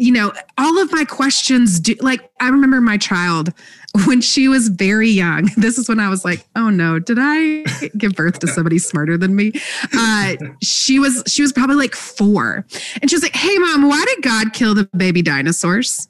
you 0.00 0.12
know, 0.12 0.32
all 0.56 0.80
of 0.80 0.92
my 0.92 1.04
questions 1.04 1.80
do 1.80 1.96
like 2.00 2.30
I 2.40 2.48
remember 2.50 2.80
my 2.80 2.96
child 2.96 3.52
when 4.06 4.20
she 4.20 4.48
was 4.48 4.68
very 4.68 5.08
young, 5.08 5.48
this 5.56 5.78
is 5.78 5.88
when 5.88 6.00
I 6.00 6.08
was 6.08 6.24
like, 6.24 6.46
oh 6.56 6.70
no, 6.70 6.98
did 6.98 7.18
I 7.20 7.64
give 7.96 8.14
birth 8.14 8.38
to 8.40 8.46
somebody 8.46 8.78
smarter 8.78 9.16
than 9.16 9.34
me? 9.34 9.52
Uh, 9.94 10.36
she 10.62 10.98
was 10.98 11.22
she 11.26 11.42
was 11.42 11.52
probably 11.52 11.76
like 11.76 11.94
four, 11.94 12.66
and 13.00 13.10
she 13.10 13.16
was 13.16 13.22
like, 13.22 13.34
"Hey, 13.34 13.56
mom, 13.58 13.88
why 13.88 14.04
did 14.06 14.22
God 14.22 14.52
kill 14.52 14.74
the 14.74 14.88
baby 14.96 15.22
dinosaurs?" 15.22 16.08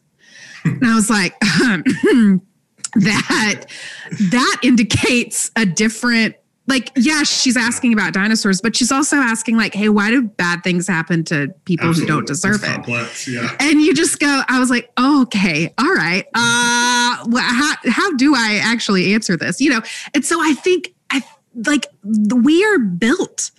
And 0.65 0.85
I 0.85 0.95
was 0.95 1.09
like, 1.09 1.39
that 2.95 3.65
that 4.31 4.61
indicates 4.63 5.51
a 5.57 5.65
different 5.65 6.35
like 6.69 6.93
yeah 6.97 7.23
she's 7.23 7.57
asking 7.57 7.93
about 7.93 8.13
dinosaurs 8.13 8.61
but 8.61 8.77
she's 8.77 8.93
also 8.93 9.17
asking 9.17 9.57
like 9.57 9.75
hey 9.75 9.89
why 9.89 10.11
do 10.11 10.23
bad 10.23 10.63
things 10.63 10.87
happen 10.87 11.25
to 11.25 11.49
people 11.65 11.89
Absolutely. 11.89 12.13
who 12.13 12.19
don't 12.21 12.27
deserve 12.27 12.55
It's 12.57 12.65
it? 12.65 12.75
complex, 12.75 13.27
Yeah. 13.29 13.57
and 13.59 13.81
you 13.81 13.95
just 13.95 14.21
go 14.21 14.43
i 14.49 14.61
was 14.61 14.71
like 14.71 14.91
oh, 14.97 15.23
okay 15.23 15.73
all 15.79 15.93
right 15.95 16.25
uh 16.35 17.27
how, 17.41 17.75
how 17.89 18.13
do 18.17 18.35
i 18.37 18.61
actually 18.63 19.13
answer 19.15 19.37
this? 19.37 19.61
You 19.61 19.71
know 19.71 19.81
and 20.15 20.25
so 20.25 20.41
i 20.41 20.53
think 20.55 20.95
i 21.11 21.23
like 21.67 21.87
we 22.05 22.65
are 22.65 22.79
built 22.79 23.51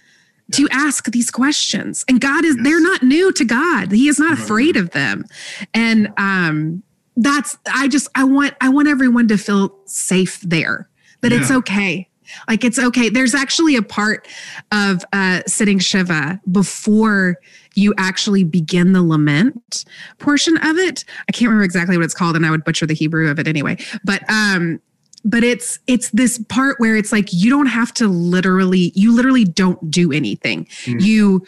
to 0.51 0.67
ask 0.71 1.05
these 1.11 1.29
questions 1.31 2.03
and 2.07 2.19
god 2.21 2.43
is 2.45 2.57
they're 2.57 2.81
not 2.81 3.03
new 3.03 3.31
to 3.33 3.45
god. 3.45 3.91
He 3.91 4.07
is 4.07 4.17
not 4.19 4.37
No, 4.37 4.43
afraid 4.43 4.77
of 4.77 4.91
them. 4.91 5.25
And 5.73 6.11
um 6.17 6.83
that's 7.17 7.57
i 7.73 7.87
just 7.87 8.07
i 8.15 8.23
want 8.23 8.53
i 8.61 8.69
want 8.69 8.87
everyone 8.87 9.27
to 9.27 9.37
feel 9.37 9.77
safe 9.85 10.39
there 10.41 10.89
that 11.21 11.31
it's 11.33 11.51
okay 11.51 12.07
like 12.47 12.63
it's 12.63 12.79
okay. 12.79 13.09
There's 13.09 13.35
actually 13.35 13.75
a 13.75 13.81
part 13.81 14.27
of 14.71 15.03
uh 15.13 15.41
sitting 15.47 15.79
shiva 15.79 16.39
before 16.51 17.37
you 17.75 17.93
actually 17.97 18.43
begin 18.43 18.93
the 18.93 19.03
lament 19.03 19.85
portion 20.17 20.57
of 20.57 20.77
it. 20.77 21.05
I 21.27 21.31
can't 21.31 21.49
remember 21.49 21.63
exactly 21.63 21.97
what 21.97 22.03
it's 22.03 22.13
called 22.13 22.35
and 22.35 22.45
i 22.45 22.51
would 22.51 22.63
butcher 22.63 22.85
the 22.85 22.93
hebrew 22.93 23.29
of 23.29 23.39
it 23.39 23.47
anyway. 23.47 23.77
But 24.03 24.23
um 24.29 24.81
but 25.25 25.43
it's 25.43 25.79
it's 25.87 26.09
this 26.11 26.37
part 26.49 26.79
where 26.79 26.95
it's 26.95 27.11
like 27.11 27.29
you 27.31 27.49
don't 27.49 27.67
have 27.67 27.93
to 27.95 28.07
literally 28.07 28.91
you 28.95 29.13
literally 29.15 29.45
don't 29.45 29.91
do 29.91 30.11
anything. 30.11 30.65
Mm. 30.85 31.01
you 31.01 31.45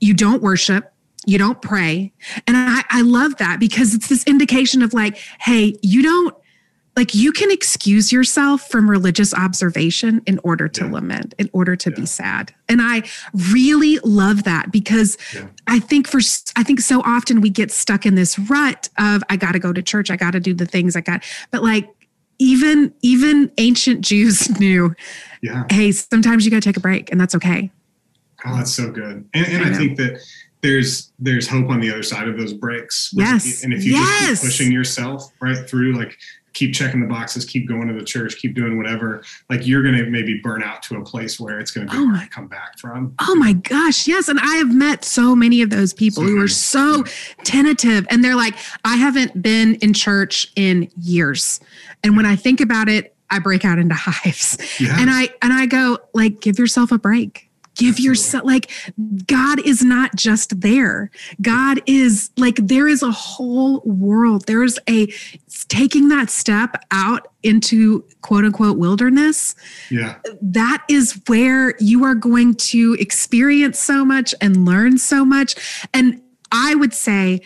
you 0.00 0.14
don't 0.14 0.42
worship. 0.42 0.92
You 1.26 1.38
don't 1.38 1.60
pray. 1.60 2.12
And 2.46 2.56
i 2.56 2.82
i 2.90 3.02
love 3.02 3.36
that 3.36 3.58
because 3.60 3.94
it's 3.94 4.08
this 4.08 4.24
indication 4.24 4.82
of 4.82 4.92
like 4.94 5.18
hey 5.40 5.76
you 5.82 6.02
don't 6.02 6.34
like 6.96 7.14
you 7.14 7.30
can 7.30 7.50
excuse 7.50 8.10
yourself 8.10 8.68
from 8.70 8.88
religious 8.88 9.34
observation 9.34 10.22
in 10.26 10.40
order 10.42 10.66
to 10.68 10.84
Yeah. 10.86 10.92
lament 10.92 11.34
in 11.38 11.50
order 11.52 11.76
to 11.76 11.90
Yeah. 11.90 11.96
be 11.96 12.06
sad 12.06 12.54
and 12.68 12.80
i 12.82 13.02
really 13.52 13.98
love 14.02 14.44
that 14.44 14.72
because 14.72 15.16
Yeah. 15.34 15.46
i 15.66 15.78
think 15.78 16.08
for 16.08 16.20
i 16.56 16.62
think 16.62 16.80
so 16.80 17.00
often 17.02 17.40
we 17.40 17.50
get 17.50 17.70
stuck 17.70 18.06
in 18.06 18.14
this 18.14 18.38
rut 18.38 18.88
of 18.98 19.22
i 19.28 19.36
got 19.36 19.52
to 19.52 19.58
go 19.58 19.72
to 19.72 19.82
church 19.82 20.10
i 20.10 20.16
got 20.16 20.30
to 20.32 20.40
do 20.40 20.54
the 20.54 20.66
things 20.66 20.96
i 20.96 21.00
got 21.00 21.22
but 21.50 21.62
like 21.62 21.88
even 22.38 22.92
even 23.02 23.50
ancient 23.58 24.00
jews 24.02 24.48
knew 24.60 24.94
Yeah. 25.42 25.64
hey 25.70 25.92
sometimes 25.92 26.44
you 26.44 26.50
got 26.50 26.62
to 26.62 26.68
take 26.68 26.76
a 26.76 26.80
break 26.80 27.10
and 27.12 27.20
that's 27.20 27.34
okay 27.34 27.70
Oh, 28.44 28.54
that's 28.58 28.70
so 28.72 28.92
good. 28.92 29.24
And, 29.34 29.46
and 29.46 29.64
I 29.64 29.70
I, 29.70 29.72
think 29.74 29.96
that 29.96 30.20
there's 30.60 31.10
there's 31.18 31.48
hope 31.48 31.68
on 31.68 31.80
the 31.80 31.90
other 31.90 32.02
side 32.04 32.28
of 32.28 32.38
those 32.38 32.52
breaks. 32.52 33.10
Yes. 33.12 33.64
And 33.64 33.72
if 33.72 33.82
you 33.82 33.94
just 33.94 34.42
keep 34.42 34.50
pushing 34.50 34.70
yourself 34.70 35.32
right 35.40 35.68
through, 35.68 35.94
like 35.96 36.16
keep 36.56 36.72
checking 36.72 37.00
the 37.00 37.06
boxes, 37.06 37.44
keep 37.44 37.68
going 37.68 37.86
to 37.86 37.92
the 37.94 38.02
church, 38.02 38.36
keep 38.38 38.54
doing 38.54 38.78
whatever, 38.78 39.22
like 39.50 39.66
you're 39.66 39.82
gonna 39.82 40.04
maybe 40.06 40.38
burn 40.42 40.62
out 40.62 40.82
to 40.82 40.96
a 40.96 41.04
place 41.04 41.38
where 41.38 41.60
it's 41.60 41.70
gonna 41.70 41.86
be 41.86 41.92
Oh 41.92 42.06
hard 42.06 42.08
my- 42.16 42.24
to 42.24 42.30
come 42.30 42.48
back 42.48 42.78
from. 42.78 43.14
Oh 43.20 43.34
my 43.34 43.52
gosh, 43.52 44.08
yes. 44.08 44.28
And 44.28 44.40
I 44.40 44.56
have 44.56 44.74
met 44.74 45.04
so 45.04 45.36
many 45.36 45.60
of 45.60 45.68
those 45.70 45.92
people 45.92 46.22
who 46.22 46.40
are 46.42 46.48
so 46.48 47.04
tentative 47.44 48.06
and 48.10 48.24
they're 48.24 48.34
like, 48.36 48.54
I 48.84 48.96
haven't 48.96 49.40
been 49.42 49.74
in 49.76 49.92
church 49.92 50.50
in 50.56 50.90
years. 51.00 51.60
And 52.02 52.16
when 52.16 52.26
I 52.26 52.36
think 52.36 52.60
about 52.60 52.88
it, 52.88 53.14
I 53.30 53.38
break 53.38 53.64
out 53.64 53.78
into 53.78 53.94
hives. 53.98 54.56
Yeah. 54.80 54.96
And 54.98 55.10
I 55.10 55.28
and 55.42 55.52
I 55.52 55.66
go, 55.66 55.98
like, 56.14 56.40
give 56.40 56.58
yourself 56.58 56.90
a 56.90 56.98
break. 56.98 57.45
Give 57.76 58.00
yourself 58.00 58.44
like 58.44 58.70
God 59.26 59.60
is 59.66 59.82
not 59.82 60.16
just 60.16 60.60
there. 60.60 61.10
God 61.40 61.80
is 61.86 62.30
like 62.36 62.56
there 62.56 62.88
is 62.88 63.02
a 63.02 63.10
whole 63.10 63.80
world. 63.84 64.46
There 64.46 64.62
is 64.62 64.80
a 64.88 65.06
taking 65.68 66.08
that 66.08 66.30
step 66.30 66.82
out 66.90 67.28
into 67.42 68.04
quote 68.22 68.44
unquote 68.44 68.76
wilderness 68.76 69.54
yeah. 69.90 70.16
that 70.42 70.84
is 70.88 71.20
where 71.28 71.74
you 71.78 72.04
are 72.04 72.14
going 72.14 72.54
to 72.54 72.96
experience 72.98 73.78
so 73.78 74.04
much 74.04 74.34
and 74.40 74.64
learn 74.64 74.98
so 74.98 75.24
much. 75.24 75.86
And 75.94 76.20
I 76.52 76.74
would 76.74 76.94
say, 76.94 77.42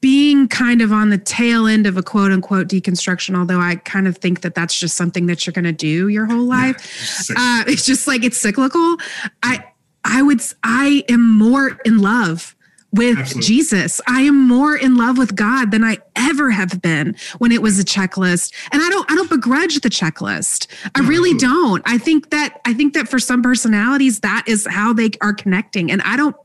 being 0.00 0.48
kind 0.48 0.80
of 0.80 0.92
on 0.92 1.10
the 1.10 1.18
tail 1.18 1.66
end 1.66 1.86
of 1.86 1.96
a 1.96 2.02
quote 2.02 2.32
unquote 2.32 2.68
deconstruction, 2.68 3.36
although 3.36 3.60
I 3.60 3.76
kind 3.76 4.08
of 4.08 4.16
think 4.16 4.40
that 4.40 4.54
that's 4.54 4.78
just 4.78 4.96
something 4.96 5.26
that 5.26 5.46
you're 5.46 5.52
going 5.52 5.64
to 5.64 5.72
do 5.72 6.08
your 6.08 6.26
whole 6.26 6.44
life. 6.44 6.80
Sick. 6.80 7.36
Uh, 7.38 7.64
it's 7.66 7.84
just 7.84 8.06
like 8.06 8.24
it's 8.24 8.38
cyclical. 8.38 8.96
I, 9.42 9.64
I 10.04 10.22
would, 10.22 10.40
I 10.62 11.04
am 11.08 11.36
more 11.36 11.78
in 11.84 11.98
love 11.98 12.56
with 12.94 13.18
Absolutely. 13.18 13.46
Jesus. 13.46 14.00
I 14.06 14.22
am 14.22 14.46
more 14.48 14.76
in 14.76 14.96
love 14.96 15.18
with 15.18 15.34
God 15.34 15.70
than 15.70 15.82
I 15.84 15.98
ever 16.16 16.50
have 16.50 16.80
been 16.80 17.16
when 17.38 17.50
it 17.52 17.60
was 17.60 17.78
a 17.80 17.84
checklist. 17.84 18.52
And 18.72 18.80
I 18.82 18.88
don't 18.88 19.10
I 19.10 19.14
don't 19.14 19.28
begrudge 19.28 19.80
the 19.80 19.88
checklist. 19.90 20.68
I 20.94 21.00
No, 21.00 21.08
really 21.08 21.34
don't. 21.38 21.82
I 21.86 21.98
think 21.98 22.30
that 22.30 22.60
I 22.64 22.72
think 22.72 22.94
that 22.94 23.08
for 23.08 23.18
some 23.18 23.42
personalities 23.42 24.20
that 24.20 24.44
is 24.46 24.66
how 24.70 24.92
they 24.92 25.10
are 25.20 25.34
connecting. 25.34 25.90
And 25.90 26.02
I 26.02 26.16
don't 26.16 26.36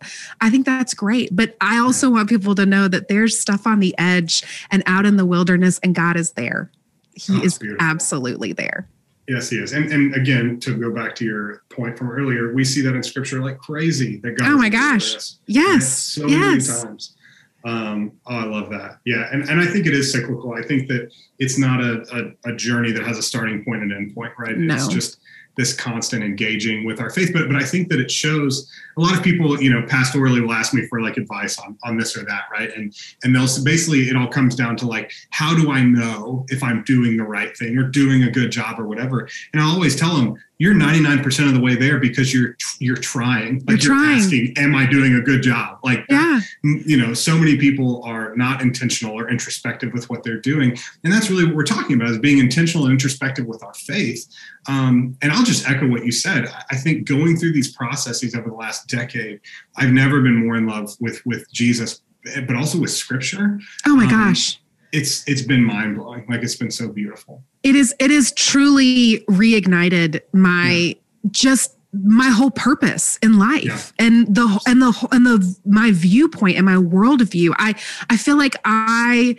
I 0.41 0.49
think 0.49 0.65
that's 0.65 0.93
great. 0.93 1.35
But 1.35 1.55
I 1.61 1.77
also 1.77 2.09
want 2.09 2.29
people 2.29 2.55
to 2.55 2.65
know 2.65 2.87
that 2.87 3.07
there's 3.09 3.37
stuff 3.39 3.67
on 3.67 3.79
the 3.79 3.93
edge 3.97 4.43
and 4.71 4.81
out 4.87 5.05
in 5.05 5.17
the 5.17 5.25
wilderness 5.25 5.79
and 5.83 5.93
God 5.93 6.17
is 6.17 6.31
there. 6.31 6.71
He 7.13 7.37
Oh, 7.37 7.43
is 7.43 7.57
beautiful. 7.59 7.85
absolutely 7.85 8.53
there. 8.53 8.87
Yes, 9.29 9.47
he 9.51 9.57
is. 9.57 9.73
And 9.73 9.91
and 9.93 10.15
again, 10.15 10.59
to 10.61 10.75
go 10.75 10.91
back 10.91 11.13
to 11.17 11.25
your 11.25 11.61
point 11.69 11.95
from 11.95 12.09
earlier, 12.09 12.51
we 12.51 12.65
see 12.65 12.81
that 12.81 12.95
in 12.95 13.03
scripture 13.03 13.39
like 13.41 13.59
crazy. 13.59 14.17
That 14.23 14.31
God 14.37 14.49
Oh 14.49 14.57
my 14.57 14.69
gosh. 14.69 15.13
Yes. 15.45 16.17
right? 16.17 16.25
So 16.25 16.27
yes. 16.27 16.67
many 16.67 16.83
times. 16.83 17.15
Um, 17.63 18.13
oh, 18.25 18.35
I 18.35 18.45
love 18.45 18.69
that. 18.71 18.99
Yeah, 19.05 19.27
and, 19.31 19.47
and 19.49 19.59
I 19.59 19.65
think 19.67 19.85
it 19.85 19.93
is 19.93 20.11
cyclical. 20.11 20.53
I 20.53 20.61
think 20.63 20.87
that 20.87 21.11
it's 21.39 21.59
not 21.59 21.81
a, 21.81 22.33
a, 22.45 22.51
a 22.51 22.55
journey 22.55 22.91
that 22.93 23.03
has 23.03 23.17
a 23.17 23.21
starting 23.21 23.63
point 23.65 23.83
and 23.83 23.91
end 23.91 24.15
point, 24.15 24.31
right? 24.39 24.51
It's 24.57 24.87
No. 24.87 24.89
just 24.89 25.19
this 25.59 25.73
constant 25.73 26.23
engaging 26.23 26.85
with 26.85 27.01
our 27.01 27.09
faith. 27.09 27.31
But 27.33 27.47
but 27.47 27.57
I 27.57 27.65
think 27.65 27.89
that 27.89 27.99
it 27.99 28.09
shows 28.09 28.71
a 28.97 29.01
lot 29.01 29.15
of 29.15 29.21
people, 29.21 29.61
you 29.61 29.69
know, 29.69 29.81
pastorally 29.81 30.41
will 30.41 30.53
ask 30.53 30.73
me 30.73 30.87
for 30.87 31.01
like 31.01 31.17
advice 31.17 31.59
on 31.59 31.77
on 31.83 31.97
this 31.97 32.17
or 32.17 32.23
that, 32.23 32.43
right? 32.49 32.71
And 32.75 32.95
and 33.23 33.35
they'll 33.35 33.63
basically 33.63 34.07
it 34.07 34.15
all 34.15 34.29
comes 34.29 34.55
down 34.55 34.77
to 34.77 34.87
like, 34.87 35.11
how 35.31 35.53
do 35.53 35.69
I 35.69 35.83
know 35.83 36.45
if 36.47 36.63
I'm 36.63 36.81
doing 36.83 37.17
the 37.17 37.25
right 37.25 37.55
thing 37.57 37.77
or 37.77 37.83
doing 37.83 38.23
a 38.23 38.31
good 38.31 38.51
job 38.51 38.79
or 38.79 38.87
whatever? 38.87 39.27
And 39.51 39.61
I 39.61 39.65
always 39.65 39.97
tell 39.97 40.15
them, 40.15 40.41
you're 40.59 40.73
99% 40.75 41.47
of 41.47 41.53
the 41.53 41.59
way 41.59 41.75
there 41.75 41.99
because 41.99 42.33
you're 42.33 42.55
you're 42.79 42.97
trying. 42.97 43.59
Like 43.65 43.81
You're 43.83 43.95
trying. 43.95 44.17
asking, 44.19 44.53
am 44.57 44.75
I 44.75 44.85
doing 44.85 45.15
a 45.15 45.21
good 45.21 45.41
job? 45.41 45.79
Like 45.83 46.05
Yeah. 46.09 46.41
you 46.63 46.97
know 46.97 47.13
so 47.13 47.37
many 47.37 47.57
people 47.57 48.03
are 48.03 48.35
not 48.35 48.61
intentional 48.61 49.17
or 49.17 49.29
introspective 49.29 49.91
with 49.93 50.09
what 50.09 50.23
they're 50.23 50.39
doing 50.41 50.77
and 51.03 51.11
that's 51.13 51.29
really 51.29 51.45
what 51.45 51.55
we're 51.55 51.63
talking 51.65 51.95
about 51.95 52.09
is 52.09 52.19
being 52.19 52.37
intentional 52.39 52.85
and 52.85 52.91
introspective 52.93 53.45
with 53.45 53.63
our 53.63 53.73
faith 53.73 54.25
um, 54.67 55.15
and 55.21 55.31
i'll 55.31 55.43
just 55.45 55.67
echo 55.69 55.87
what 55.87 56.05
you 56.05 56.11
said 56.11 56.47
I- 56.71 56.75
think 56.75 57.07
going 57.07 57.37
through 57.37 57.53
these 57.53 57.71
processes 57.73 58.35
over 58.35 58.49
the 58.49 58.55
last 58.55 58.87
decade 58.87 59.39
i've 59.77 59.91
never 59.91 60.21
been 60.21 60.35
more 60.45 60.55
in 60.57 60.65
love 60.67 60.93
with 60.99 61.21
with 61.25 61.49
jesus 61.53 62.01
but 62.47 62.55
also 62.55 62.77
with 62.79 62.91
scripture 62.91 63.59
Oh 63.85 63.95
my 63.95 64.03
Um, 64.03 64.09
gosh. 64.09 64.59
it's 64.91 65.25
it's 65.27 65.41
been 65.41 65.63
mind-blowing 65.63 66.25
like 66.29 66.43
it's 66.43 66.55
been 66.55 66.71
so 66.71 66.89
beautiful 66.89 67.43
it 67.63 67.75
is 67.75 67.93
it 67.99 68.11
is 68.11 68.31
truly 68.33 69.19
reignited 69.29 70.21
my 70.33 70.95
just 71.31 71.75
my 71.91 72.29
whole 72.29 72.51
purpose 72.51 73.17
in 73.23 73.39
life 73.39 73.63
Yeah. 73.99 74.05
and 74.05 74.33
the 74.35 74.61
and 74.67 74.81
the 74.81 75.07
and 75.11 75.25
the 75.25 75.57
my 75.65 75.91
viewpoint 75.91 76.55
and 76.57 76.65
my 76.65 76.75
worldview 76.75 77.53
i 77.57 77.73
i 78.09 78.17
feel 78.17 78.37
like 78.37 78.55
i 78.65 79.35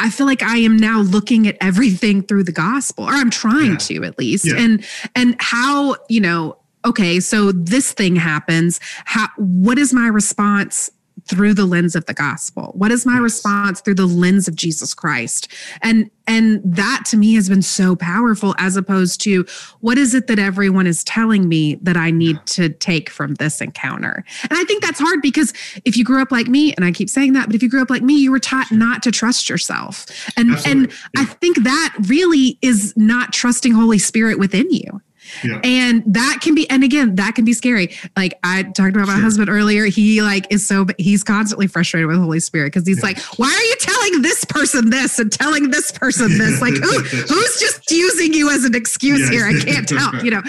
I 0.00 0.10
feel 0.10 0.26
like 0.26 0.44
I 0.44 0.58
am 0.58 0.76
now 0.76 1.00
looking 1.00 1.48
at 1.48 1.56
everything 1.60 2.22
through 2.22 2.44
the 2.44 2.52
gospel, 2.52 3.02
or 3.06 3.10
I'm 3.10 3.30
trying 3.30 3.72
Yeah. 3.72 3.76
to 3.78 4.04
at 4.04 4.16
least. 4.16 4.44
Yeah. 4.46 4.54
And 4.56 4.84
and 5.16 5.34
how, 5.40 5.96
you 6.08 6.20
know, 6.20 6.56
okay, 6.84 7.18
so 7.18 7.50
this 7.50 7.92
thing 7.94 8.14
happens. 8.14 8.78
How 9.06 9.26
what 9.38 9.76
is 9.76 9.92
my 9.92 10.06
response 10.06 10.88
through 11.28 11.54
the 11.54 11.66
lens 11.66 11.94
of 11.94 12.06
the 12.06 12.14
gospel? 12.14 12.72
What 12.74 12.90
is 12.90 13.04
my 13.06 13.14
Yes. 13.14 13.22
response 13.22 13.80
through 13.80 13.94
the 13.94 14.06
lens 14.06 14.48
of 14.48 14.54
Jesus 14.56 14.94
Christ? 14.94 15.48
And 15.82 16.10
and 16.26 16.60
that 16.62 17.04
to 17.06 17.16
me 17.16 17.34
has 17.34 17.48
been 17.48 17.62
so 17.62 17.96
powerful 17.96 18.54
as 18.58 18.76
opposed 18.76 19.18
to 19.22 19.46
what 19.80 19.96
is 19.96 20.14
it 20.14 20.26
that 20.26 20.38
everyone 20.38 20.86
is 20.86 21.02
telling 21.02 21.48
me 21.48 21.76
that 21.76 21.96
I 21.96 22.10
need 22.10 22.36
to 22.48 22.68
take 22.68 23.08
from 23.08 23.34
this 23.36 23.62
encounter? 23.62 24.22
And 24.42 24.52
I 24.58 24.64
think 24.64 24.82
that's 24.82 25.00
hard 25.00 25.22
because 25.22 25.54
if 25.86 25.96
you 25.96 26.04
grew 26.04 26.20
up 26.20 26.30
like 26.30 26.46
me, 26.48 26.74
and 26.74 26.84
I 26.84 26.92
keep 26.92 27.08
saying 27.08 27.32
that, 27.32 27.46
but 27.46 27.54
if 27.54 27.62
you 27.62 27.70
grew 27.70 27.80
up 27.80 27.88
like 27.88 28.02
me, 28.02 28.18
you 28.18 28.30
were 28.30 28.38
taught 28.38 28.70
not 28.70 29.02
to 29.04 29.10
trust 29.10 29.48
yourself. 29.48 30.04
And 30.36 30.50
and 30.50 30.58
Absolutely. 30.58 30.96
I 31.16 31.24
think 31.24 31.64
that 31.64 31.94
really 32.08 32.58
is 32.60 32.92
not 32.96 33.32
trusting 33.32 33.72
Holy 33.72 33.98
Spirit 33.98 34.38
within 34.38 34.70
you. 34.70 35.00
Yeah. 35.44 35.60
And 35.64 36.02
that 36.06 36.38
can 36.42 36.54
be, 36.54 36.68
and 36.70 36.84
again, 36.84 37.14
that 37.16 37.34
can 37.34 37.44
be 37.44 37.52
scary. 37.52 37.96
Like 38.16 38.38
I 38.44 38.62
talked 38.62 38.94
about 38.94 39.06
my 39.06 39.14
sure. 39.14 39.22
husband 39.22 39.48
earlier. 39.48 39.86
He 39.86 40.22
like 40.22 40.46
is 40.50 40.66
so 40.66 40.86
he's 40.98 41.24
constantly 41.24 41.66
frustrated 41.66 42.06
with 42.06 42.16
the 42.16 42.22
Holy 42.22 42.40
Spirit 42.40 42.72
because 42.72 42.86
he's 42.86 42.98
yeah. 42.98 43.06
like, 43.06 43.20
why 43.38 43.46
are 43.46 43.64
you 43.64 43.76
telling 43.80 44.22
this 44.22 44.44
person 44.44 44.90
this 44.90 45.18
and 45.18 45.30
telling 45.30 45.70
this 45.70 45.90
person 45.92 46.36
this? 46.36 46.58
Like 46.68 46.74
who 46.74 47.00
who's 47.00 47.60
just 47.60 47.90
using 47.90 48.34
you 48.34 48.50
as 48.50 48.64
an 48.64 48.74
excuse 48.74 49.20
yes. 49.20 49.28
here? 49.30 49.46
I 49.46 49.52
can't 49.64 49.88
tell, 49.88 50.24
you 50.24 50.30
know. 50.30 50.42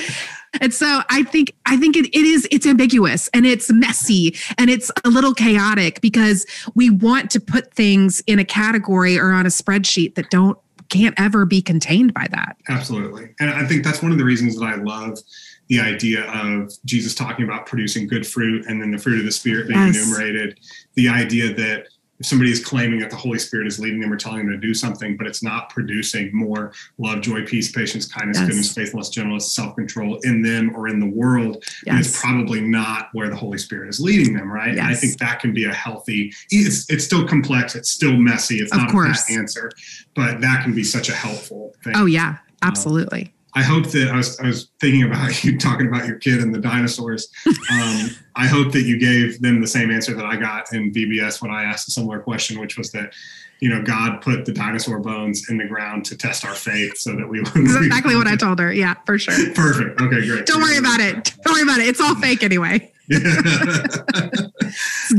And 0.61 0.73
so 0.73 1.01
I 1.09 1.23
think 1.23 1.53
I 1.65 1.77
think 1.77 1.95
it, 1.95 2.05
it 2.07 2.25
is 2.25 2.47
it's 2.51 2.65
ambiguous 2.65 3.29
and 3.33 3.45
it's 3.45 3.71
messy 3.71 4.35
and 4.57 4.69
it's 4.69 4.91
a 5.05 5.09
little 5.09 5.33
chaotic 5.33 6.01
because 6.01 6.45
we 6.73 6.89
want 6.89 7.29
to 7.31 7.39
put 7.39 7.73
things 7.73 8.21
in 8.25 8.39
a 8.39 8.45
category 8.45 9.19
or 9.19 9.31
on 9.31 9.45
a 9.45 9.49
spreadsheet 9.49 10.15
that 10.15 10.29
don't 10.29 10.57
can't 10.89 11.15
ever 11.17 11.45
be 11.45 11.61
contained 11.61 12.13
by 12.13 12.27
that. 12.31 12.57
Absolutely. 12.67 13.33
And 13.39 13.49
I 13.49 13.65
think 13.65 13.83
that's 13.83 14.01
one 14.01 14.11
of 14.11 14.17
the 14.17 14.25
reasons 14.25 14.57
that 14.57 14.65
I 14.65 14.75
love 14.75 15.19
the 15.67 15.79
idea 15.79 16.23
of 16.31 16.73
Jesus 16.83 17.13
talking 17.13 17.45
about 17.45 17.65
producing 17.65 18.07
good 18.07 18.25
fruit 18.25 18.65
and 18.67 18.81
then 18.81 18.91
the 18.91 18.97
fruit 18.97 19.19
of 19.19 19.25
the 19.25 19.31
Spirit 19.31 19.67
being 19.67 19.79
yes. 19.79 19.95
enumerated. 19.95 20.59
The 20.95 21.09
idea 21.09 21.53
that 21.53 21.87
if 22.19 22.25
somebody 22.25 22.51
is 22.51 22.63
claiming 22.63 22.99
that 22.99 23.09
the 23.09 23.15
Holy 23.15 23.39
Spirit 23.39 23.67
is 23.67 23.79
leading 23.79 23.99
them 23.99 24.11
or 24.11 24.17
telling 24.17 24.39
them 24.39 24.49
to 24.49 24.57
do 24.57 24.73
something, 24.73 25.15
but 25.15 25.25
it's 25.25 25.41
not 25.41 25.69
producing 25.69 26.29
more 26.35 26.73
love, 26.97 27.21
joy, 27.21 27.45
peace, 27.45 27.71
patience, 27.71 28.07
kindness, 28.07 28.37
yes. 28.37 28.47
goodness, 28.47 28.73
faithfulness, 28.73 29.09
gentleness, 29.09 29.53
self 29.53 29.75
control 29.75 30.19
in 30.23 30.41
them 30.41 30.75
or 30.75 30.87
in 30.87 30.99
the 30.99 31.09
world, 31.09 31.63
yes. 31.85 32.07
it's 32.07 32.21
probably 32.21 32.61
not 32.61 33.09
where 33.13 33.29
the 33.29 33.35
Holy 33.35 33.57
Spirit 33.57 33.89
is 33.89 33.99
leading 33.99 34.33
them, 34.33 34.51
right? 34.51 34.75
Yes. 34.75 34.79
And 34.79 34.87
I 34.87 34.93
think 34.95 35.17
that 35.19 35.39
can 35.39 35.53
be 35.53 35.65
a 35.65 35.73
healthy, 35.73 36.33
it's, 36.51 36.89
it's 36.89 37.05
still 37.05 37.27
complex, 37.27 37.75
it's 37.75 37.89
still 37.89 38.17
messy, 38.17 38.57
it's 38.57 38.71
of 38.73 38.79
not 38.79 38.91
course. 38.91 39.29
a 39.29 39.33
answer, 39.33 39.71
but 40.15 40.41
that 40.41 40.63
can 40.63 40.75
be 40.75 40.83
such 40.83 41.09
a 41.09 41.13
helpful 41.13 41.73
thing. 41.83 41.93
Oh, 41.95 42.05
yeah, 42.05 42.37
absolutely. 42.61 43.21
Um, 43.21 43.31
I 43.55 43.63
hope 43.63 43.87
that 43.87 44.09
I 44.11 44.17
was, 44.17 44.39
I 44.39 44.47
was 44.47 44.69
thinking 44.79 45.03
about 45.03 45.43
you 45.43 45.57
talking 45.57 45.87
about 45.87 46.07
your 46.07 46.17
kid 46.17 46.39
and 46.39 46.53
the 46.53 46.59
dinosaurs. 46.59 47.29
Um, 47.71 48.09
I 48.35 48.47
hope 48.47 48.71
that 48.73 48.83
you 48.83 48.99
gave 48.99 49.41
them 49.41 49.61
the 49.61 49.67
same 49.67 49.91
answer 49.91 50.13
that 50.13 50.25
I 50.25 50.35
got 50.35 50.71
in 50.73 50.91
VBS 50.91 51.41
when 51.41 51.51
I 51.51 51.63
asked 51.63 51.87
a 51.87 51.91
similar 51.91 52.19
question, 52.19 52.59
which 52.59 52.77
was 52.77 52.91
that, 52.91 53.13
you 53.59 53.69
know, 53.69 53.81
God 53.81 54.21
put 54.21 54.45
the 54.45 54.53
dinosaur 54.53 54.99
bones 54.99 55.49
in 55.49 55.57
the 55.57 55.65
ground 55.65 56.05
to 56.05 56.17
test 56.17 56.45
our 56.45 56.55
faith 56.55 56.97
so 56.97 57.15
that 57.15 57.27
we. 57.27 57.41
That's 57.41 57.55
exactly 57.55 58.15
what 58.15 58.27
I 58.27 58.35
told 58.35 58.59
her. 58.59 58.71
Yeah, 58.71 58.95
for 59.05 59.17
sure. 59.17 59.33
Perfect. 59.53 59.99
Okay, 59.99 60.25
great. 60.25 60.45
Don't 60.45 60.61
worry 60.61 60.77
about 60.77 61.01
it. 61.01 61.35
Don't 61.43 61.53
worry 61.53 61.63
about 61.63 61.79
it. 61.79 61.87
It's 61.87 61.99
all 61.99 62.15
fake 62.21 62.43
anyway. 62.43 62.93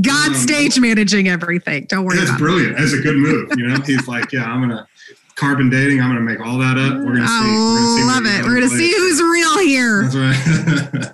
God 0.00 0.28
um, 0.28 0.34
stage 0.34 0.78
managing 0.78 1.28
everything. 1.28 1.86
Don't 1.86 2.04
worry. 2.04 2.18
That's 2.18 2.38
brilliant. 2.38 2.78
That's 2.78 2.92
a 2.92 3.00
good 3.00 3.16
move. 3.16 3.50
You 3.56 3.66
know, 3.66 3.80
he's 3.80 4.06
like, 4.06 4.32
yeah, 4.32 4.44
I'm 4.44 4.60
gonna 4.60 4.86
carbon 5.40 5.70
dating. 5.70 6.00
I'm 6.00 6.14
going 6.14 6.24
to 6.24 6.32
make 6.32 6.46
all 6.46 6.58
that 6.58 6.76
up. 6.76 6.98
We're 6.98 7.16
going 7.16 7.22
to 7.22 7.26
see. 7.26 7.32
I 7.32 8.04
love 8.06 8.26
it. 8.26 8.44
We're 8.44 8.56
going 8.56 8.68
to 8.68 8.76
see 8.76 8.92
who's 8.92 9.22
real 9.22 9.58
here. 9.58 10.02
That's 10.02 10.14
right. 10.14 11.06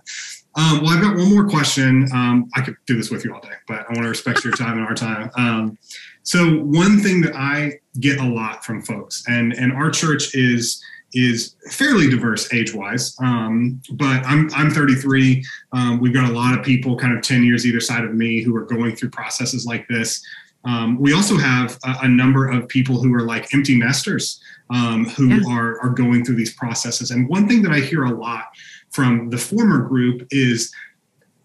um, 0.56 0.82
well, 0.82 0.90
I've 0.90 1.00
got 1.00 1.16
one 1.16 1.32
more 1.32 1.48
question. 1.48 2.08
Um, 2.12 2.50
I 2.56 2.60
could 2.60 2.74
do 2.86 2.96
this 2.96 3.10
with 3.10 3.24
you 3.24 3.32
all 3.32 3.40
day, 3.40 3.54
but 3.68 3.86
I 3.88 3.92
want 3.92 4.02
to 4.02 4.08
respect 4.08 4.44
your 4.44 4.52
time 4.52 4.78
and 4.78 4.86
our 4.86 4.94
time. 4.94 5.30
Um, 5.36 5.78
so 6.24 6.58
one 6.58 6.98
thing 6.98 7.20
that 7.20 7.36
I 7.36 7.78
get 8.00 8.18
a 8.18 8.26
lot 8.26 8.64
from 8.64 8.82
folks, 8.82 9.22
and 9.28 9.52
and 9.52 9.72
our 9.72 9.90
church 9.90 10.34
is 10.34 10.82
is 11.14 11.54
fairly 11.70 12.10
diverse 12.10 12.52
age 12.52 12.74
wise. 12.74 13.14
Um, 13.22 13.80
but 13.92 14.26
I'm 14.26 14.50
I'm 14.54 14.70
33. 14.70 15.44
Um, 15.72 16.00
we've 16.00 16.12
got 16.12 16.28
a 16.28 16.32
lot 16.32 16.58
of 16.58 16.64
people, 16.64 16.96
kind 16.96 17.16
of 17.16 17.22
10 17.22 17.44
years 17.44 17.64
either 17.64 17.80
side 17.80 18.04
of 18.04 18.12
me, 18.12 18.42
who 18.42 18.56
are 18.56 18.64
going 18.64 18.96
through 18.96 19.10
processes 19.10 19.66
like 19.66 19.86
this. 19.86 20.20
Um, 20.66 20.98
we 20.98 21.12
also 21.12 21.36
have 21.36 21.78
a, 21.84 21.98
a, 22.02 22.08
number 22.08 22.50
of 22.50 22.68
people 22.68 23.00
who 23.00 23.14
are 23.14 23.22
like 23.22 23.54
empty 23.54 23.78
nesters 23.78 24.40
um, 24.70 25.06
who 25.10 25.28
yeah. 25.28 25.40
are, 25.48 25.80
are 25.80 25.90
going 25.90 26.24
through 26.24 26.34
these 26.34 26.54
processes. 26.54 27.12
And 27.12 27.28
one 27.28 27.46
thing 27.46 27.62
that 27.62 27.70
I 27.70 27.78
hear 27.78 28.02
a 28.02 28.10
lot 28.10 28.46
from 28.90 29.30
the 29.30 29.38
former 29.38 29.86
group 29.86 30.26
is 30.30 30.74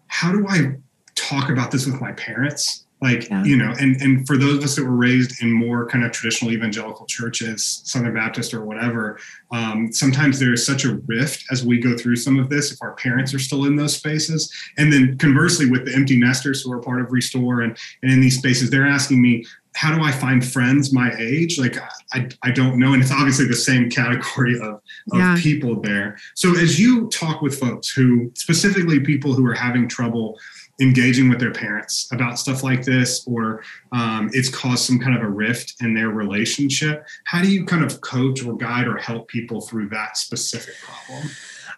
how 0.07 0.31
do 0.31 0.45
I 0.49 0.75
talk 1.15 1.49
about 1.49 1.69
this 1.69 1.85
with 1.85 2.01
my 2.01 2.13
parents? 2.13 2.85
Like 3.01 3.27
yeah. 3.29 3.43
you 3.43 3.57
know 3.57 3.73
and 3.79 3.99
and 4.01 4.25
for 4.27 4.37
those 4.37 4.57
of 4.57 4.63
us 4.63 4.75
that 4.75 4.85
were 4.85 4.95
raised 4.95 5.41
in 5.41 5.51
more 5.51 5.87
kind 5.87 6.03
of 6.03 6.11
traditional 6.11 6.51
evangelical 6.51 7.05
churches 7.05 7.81
southern 7.85 8.13
baptist 8.13 8.53
or 8.53 8.63
whatever 8.63 9.19
um, 9.51 9.91
sometimes 9.91 10.39
there's 10.39 10.65
such 10.65 10.85
a 10.85 10.95
rift 11.07 11.43
as 11.51 11.65
we 11.65 11.79
go 11.79 11.97
through 11.97 12.15
some 12.15 12.39
of 12.39 12.49
this 12.49 12.71
if 12.71 12.81
our 12.81 12.93
parents 12.93 13.33
are 13.33 13.39
still 13.39 13.65
in 13.65 13.75
those 13.75 13.95
spaces 13.95 14.53
and 14.77 14.93
then 14.93 15.17
conversely 15.17 15.69
with 15.69 15.85
the 15.85 15.93
empty 15.93 16.17
nesters 16.17 16.61
who 16.61 16.71
are 16.71 16.79
part 16.79 17.01
of 17.01 17.11
restore 17.11 17.61
and, 17.61 17.77
and 18.03 18.11
in 18.11 18.21
these 18.21 18.37
spaces 18.37 18.69
they're 18.69 18.87
asking 18.87 19.21
me 19.21 19.43
how 19.73 19.95
do 19.95 20.03
I 20.03 20.11
find 20.11 20.45
friends 20.45 20.93
my 20.93 21.13
age? 21.17 21.57
Like 21.57 21.77
I, 22.13 22.27
I 22.43 22.51
don't 22.51 22.77
know. 22.77 22.93
And 22.93 23.01
it's 23.01 23.11
obviously 23.11 23.45
the 23.47 23.55
same 23.55 23.89
category 23.89 24.55
of, 24.55 24.73
of 24.73 24.81
yeah. 25.13 25.37
people 25.39 25.79
there. 25.79 26.17
So 26.35 26.57
as 26.57 26.79
you 26.79 27.07
talk 27.09 27.41
with 27.41 27.57
folks 27.57 27.89
who 27.89 28.31
specifically 28.35 28.99
people 28.99 29.33
who 29.33 29.45
are 29.47 29.53
having 29.53 29.87
trouble 29.87 30.37
engaging 30.81 31.29
with 31.29 31.39
their 31.39 31.51
parents 31.51 32.07
about 32.11 32.39
stuff 32.39 32.63
like 32.63 32.83
this 32.83 33.25
or 33.27 33.63
um, 33.91 34.29
it's 34.33 34.49
caused 34.49 34.83
some 34.83 34.99
kind 34.99 35.15
of 35.15 35.21
a 35.21 35.29
rift 35.29 35.75
in 35.81 35.93
their 35.93 36.09
relationship. 36.09 37.05
How 37.25 37.41
do 37.41 37.51
you 37.51 37.65
kind 37.65 37.83
of 37.83 38.01
coach 38.01 38.43
or 38.43 38.57
guide 38.57 38.87
or 38.87 38.97
help 38.97 39.27
people 39.27 39.61
through 39.61 39.89
that 39.89 40.17
specific 40.17 40.75
problem 40.81 41.29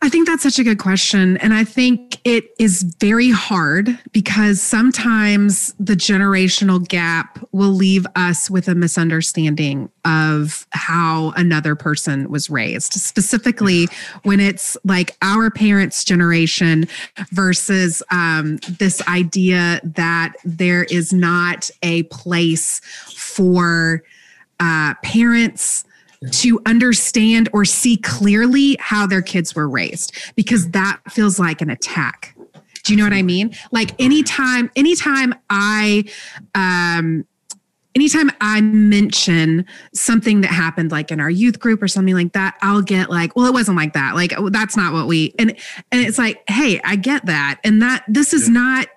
I 0.04 0.10
think 0.10 0.28
that's 0.28 0.44
such 0.44 0.60
a 0.60 0.66
good 0.66 0.80
question. 0.80 1.38
And 1.38 1.54
I 1.54 1.64
think 1.64 2.20
it 2.26 2.50
is 2.60 2.84
very 2.84 3.32
hard 3.32 3.98
because 4.12 4.62
sometimes 4.62 5.74
the 5.80 5.94
generational 5.94 6.86
gap 6.86 7.40
will 7.54 7.72
leave 7.72 8.06
us 8.18 8.50
with 8.50 8.68
a 8.68 8.76
misunderstanding 8.76 9.90
of 10.04 10.68
how 10.72 11.32
another 11.38 11.78
person 11.78 12.30
was 12.30 12.50
raised, 12.50 12.92
specifically 12.92 13.88
when 14.24 14.42
it's 14.42 14.76
like 14.84 15.16
our 15.22 15.50
parents' 15.50 16.04
generation 16.04 16.86
versus 17.32 18.04
um, 18.12 18.58
this 18.78 19.02
idea 19.08 19.80
that 19.86 20.34
there 20.44 20.84
is 20.84 21.14
not 21.14 21.70
a 21.82 22.04
place 22.04 22.82
for 23.16 24.04
uh, 24.60 24.96
parents 24.96 25.86
to 26.32 26.62
understand 26.66 27.50
or 27.54 27.66
see 27.66 27.98
clearly 27.98 28.78
how 28.80 29.08
their 29.08 29.22
kids 29.22 29.56
were 29.56 29.70
raised 29.70 30.16
because 30.36 30.70
that 30.72 31.00
feels 31.10 31.40
like 31.40 31.62
an 31.62 31.70
attack. 31.70 32.36
Do 32.84 32.94
you 32.94 32.98
know 32.98 33.06
what 33.06 33.14
I 33.14 33.22
mean? 33.22 33.56
Like 33.72 34.00
anytime, 34.00 34.70
anytime 34.76 35.34
I, 35.50 36.04
um, 36.54 37.26
anytime 37.96 38.32
I 38.42 38.62
mention 38.62 39.66
something 39.94 40.42
that 40.42 40.52
happened 40.52 40.92
like 40.92 41.12
in 41.12 41.20
our 41.20 41.30
youth 41.30 41.60
group 41.60 41.82
or 41.82 41.88
something 41.88 42.14
like 42.14 42.34
that, 42.34 42.58
I'll 42.62 42.82
get 42.82 43.10
like, 43.10 43.36
well, 43.36 43.46
it 43.46 43.54
wasn't 43.54 43.78
like 43.78 43.94
that. 43.94 44.16
Like 44.16 44.34
that's 44.52 44.76
not 44.76 44.94
what 44.94 45.08
we 45.08 45.34
and 45.38 45.52
and 45.92 46.02
it's 46.02 46.18
like, 46.18 46.42
hey, 46.50 46.82
I 46.84 46.96
get 46.96 47.26
that. 47.28 47.60
And 47.64 47.82
that 47.82 48.04
this 48.08 48.34
is 48.34 48.48
yeah. 48.48 48.54
not 48.54 48.88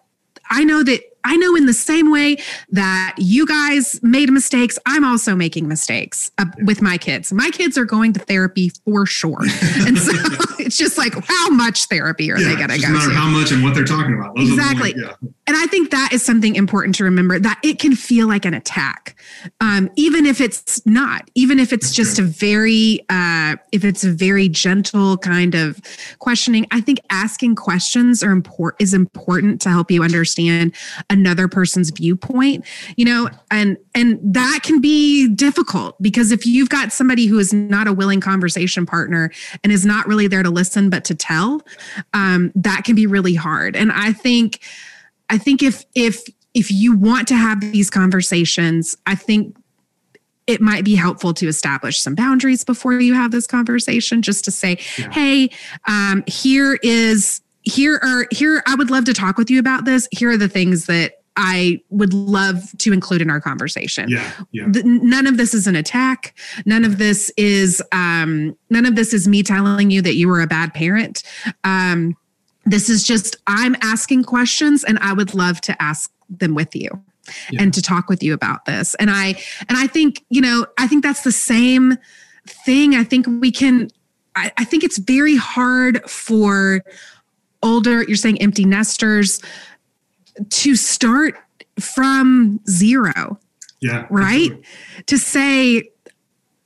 I 0.51 0.65
know 0.65 0.83
that 0.83 1.01
I 1.27 1.37
know 1.37 1.57
in 1.57 1.67
the 1.67 1.75
same 1.75 2.11
way 2.11 2.37
that 2.71 3.15
you 3.19 3.47
guys 3.47 4.01
made 4.03 4.31
mistakes, 4.31 4.79
I'm 4.87 5.05
also 5.05 5.35
making 5.35 5.67
mistakes 5.69 6.31
uh, 6.39 6.47
with 6.65 6.81
my 6.81 6.97
kids. 6.99 7.33
My 7.33 7.51
kids 7.51 7.77
are 7.77 7.85
going 7.85 8.13
to 8.15 8.21
therapy 8.21 8.71
for 8.85 9.07
sure. 9.07 9.41
And 9.87 9.99
so 9.99 10.13
it's 10.59 10.77
just 10.77 10.99
like, 10.99 11.15
how 11.27 11.51
much 11.51 11.87
therapy 11.87 12.31
are 12.33 12.39
yeah, 12.39 12.49
they 12.49 12.57
going 12.57 12.71
to 12.71 12.79
go 12.79 12.93
matter 12.93 13.11
to? 13.11 13.15
how 13.15 13.29
much 13.29 13.53
and 13.53 13.63
what 13.63 13.75
they're 13.75 13.85
talking 13.85 14.15
about. 14.15 14.35
Those 14.37 14.49
exactly. 14.51 14.95
yeah. 14.97 15.13
And 15.47 15.57
I 15.57 15.67
think 15.67 15.91
that 15.91 16.13
is 16.13 16.25
something 16.25 16.57
important 16.57 16.97
to 16.97 17.05
remember 17.05 17.39
that 17.39 17.61
it 17.63 17.79
can 17.79 17.95
feel 17.95 18.27
like 18.27 18.45
an 18.45 18.55
attack, 18.55 19.17
um, 19.61 19.89
even 19.95 20.27
if 20.27 20.41
it's 20.41 20.85
not, 20.87 21.31
even 21.37 21.61
if 21.61 21.73
it's 21.73 21.93
just 21.93 22.19
a 22.19 22.23
very, 22.23 23.01
uh, 23.11 23.57
if 23.71 23.85
it's 23.85 24.03
a 24.03 24.11
very 24.11 24.49
gentle 24.49 25.17
kind 25.19 25.55
of 25.55 25.81
questioning. 26.19 26.67
I 26.73 26.81
think 26.81 26.99
asking 27.11 27.55
questions 27.57 28.25
are 28.25 28.33
important 28.33 28.83
is 28.83 28.93
important 28.93 29.61
to 29.63 29.69
help 29.69 29.91
you 29.91 30.03
understand 30.03 30.75
another 31.17 31.49
person's 31.49 31.91
viewpoint 31.91 32.65
you 32.97 33.05
know 33.05 33.29
and 33.51 33.79
and 33.95 34.19
that 34.23 34.61
can 34.63 34.81
be 34.81 35.29
difficult 35.35 36.01
because 36.03 36.31
if 36.31 36.45
you've 36.45 36.69
got 36.69 36.93
somebody 36.93 37.27
who 37.27 37.39
is 37.39 37.53
not 37.53 37.89
a 37.89 37.93
willing 37.93 38.21
conversation 38.21 38.85
partner 38.85 39.31
and 39.65 39.73
is 39.73 39.87
not 39.87 40.07
really 40.07 40.27
there 40.27 40.43
to 40.43 40.51
listen 40.51 40.91
but 40.91 41.05
to 41.05 41.15
tell 41.15 41.63
um, 42.13 42.53
that 42.55 42.83
can 42.85 42.95
be 42.95 43.07
really 43.07 43.35
hard 43.35 43.75
and 43.75 43.91
i 43.93 44.13
think 44.13 44.61
i 45.31 45.39
think 45.39 45.63
if 45.63 45.85
if 45.95 46.23
if 46.53 46.71
you 46.71 46.97
want 46.97 47.27
to 47.27 47.35
have 47.35 47.61
these 47.61 47.89
conversations 47.89 48.97
i 49.07 49.15
think 49.15 49.57
it 50.47 50.61
might 50.61 50.85
be 50.85 50.95
helpful 50.95 51.35
to 51.35 51.49
establish 51.49 51.99
some 51.99 52.15
boundaries 52.15 52.63
before 52.63 53.01
you 53.01 53.15
have 53.15 53.31
this 53.31 53.47
conversation 53.47 54.23
just 54.23 54.45
to 54.45 54.51
say 54.51 54.79
yeah. 54.99 55.11
hey 55.11 55.51
um, 55.89 56.23
here 56.27 56.79
is 56.83 57.41
here 57.67 58.01
are 58.03 58.27
here 58.31 58.63
i 58.67 58.75
would 58.75 58.91
love 58.91 59.05
to 59.05 59.13
talk 59.13 59.37
with 59.37 59.51
you 59.51 59.59
about 59.59 59.85
this 59.85 60.09
here 60.13 60.31
are 60.31 60.37
the 60.37 60.49
things 60.49 60.87
that 60.87 61.13
I 61.37 61.81
would 61.91 62.15
love 62.15 62.73
to 62.79 62.93
include 62.93 63.21
in 63.21 63.29
our 63.29 63.41
conversation. 63.41 64.09
Yeah, 64.09 64.33
yeah. 64.53 64.67
The, 64.69 64.83
none 64.85 65.27
of 65.27 65.37
this 65.37 65.53
is 65.53 65.67
an 65.67 65.77
attack. 65.77 66.35
None 66.65 66.83
of 66.83 66.97
this 66.97 67.31
is 67.37 67.83
um, 67.93 68.57
none 68.71 68.87
of 68.87 68.97
this 68.97 69.13
is 69.13 69.29
me 69.29 69.43
telling 69.43 69.91
you 69.91 70.01
that 70.01 70.15
you 70.15 70.29
were 70.29 70.41
a 70.41 70.47
bad 70.47 70.73
parent. 70.73 71.23
Um, 71.63 72.17
this 72.65 72.89
is 72.89 73.05
just 73.05 73.37
I'm 73.47 73.77
asking 73.83 74.25
questions, 74.25 74.83
and 74.83 74.99
I 75.01 75.13
would 75.13 75.35
love 75.35 75.61
to 75.63 75.83
ask 75.83 76.11
them 76.31 76.55
with 76.55 76.75
you. 76.75 76.89
Yeah. 77.51 77.65
and 77.65 77.75
to 77.75 77.83
talk 77.83 78.09
with 78.09 78.23
you 78.23 78.33
about 78.35 78.67
this 78.67 78.95
and 79.01 79.11
i 79.11 79.35
and 79.69 79.77
i 79.77 79.89
think 79.89 80.25
you 80.31 80.41
know 80.41 80.65
i 80.79 80.87
think 80.87 81.03
that's 81.03 81.23
the 81.23 81.33
same 81.33 81.99
thing 82.47 82.95
i 82.95 83.03
think 83.03 83.27
we 83.27 83.51
can 83.51 83.91
I, 84.37 84.53
I 84.59 84.65
think 84.65 84.85
it's 84.85 84.99
very 84.99 85.35
hard 85.35 86.09
for 86.09 86.85
older, 87.67 88.05
you're 88.05 88.17
saying 88.17 88.41
empty 88.41 88.65
nesters, 88.65 89.41
to 90.51 90.77
start 90.77 91.35
from 91.81 92.61
zero. 92.69 93.39
Yeah. 93.81 94.07
Right? 94.11 94.53
Absolutely. 94.53 94.65
To 95.07 95.19
say, 95.19 95.91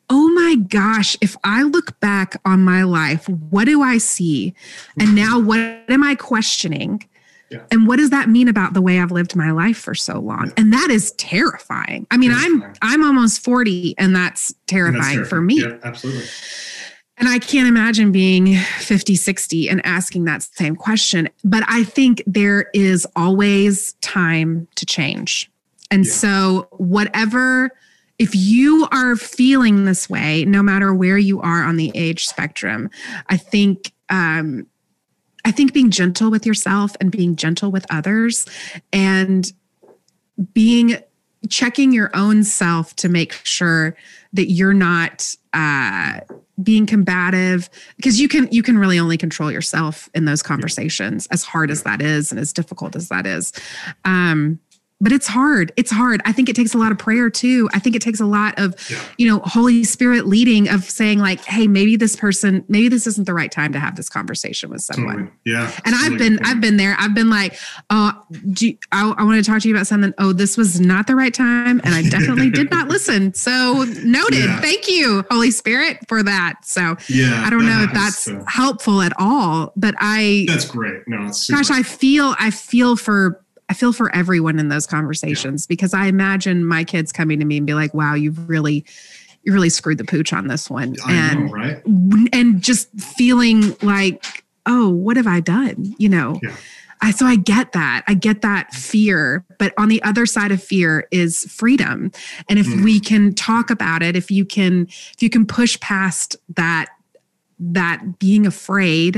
oh 0.09 0.29
my 0.35 0.57
gosh, 0.69 1.17
if 1.21 1.37
I 1.45 1.63
look 1.63 1.99
back 2.01 2.41
on 2.45 2.63
my 2.63 2.83
life, 2.83 3.29
what 3.29 3.65
do 3.65 3.83
I 3.83 3.99
see? 3.99 4.55
And 4.99 5.15
now 5.15 5.39
what 5.41 5.59
am 5.59 6.03
I 6.03 6.15
questioning? 6.15 7.03
Yeah. 7.51 7.63
And 7.73 7.89
what 7.89 7.97
does 7.97 8.11
that 8.11 8.29
mean 8.29 8.47
about 8.47 8.75
the 8.75 8.81
way 8.81 9.01
I've 9.01 9.11
lived 9.11 9.35
my 9.35 9.51
life 9.51 9.77
for 9.77 9.95
so 9.95 10.21
long? 10.21 10.47
Yeah. 10.47 10.53
And 10.57 10.73
that 10.73 10.89
is 10.91 11.11
terrifying. 11.13 12.07
I 12.11 12.17
mean, 12.17 12.31
terrifying. 12.31 12.77
I'm 12.81 13.03
I'm 13.03 13.05
almost 13.05 13.43
40 13.43 13.97
and 13.99 14.15
that's 14.15 14.55
terrifying, 14.67 14.95
and 14.95 15.05
that's 15.05 15.15
terrifying. 15.15 15.29
for 15.29 15.41
me. 15.41 15.61
Yeah, 15.61 15.79
absolutely. 15.83 16.27
And 17.21 17.29
I 17.29 17.39
can't 17.39 17.69
imagine 17.69 18.13
being 18.13 18.57
50, 18.57 19.15
60 19.15 19.69
and 19.69 19.85
asking 19.85 20.25
that 20.25 20.43
same 20.43 20.75
question. 20.75 21.29
But 21.45 21.63
I 21.69 21.85
think 21.85 22.23
there 22.27 22.71
is 22.73 23.07
always 23.15 23.93
time 24.01 24.67
to 24.77 24.87
change. 24.87 25.51
And 25.91 26.07
yeah. 26.07 26.13
so, 26.13 26.69
whatever, 26.73 27.73
if 28.19 28.35
you 28.35 28.89
are 28.91 29.17
feeling 29.17 29.85
this 29.85 30.09
way, 30.09 30.47
no 30.47 30.63
matter 30.63 30.95
where 30.95 31.19
you 31.19 31.43
are 31.43 31.63
on 31.63 31.77
the 31.77 31.93
age 31.95 32.27
spectrum, 32.27 32.89
I 33.29 33.37
think, 33.37 33.93
um, 34.09 34.67
I 35.45 35.51
think 35.51 35.75
being 35.75 35.91
gentle 35.91 36.31
with 36.31 36.47
yourself 36.47 36.97
and 37.03 37.11
being 37.11 37.37
gentle 37.37 37.71
with 37.71 37.85
others 37.91 38.47
and 38.95 39.53
being 40.55 40.99
checking 41.49 41.93
your 41.93 42.11
own 42.15 42.45
self 42.45 42.95
to 42.97 43.09
make 43.09 43.33
sure 43.45 43.97
that 44.33 44.51
you're 44.51 44.75
not 44.75 45.35
uh, 45.53 46.21
being 46.63 46.87
combative 46.87 47.69
because 47.97 48.21
you 48.21 48.29
can 48.29 48.49
you 48.53 48.63
can 48.63 48.79
really 48.79 48.99
only 48.99 49.17
control 49.17 49.51
yourself 49.51 50.09
in 50.15 50.25
those 50.25 50.43
conversations 50.43 51.27
as 51.29 51.43
hard 51.43 51.71
as 51.71 51.83
that 51.83 52.03
is 52.03 52.31
and 52.31 52.39
as 52.39 52.53
difficult 52.53 52.95
as 52.95 53.09
that 53.09 53.27
is. 53.27 53.53
Um, 54.05 54.61
but 55.01 55.13
it's 55.13 55.27
hard 55.27 55.73
it's 55.77 55.91
hard. 55.91 56.21
I 56.25 56.33
think 56.33 56.49
it 56.49 56.57
takes 56.57 56.75
a 56.75 56.79
lot 56.79 56.93
of 56.93 56.99
prayer 56.99 57.31
too. 57.31 57.69
I 57.73 57.79
think 57.79 57.97
it 57.97 58.03
takes 58.03 58.21
a 58.21 58.27
lot 58.27 58.59
of 58.59 58.75
yeah. 58.91 59.03
you 59.17 59.29
know 59.29 59.41
holy 59.45 59.85
spirit 59.85 60.27
leading 60.27 60.69
of 60.69 60.85
saying 60.85 61.19
like 61.19 61.43
hey 61.45 61.67
maybe 61.67 61.97
this 61.97 62.17
person 62.17 62.65
maybe 62.69 62.89
this 62.89 63.07
isn't 63.07 63.27
the 63.27 63.35
right 63.35 63.51
time 63.51 63.73
to 63.73 63.79
have 63.79 63.97
this 63.97 64.09
conversation 64.09 64.71
with 64.71 64.83
someone. 64.83 65.17
Totally. 65.17 65.33
yeah 65.45 65.73
and 65.85 65.95
i've 65.97 66.19
been 66.19 66.39
i've 66.45 66.61
been 66.61 66.77
there. 66.77 66.97
I've 66.99 67.15
been 67.15 67.31
like 67.31 67.59
oh 67.89 68.13
you, 68.59 68.77
I, 68.93 69.11
I 69.17 69.25
want 69.25 69.43
to 69.43 69.51
talk 69.51 69.63
to 69.63 69.69
you 69.69 69.75
about 69.75 69.87
something. 69.87 70.13
Oh 70.19 70.33
this 70.33 70.57
was 70.57 70.81
not 70.81 71.07
the 71.07 71.17
right 71.17 71.33
time 71.33 71.81
and 71.83 71.95
i 71.95 72.03
definitely 72.03 72.51
did 72.51 72.71
not 72.71 72.89
listen. 72.95 73.33
So 73.35 73.85
noted. 74.05 74.45
Yeah. 74.45 74.61
thank 74.61 74.89
you 74.89 75.25
holy 75.31 75.51
spirit 75.51 75.99
for 76.09 76.23
that. 76.23 76.65
So 76.65 76.97
yeah 77.09 77.43
i 77.47 77.51
don't 77.51 77.65
know 77.65 77.83
if 77.83 77.93
that's 77.93 78.25
so. 78.25 78.45
helpful 78.47 79.01
at 79.01 79.13
all 79.19 79.73
but 79.77 79.95
i 79.99 80.45
that's 80.47 80.67
great. 80.67 81.07
No 81.07 81.27
it's 81.29 81.49
gosh 81.49 81.71
i 81.71 81.83
feel 81.83 82.35
i 82.39 82.51
feel 82.51 82.97
for 82.97 83.43
I 83.71 83.73
feel 83.73 83.93
for 83.93 84.15
everyone 84.15 84.59
in 84.59 84.69
those 84.69 84.85
conversations 84.85 85.65
yeah. 85.65 85.67
because 85.69 85.95
I 85.95 86.07
imagine 86.07 86.65
my 86.67 86.83
kids 86.83 87.13
coming 87.13 87.39
to 87.39 87.45
me 87.47 87.57
and 87.57 87.67
be 87.67 87.73
like, 87.73 87.95
wow, 87.95 88.15
you've 88.15 88.49
really, 88.49 88.85
you 89.45 89.53
really 89.53 89.71
screwed 89.71 89.97
the 89.97 90.05
pooch 90.05 90.33
on 90.33 90.49
this 90.49 90.69
one. 90.69 90.97
I 91.07 91.13
and, 91.13 91.47
know, 91.47 91.53
right? 91.53 91.83
And 92.33 92.61
just 92.61 92.91
feeling 93.01 93.77
like, 93.81 94.45
oh, 94.67 94.89
what 94.89 95.17
have 95.17 95.29
I 95.29 95.39
done? 95.39 95.95
You 95.99 96.09
know? 96.09 96.41
Yeah. 96.43 96.57
I, 97.01 97.13
so 97.13 97.25
I 97.25 97.37
get 97.37 97.73
that. 97.73 98.03
I 98.09 98.15
get 98.15 98.43
that 98.43 98.75
fear. 98.75 99.45
But 99.59 99.73
on 99.79 99.89
the 99.89 100.03
other 100.03 100.27
side 100.27 100.51
of 100.51 100.63
fear 100.63 101.07
is 101.13 101.45
freedom. 101.45 102.11
And 102.49 102.59
if 102.59 102.67
mm. 102.67 102.83
we 102.83 102.99
can 102.99 103.35
talk 103.35 103.71
about 103.71 104.03
it, 104.03 104.17
if 104.17 104.33
you 104.33 104.45
can, 104.45 104.89
if 104.89 105.23
you 105.23 105.31
can 105.31 105.47
push 105.47 105.79
past 105.79 106.35
that, 106.57 106.89
that 107.61 108.19
being 108.19 108.47
afraid 108.47 109.17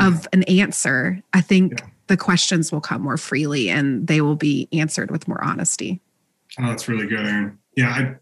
yeah. 0.00 0.06
of 0.06 0.26
an 0.32 0.42
answer, 0.44 1.22
I 1.34 1.42
think 1.42 1.82
the 2.10 2.16
questions 2.16 2.72
will 2.72 2.80
come 2.80 3.02
more 3.02 3.16
freely 3.16 3.70
and 3.70 4.08
they 4.08 4.20
will 4.20 4.34
be 4.34 4.68
answered 4.72 5.12
with 5.12 5.28
more 5.28 5.42
honesty. 5.44 6.00
Oh, 6.58 6.66
that's 6.66 6.88
really 6.88 7.06
good, 7.06 7.24
Erin. 7.24 7.56
Yeah, 7.76 7.88
I 7.88 8.16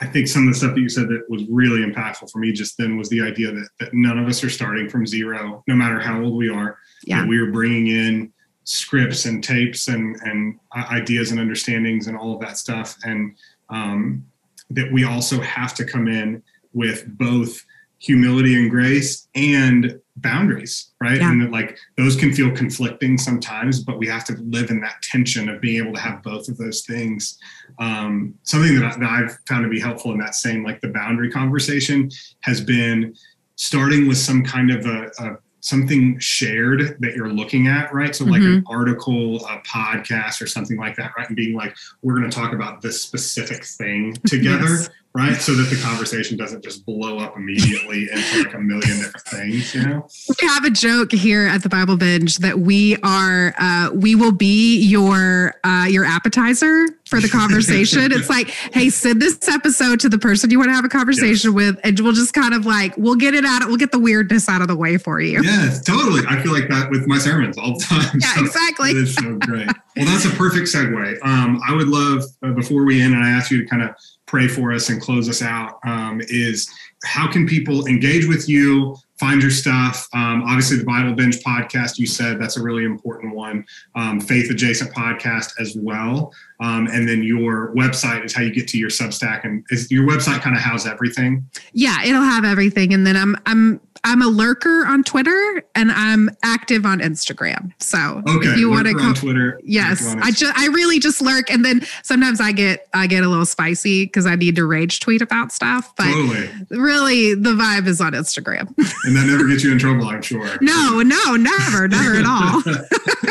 I 0.00 0.06
think 0.06 0.28
some 0.28 0.46
of 0.46 0.54
the 0.54 0.58
stuff 0.58 0.76
that 0.76 0.80
you 0.80 0.88
said 0.88 1.08
that 1.08 1.28
was 1.28 1.42
really 1.50 1.80
impactful 1.80 2.30
for 2.30 2.38
me 2.38 2.52
just 2.52 2.78
then 2.78 2.96
was 2.96 3.08
the 3.08 3.20
idea 3.20 3.50
that, 3.50 3.68
that 3.80 3.92
none 3.92 4.16
of 4.16 4.28
us 4.28 4.44
are 4.44 4.48
starting 4.48 4.88
from 4.88 5.04
zero, 5.04 5.64
no 5.66 5.74
matter 5.74 5.98
how 5.98 6.22
old 6.22 6.36
we 6.36 6.48
are. 6.48 6.78
Yeah. 7.04 7.26
we 7.26 7.36
are 7.40 7.50
bringing 7.50 7.88
in 7.88 8.32
scripts 8.62 9.24
and 9.24 9.42
tapes 9.42 9.88
and 9.88 10.16
and 10.22 10.60
ideas 10.76 11.32
and 11.32 11.40
understandings 11.40 12.06
and 12.06 12.16
all 12.16 12.34
of 12.34 12.40
that 12.40 12.56
stuff, 12.56 12.96
and 13.02 13.36
um, 13.68 14.24
that 14.70 14.92
we 14.92 15.02
also 15.02 15.40
have 15.40 15.74
to 15.74 15.84
come 15.84 16.06
in 16.06 16.40
with 16.72 17.04
both 17.18 17.64
humility 17.98 18.54
and 18.56 18.70
grace 18.70 19.28
and 19.34 20.00
boundaries, 20.16 20.92
right? 21.00 21.18
Yeah. 21.18 21.30
And 21.30 21.42
that 21.42 21.50
like 21.50 21.78
those 21.96 22.16
can 22.16 22.32
feel 22.32 22.50
conflicting 22.50 23.18
sometimes, 23.18 23.82
but 23.82 23.98
we 23.98 24.06
have 24.08 24.24
to 24.26 24.36
live 24.40 24.70
in 24.70 24.80
that 24.80 25.02
tension 25.02 25.48
of 25.48 25.60
being 25.60 25.82
able 25.82 25.94
to 25.94 26.00
have 26.00 26.22
both 26.22 26.48
of 26.48 26.56
those 26.56 26.82
things. 26.82 27.38
Um, 27.78 28.34
something 28.42 28.74
that, 28.78 28.84
I, 28.84 28.98
that 28.98 29.10
I've 29.10 29.38
found 29.48 29.64
to 29.64 29.68
be 29.68 29.80
helpful 29.80 30.12
in 30.12 30.18
that 30.18 30.34
same 30.34 30.64
like 30.64 30.80
the 30.80 30.88
boundary 30.88 31.30
conversation 31.30 32.10
has 32.40 32.60
been 32.60 33.14
starting 33.56 34.06
with 34.06 34.18
some 34.18 34.44
kind 34.44 34.70
of 34.70 34.86
a, 34.86 35.10
a 35.18 35.36
something 35.60 36.18
shared 36.20 36.96
that 37.00 37.14
you're 37.16 37.32
looking 37.32 37.66
at, 37.66 37.92
right? 37.92 38.14
So, 38.14 38.24
like 38.24 38.40
mm-hmm. 38.40 38.58
an 38.58 38.64
article, 38.68 39.44
a 39.46 39.60
podcast, 39.66 40.40
or 40.40 40.46
something 40.46 40.78
like 40.78 40.96
that, 40.96 41.12
right? 41.16 41.26
And 41.26 41.36
being 41.36 41.56
like, 41.56 41.76
we're 42.02 42.16
going 42.16 42.30
to 42.30 42.34
talk 42.34 42.52
about 42.52 42.80
this 42.80 43.02
specific 43.02 43.64
thing 43.64 44.14
together, 44.26 44.68
yes 44.68 44.88
right? 45.18 45.36
So 45.36 45.52
that 45.54 45.64
the 45.64 45.82
conversation 45.82 46.36
doesn't 46.36 46.62
just 46.62 46.86
blow 46.86 47.18
up 47.18 47.36
immediately 47.36 48.08
into 48.12 48.44
like 48.44 48.54
a 48.54 48.60
million 48.60 48.98
different 48.98 49.26
things, 49.26 49.74
you 49.74 49.82
know? 49.82 50.08
We 50.28 50.48
have 50.48 50.64
a 50.64 50.70
joke 50.70 51.10
here 51.10 51.48
at 51.48 51.64
the 51.64 51.68
Bible 51.68 51.96
Binge 51.96 52.36
that 52.38 52.60
we 52.60 52.96
are, 53.02 53.52
uh, 53.58 53.90
we 53.92 54.14
will 54.14 54.32
be 54.32 54.78
your, 54.78 55.54
uh, 55.64 55.86
your 55.90 56.04
appetizer 56.04 56.86
for 57.08 57.20
the 57.20 57.28
conversation. 57.28 58.12
it's 58.12 58.30
like, 58.30 58.50
hey, 58.50 58.90
send 58.90 59.20
this 59.20 59.48
episode 59.48 59.98
to 60.00 60.08
the 60.08 60.18
person 60.18 60.50
you 60.50 60.58
want 60.58 60.68
to 60.68 60.74
have 60.74 60.84
a 60.84 60.88
conversation 60.88 61.50
yes. 61.50 61.54
with, 61.54 61.80
and 61.82 61.98
we'll 61.98 62.12
just 62.12 62.32
kind 62.32 62.54
of 62.54 62.64
like, 62.64 62.96
we'll 62.96 63.16
get 63.16 63.34
it 63.34 63.44
out, 63.44 63.66
we'll 63.66 63.76
get 63.76 63.90
the 63.90 63.98
weirdness 63.98 64.48
out 64.48 64.62
of 64.62 64.68
the 64.68 64.76
way 64.76 64.98
for 64.98 65.20
you. 65.20 65.42
Yeah, 65.42 65.76
totally. 65.84 66.22
I 66.28 66.40
feel 66.42 66.52
like 66.52 66.68
that 66.68 66.90
with 66.90 67.08
my 67.08 67.18
sermons 67.18 67.58
all 67.58 67.76
the 67.76 67.84
time. 67.84 68.20
Yeah, 68.20 68.34
so 68.34 68.44
exactly. 68.44 69.06
So 69.06 69.34
great. 69.38 69.66
well, 69.96 70.06
that's 70.06 70.26
a 70.26 70.30
perfect 70.30 70.68
segue. 70.68 71.18
Um, 71.22 71.60
I 71.66 71.74
would 71.74 71.88
love, 71.88 72.22
uh, 72.44 72.52
before 72.52 72.84
we 72.84 73.02
end, 73.02 73.14
and 73.14 73.24
I 73.24 73.30
ask 73.30 73.50
you 73.50 73.64
to 73.64 73.68
kind 73.68 73.82
of 73.82 73.90
pray 74.28 74.46
for 74.46 74.72
us 74.72 74.90
and 74.90 75.00
close 75.00 75.28
us 75.28 75.42
out 75.42 75.80
um, 75.84 76.20
is 76.28 76.70
how 77.04 77.26
can 77.30 77.46
people 77.46 77.86
engage 77.86 78.26
with 78.26 78.48
you 78.48 78.96
find 79.18 79.42
your 79.42 79.50
stuff? 79.50 80.06
Um, 80.12 80.44
obviously 80.44 80.78
the 80.78 80.84
bible 80.84 81.14
binge 81.14 81.42
podcast 81.42 81.98
you 81.98 82.06
said 82.06 82.38
that's 82.40 82.56
a 82.56 82.62
really 82.62 82.84
important 82.84 83.34
one 83.38 83.64
um, 83.94 84.20
faith 84.20 84.50
adjacent 84.50 84.92
podcast 84.92 85.52
as 85.60 85.76
well 85.76 86.32
um, 86.60 86.86
and 86.88 87.08
then 87.08 87.22
your 87.22 87.74
website 87.74 88.24
is 88.24 88.34
how 88.34 88.42
you 88.42 88.52
get 88.52 88.68
to 88.68 88.78
your 88.78 88.90
substack 88.90 89.44
and 89.44 89.64
is 89.70 89.90
your 89.90 90.06
website 90.06 90.40
kind 90.40 90.56
of 90.56 90.62
house 90.62 90.86
everything 90.86 91.48
yeah 91.72 92.02
it'll 92.04 92.22
have 92.22 92.44
everything 92.44 92.92
and 92.92 93.06
then 93.06 93.16
i'm 93.16 93.36
i'm 93.46 93.80
I'm 94.04 94.22
a 94.22 94.26
lurker 94.26 94.86
on 94.86 95.02
Twitter 95.04 95.62
and 95.74 95.90
I'm 95.90 96.30
active 96.42 96.86
on 96.86 97.00
Instagram. 97.00 97.72
So 97.80 98.22
okay, 98.28 98.48
if 98.48 98.56
you 98.56 98.70
want 98.70 98.86
to 98.86 98.94
come 98.94 99.08
on 99.08 99.14
Twitter, 99.14 99.60
yes, 99.64 100.14
I 100.20 100.30
just 100.30 100.56
I 100.56 100.66
really 100.68 100.98
just 100.98 101.20
lurk, 101.20 101.50
and 101.50 101.64
then 101.64 101.82
sometimes 102.02 102.40
I 102.40 102.52
get 102.52 102.88
I 102.94 103.06
get 103.06 103.24
a 103.24 103.28
little 103.28 103.46
spicy 103.46 104.04
because 104.04 104.26
I 104.26 104.36
need 104.36 104.56
to 104.56 104.64
rage 104.64 105.00
tweet 105.00 105.22
about 105.22 105.52
stuff. 105.52 105.94
But 105.96 106.12
totally. 106.12 106.48
really, 106.70 107.34
the 107.34 107.50
vibe 107.50 107.86
is 107.86 108.00
on 108.00 108.12
Instagram. 108.12 108.68
and 109.04 109.16
that 109.16 109.26
never 109.26 109.46
gets 109.46 109.64
you 109.64 109.72
in 109.72 109.78
trouble, 109.78 110.06
I'm 110.06 110.22
sure. 110.22 110.58
no, 110.60 111.02
no, 111.02 111.36
never, 111.36 111.88
never 111.88 112.14
at 112.16 112.26
all. 112.26 112.62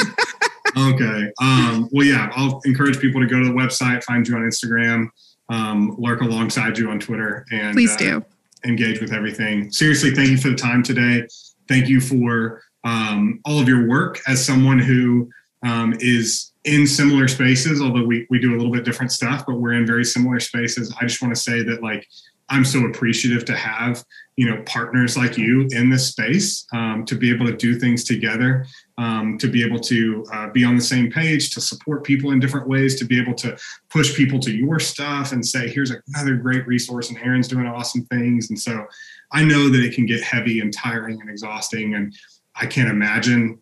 okay. 0.77 1.31
Um, 1.41 1.89
well, 1.91 2.05
yeah, 2.05 2.31
I'll 2.35 2.61
encourage 2.65 2.99
people 2.99 3.21
to 3.21 3.27
go 3.27 3.39
to 3.39 3.45
the 3.45 3.53
website, 3.53 4.03
find 4.03 4.27
you 4.27 4.35
on 4.35 4.41
Instagram, 4.41 5.09
um, 5.49 5.95
lurk 5.97 6.21
alongside 6.21 6.77
you 6.77 6.89
on 6.89 6.99
Twitter, 6.99 7.45
and 7.51 7.73
please 7.73 7.95
do. 7.95 8.17
Uh, 8.17 8.21
engage 8.67 8.99
with 8.99 9.13
everything. 9.13 9.71
Seriously, 9.71 10.11
thank 10.11 10.29
you 10.29 10.37
for 10.37 10.49
the 10.49 10.55
time 10.55 10.83
today. 10.83 11.27
Thank 11.67 11.87
you 11.87 12.01
for 12.01 12.61
um, 12.83 13.39
all 13.45 13.59
of 13.59 13.67
your 13.67 13.87
work 13.87 14.19
as 14.27 14.43
someone 14.43 14.79
who 14.79 15.29
um, 15.63 15.95
is 15.99 16.51
in 16.63 16.85
similar 16.85 17.27
spaces, 17.27 17.81
although 17.81 18.03
we, 18.03 18.27
we 18.29 18.39
do 18.39 18.53
a 18.53 18.57
little 18.57 18.71
bit 18.71 18.83
different 18.83 19.11
stuff, 19.11 19.45
but 19.45 19.55
we're 19.55 19.73
in 19.73 19.85
very 19.85 20.03
similar 20.03 20.39
spaces. 20.39 20.93
I 20.99 21.05
just 21.05 21.21
want 21.21 21.33
to 21.33 21.39
say 21.39 21.63
that 21.63 21.81
like 21.81 22.07
I'm 22.49 22.65
so 22.65 22.85
appreciative 22.85 23.45
to 23.45 23.55
have 23.55 24.03
you 24.35 24.49
know 24.49 24.61
partners 24.65 25.17
like 25.17 25.37
you 25.37 25.67
in 25.71 25.89
this 25.89 26.07
space 26.07 26.65
um, 26.73 27.05
to 27.05 27.15
be 27.15 27.33
able 27.33 27.45
to 27.47 27.55
do 27.55 27.79
things 27.79 28.03
together 28.03 28.65
um, 28.97 29.37
to 29.37 29.47
be 29.47 29.63
able 29.63 29.79
to 29.79 30.25
uh, 30.33 30.49
be 30.49 30.63
on 30.63 30.75
the 30.75 30.81
same 30.81 31.11
page 31.11 31.51
to 31.51 31.61
support 31.61 32.03
people 32.03 32.31
in 32.31 32.39
different 32.39 32.67
ways 32.67 32.97
to 32.99 33.05
be 33.05 33.21
able 33.21 33.35
to 33.35 33.55
push 33.89 34.15
people 34.15 34.39
to 34.39 34.51
your 34.51 34.79
stuff 34.79 35.31
and 35.33 35.45
say 35.45 35.69
here's 35.69 35.91
another 36.15 36.35
great 36.35 36.65
resource 36.65 37.09
and 37.09 37.19
Erin's 37.19 37.47
doing 37.47 37.67
awesome 37.67 38.05
things. 38.05 38.49
And 38.49 38.59
so 38.59 38.85
i 39.31 39.43
know 39.43 39.69
that 39.69 39.83
it 39.83 39.93
can 39.93 40.05
get 40.05 40.21
heavy 40.21 40.59
and 40.59 40.73
tiring 40.73 41.19
and 41.21 41.29
exhausting 41.29 41.95
and 41.95 42.13
i 42.55 42.65
can't 42.65 42.89
imagine 42.89 43.59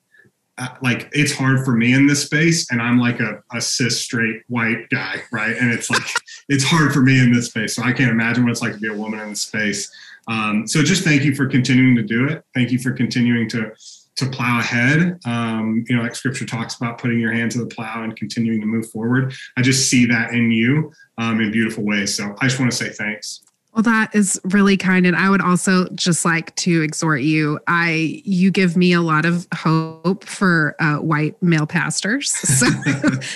uh, 0.58 0.70
like 0.82 1.10
it's 1.12 1.34
hard 1.34 1.66
for 1.66 1.74
me 1.74 1.94
in 1.94 2.08
this 2.08 2.24
space 2.24 2.72
and 2.72 2.82
i'm 2.82 3.00
like 3.00 3.20
a, 3.20 3.44
a 3.54 3.62
cis 3.62 4.00
straight 4.00 4.42
white 4.48 4.90
guy 4.90 5.22
right? 5.32 5.56
And 5.58 5.72
it's 5.72 5.90
like 5.90 6.04
it's 6.50 6.64
hard 6.64 6.94
for 6.94 7.02
me 7.02 7.20
in 7.20 7.32
this 7.32 7.48
space 7.48 7.76
so 7.76 7.84
i 7.84 7.92
can't 7.92 8.12
imagine 8.12 8.44
what 8.44 8.52
it's 8.52 8.62
like 8.62 8.74
to 8.74 8.80
be 8.80 8.90
a 8.90 8.94
woman 8.94 9.20
in 9.20 9.30
this 9.30 9.42
space. 9.42 9.92
Um, 10.28 10.68
so 10.68 10.82
just 10.82 11.04
thank 11.04 11.24
you 11.24 11.36
for 11.36 11.46
continuing 11.46 11.96
to 11.98 12.02
do 12.02 12.28
it. 12.28 12.44
Thank 12.56 12.72
you 12.72 12.80
for 12.80 12.90
continuing 12.92 13.48
to 13.50 13.72
to 14.16 14.26
plow 14.28 14.60
ahead. 14.60 15.20
Um, 15.26 15.86
you 15.88 15.96
know, 15.96 16.02
like 16.02 16.16
Scripture 16.16 16.46
talks 16.46 16.76
about 16.76 16.98
putting 16.98 17.20
your 17.20 17.32
hand 17.32 17.52
to 17.52 17.60
the 17.60 17.68
plow 17.68 18.04
and 18.04 18.16
continuing 18.16 18.62
to 18.62 18.68
move 18.68 18.90
forward. 18.90 19.34
I 19.58 19.62
just 19.62 19.90
see 19.90 20.06
that 20.08 20.34
in 20.34 20.52
you 20.52 20.92
um, 21.18 21.42
in 21.42 21.52
beautiful 21.52 21.84
ways. 21.84 22.16
So 22.16 22.36
I 22.40 22.48
just 22.48 22.60
want 22.60 22.72
to 22.72 22.78
say 22.78 22.90
thanks. 22.90 23.42
Well, 23.76 23.84
that 23.84 24.16
is 24.16 24.40
really 24.46 24.78
kind. 24.78 25.06
And 25.06 25.18
I 25.18 25.30
would 25.30 25.42
also 25.42 25.90
just 25.90 26.24
like 26.24 26.56
to 26.56 26.82
exhort 26.82 27.24
you. 27.24 27.60
I 27.68 28.22
you 28.24 28.50
give 28.50 28.78
me 28.78 28.94
a 28.94 29.02
lot 29.02 29.26
of 29.26 29.46
hope 29.54 30.24
for 30.24 30.78
uh, 30.80 30.96
white 31.00 31.42
male 31.44 31.68
pastors. 31.68 32.32
So 32.56 32.68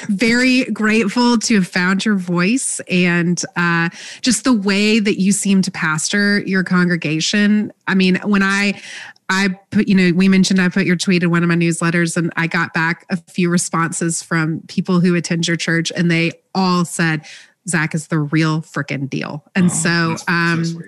very 0.07 0.63
grateful 0.65 1.37
to 1.39 1.55
have 1.55 1.67
found 1.67 2.05
your 2.05 2.15
voice 2.15 2.79
and 2.89 3.43
uh, 3.57 3.89
just 4.21 4.45
the 4.45 4.53
way 4.53 4.99
that 4.99 5.19
you 5.19 5.33
seem 5.33 5.61
to 5.63 5.71
pastor 5.71 6.39
your 6.39 6.63
congregation. 6.63 7.73
I 7.85 7.95
mean, 7.95 8.15
when 8.23 8.41
I 8.41 8.81
I 9.29 9.49
put, 9.69 9.87
you 9.87 9.95
know, 9.95 10.11
we 10.15 10.27
mentioned 10.27 10.59
I 10.59 10.69
put 10.69 10.85
your 10.85 10.95
tweet 10.95 11.23
in 11.23 11.29
one 11.29 11.43
of 11.43 11.49
my 11.49 11.55
newsletters 11.55 12.17
and 12.17 12.33
I 12.35 12.47
got 12.47 12.73
back 12.73 13.05
a 13.09 13.17
few 13.17 13.49
responses 13.49 14.23
from 14.23 14.61
people 14.67 14.99
who 14.99 15.15
attend 15.15 15.47
your 15.47 15.57
church 15.57 15.91
and 15.95 16.09
they 16.09 16.31
all 16.55 16.83
said, 16.83 17.25
Zach 17.67 17.93
is 17.93 18.07
the 18.07 18.19
real 18.19 18.61
freaking 18.61 19.07
deal. 19.07 19.45
And 19.55 19.65
oh, 19.65 19.69
so, 19.69 20.15
um, 20.27 20.65
so 20.65 20.81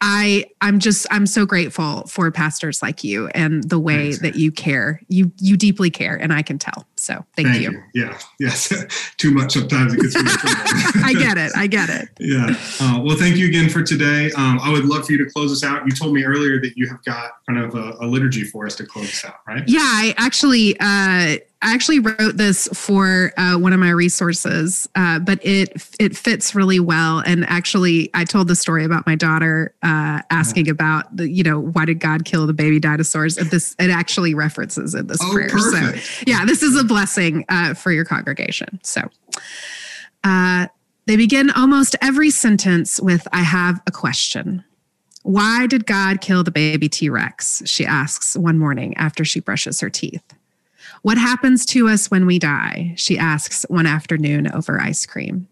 I 0.00 0.44
I'm 0.60 0.78
just 0.78 1.06
I'm 1.10 1.26
so 1.26 1.46
grateful 1.46 2.06
for 2.06 2.30
pastors 2.30 2.82
like 2.82 3.04
you 3.04 3.28
and 3.28 3.64
the 3.64 3.78
way 3.78 4.12
Thanks. 4.12 4.18
that 4.20 4.36
you 4.36 4.52
care. 4.52 5.00
You 5.08 5.32
you 5.38 5.56
deeply 5.56 5.90
care, 5.90 6.16
and 6.16 6.32
I 6.32 6.42
can 6.42 6.58
tell. 6.58 6.86
So 6.96 7.24
thank, 7.36 7.48
thank 7.48 7.62
you. 7.62 7.70
you. 7.70 7.82
Yeah. 7.94 8.18
Yes. 8.38 8.68
Too 9.16 9.30
much 9.30 9.52
sometimes 9.52 9.94
it 9.94 10.00
gets 10.00 10.14
really 10.14 10.28
I 11.04 11.14
get 11.18 11.38
it. 11.38 11.52
I 11.56 11.66
get 11.66 11.90
it. 11.90 12.08
Yeah. 12.18 12.54
Uh, 12.80 13.00
well, 13.02 13.16
thank 13.16 13.36
you 13.36 13.46
again 13.46 13.68
for 13.68 13.82
today. 13.82 14.30
Um, 14.32 14.58
I 14.62 14.72
would 14.72 14.84
love 14.84 15.06
for 15.06 15.12
you 15.12 15.24
to 15.24 15.30
close 15.30 15.52
us 15.52 15.64
out. 15.64 15.84
You 15.86 15.92
told 15.92 16.14
me 16.14 16.24
earlier 16.24 16.60
that 16.60 16.76
you 16.76 16.88
have 16.88 17.02
got 17.04 17.32
kind 17.48 17.58
of 17.58 17.74
a, 17.74 17.96
a 18.00 18.06
liturgy 18.06 18.44
for 18.44 18.66
us 18.66 18.76
to 18.76 18.86
close 18.86 19.08
us 19.08 19.24
out, 19.24 19.36
right? 19.46 19.64
Yeah. 19.66 19.80
I 19.80 20.14
actually. 20.18 20.78
Uh, 20.80 21.38
I 21.64 21.72
actually 21.72 22.00
wrote 22.00 22.36
this 22.36 22.68
for 22.74 23.32
uh, 23.38 23.56
one 23.56 23.72
of 23.72 23.80
my 23.80 23.88
resources, 23.88 24.86
uh, 24.96 25.18
but 25.18 25.38
it 25.42 25.70
it 25.98 26.14
fits 26.14 26.54
really 26.54 26.78
well. 26.78 27.20
And 27.20 27.46
actually, 27.46 28.10
I 28.12 28.24
told 28.24 28.48
the 28.48 28.54
story 28.54 28.84
about 28.84 29.06
my 29.06 29.14
daughter 29.14 29.74
uh, 29.94 30.22
asking 30.30 30.68
about 30.68 31.16
the, 31.16 31.28
you 31.28 31.42
know, 31.42 31.60
why 31.60 31.84
did 31.84 32.00
God 32.00 32.24
kill 32.24 32.46
the 32.46 32.52
baby 32.52 32.80
dinosaurs? 32.80 33.38
And 33.38 33.50
this 33.50 33.76
it 33.78 33.90
actually 33.90 34.34
references 34.34 34.94
in 34.94 35.06
this 35.06 35.18
oh, 35.22 35.32
prayer. 35.32 35.48
Perfect. 35.48 36.04
So, 36.04 36.24
yeah, 36.26 36.44
this 36.44 36.62
is 36.62 36.76
a 36.76 36.84
blessing 36.84 37.44
uh, 37.48 37.74
for 37.74 37.92
your 37.92 38.04
congregation. 38.04 38.80
So, 38.82 39.08
uh, 40.24 40.66
they 41.06 41.16
begin 41.16 41.50
almost 41.50 41.96
every 42.00 42.30
sentence 42.30 43.00
with, 43.00 43.28
"I 43.32 43.42
have 43.42 43.80
a 43.86 43.90
question." 43.90 44.64
Why 45.22 45.66
did 45.66 45.86
God 45.86 46.20
kill 46.20 46.44
the 46.44 46.50
baby 46.50 46.88
T 46.88 47.08
Rex? 47.08 47.62
She 47.64 47.86
asks 47.86 48.36
one 48.36 48.58
morning 48.58 48.94
after 48.96 49.24
she 49.24 49.40
brushes 49.40 49.80
her 49.80 49.90
teeth. 49.90 50.34
What 51.02 51.18
happens 51.18 51.64
to 51.66 51.88
us 51.88 52.10
when 52.10 52.26
we 52.26 52.38
die? 52.38 52.94
She 52.96 53.18
asks 53.18 53.64
one 53.68 53.86
afternoon 53.86 54.50
over 54.52 54.80
ice 54.80 55.06
cream. 55.06 55.48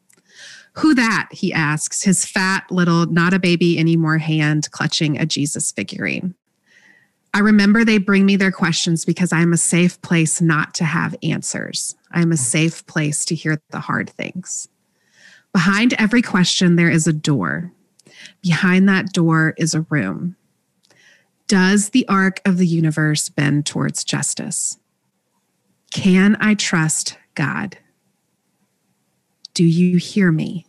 Who 0.74 0.94
that? 0.94 1.28
He 1.32 1.52
asks, 1.52 2.02
his 2.02 2.24
fat 2.24 2.64
little, 2.70 3.06
not 3.06 3.34
a 3.34 3.38
baby 3.38 3.78
anymore 3.78 4.18
hand 4.18 4.70
clutching 4.70 5.18
a 5.18 5.26
Jesus 5.26 5.70
figurine. 5.70 6.34
I 7.34 7.40
remember 7.40 7.84
they 7.84 7.98
bring 7.98 8.26
me 8.26 8.36
their 8.36 8.52
questions 8.52 9.04
because 9.04 9.32
I'm 9.32 9.52
a 9.52 9.58
safe 9.58 10.00
place 10.02 10.40
not 10.40 10.74
to 10.74 10.84
have 10.84 11.16
answers. 11.22 11.94
I'm 12.10 12.32
a 12.32 12.36
safe 12.36 12.86
place 12.86 13.24
to 13.26 13.34
hear 13.34 13.60
the 13.70 13.80
hard 13.80 14.10
things. 14.10 14.68
Behind 15.52 15.94
every 15.98 16.22
question, 16.22 16.76
there 16.76 16.90
is 16.90 17.06
a 17.06 17.12
door. 17.12 17.72
Behind 18.42 18.88
that 18.88 19.12
door 19.12 19.54
is 19.56 19.74
a 19.74 19.86
room. 19.88 20.36
Does 21.48 21.90
the 21.90 22.06
arc 22.08 22.40
of 22.44 22.56
the 22.56 22.66
universe 22.66 23.28
bend 23.28 23.66
towards 23.66 24.04
justice? 24.04 24.78
Can 25.90 26.36
I 26.40 26.54
trust 26.54 27.18
God? 27.34 27.76
Do 29.54 29.64
you 29.64 29.98
hear 29.98 30.32
me? 30.32 30.66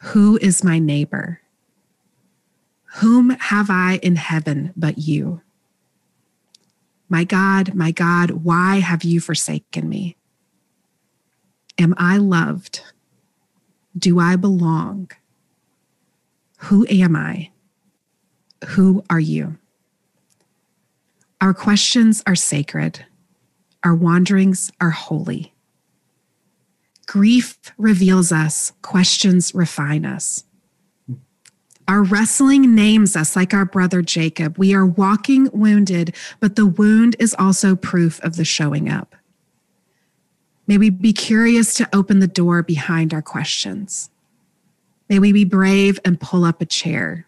Who 0.00 0.38
is 0.38 0.64
my 0.64 0.78
neighbor? 0.78 1.40
Whom 2.96 3.30
have 3.30 3.70
I 3.70 4.00
in 4.02 4.16
heaven 4.16 4.72
but 4.76 4.98
you? 4.98 5.42
My 7.08 7.24
God, 7.24 7.74
my 7.74 7.90
God, 7.90 8.30
why 8.30 8.80
have 8.80 9.04
you 9.04 9.20
forsaken 9.20 9.88
me? 9.88 10.16
Am 11.78 11.94
I 11.96 12.16
loved? 12.16 12.82
Do 13.96 14.18
I 14.18 14.36
belong? 14.36 15.10
Who 16.58 16.86
am 16.90 17.14
I? 17.14 17.50
Who 18.70 19.04
are 19.08 19.20
you? 19.20 19.58
Our 21.40 21.54
questions 21.54 22.22
are 22.26 22.34
sacred. 22.34 23.06
Our 23.84 23.94
wanderings 23.94 24.72
are 24.80 24.90
holy. 24.90 25.54
Grief 27.08 27.58
reveals 27.78 28.30
us, 28.30 28.74
questions 28.82 29.54
refine 29.54 30.04
us. 30.04 30.44
Our 31.88 32.02
wrestling 32.02 32.74
names 32.74 33.16
us 33.16 33.34
like 33.34 33.54
our 33.54 33.64
brother 33.64 34.02
Jacob. 34.02 34.58
We 34.58 34.74
are 34.74 34.84
walking 34.84 35.48
wounded, 35.50 36.14
but 36.38 36.56
the 36.56 36.66
wound 36.66 37.16
is 37.18 37.34
also 37.38 37.74
proof 37.74 38.20
of 38.20 38.36
the 38.36 38.44
showing 38.44 38.90
up. 38.90 39.16
May 40.66 40.76
we 40.76 40.90
be 40.90 41.14
curious 41.14 41.72
to 41.74 41.88
open 41.94 42.18
the 42.18 42.26
door 42.26 42.62
behind 42.62 43.14
our 43.14 43.22
questions. 43.22 44.10
May 45.08 45.18
we 45.18 45.32
be 45.32 45.44
brave 45.44 45.98
and 46.04 46.20
pull 46.20 46.44
up 46.44 46.60
a 46.60 46.66
chair. 46.66 47.26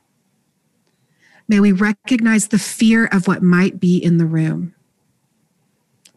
May 1.49 1.59
we 1.59 1.73
recognize 1.73 2.49
the 2.49 2.59
fear 2.59 3.07
of 3.07 3.27
what 3.27 3.43
might 3.43 3.81
be 3.81 3.97
in 3.97 4.19
the 4.19 4.27
room. 4.27 4.75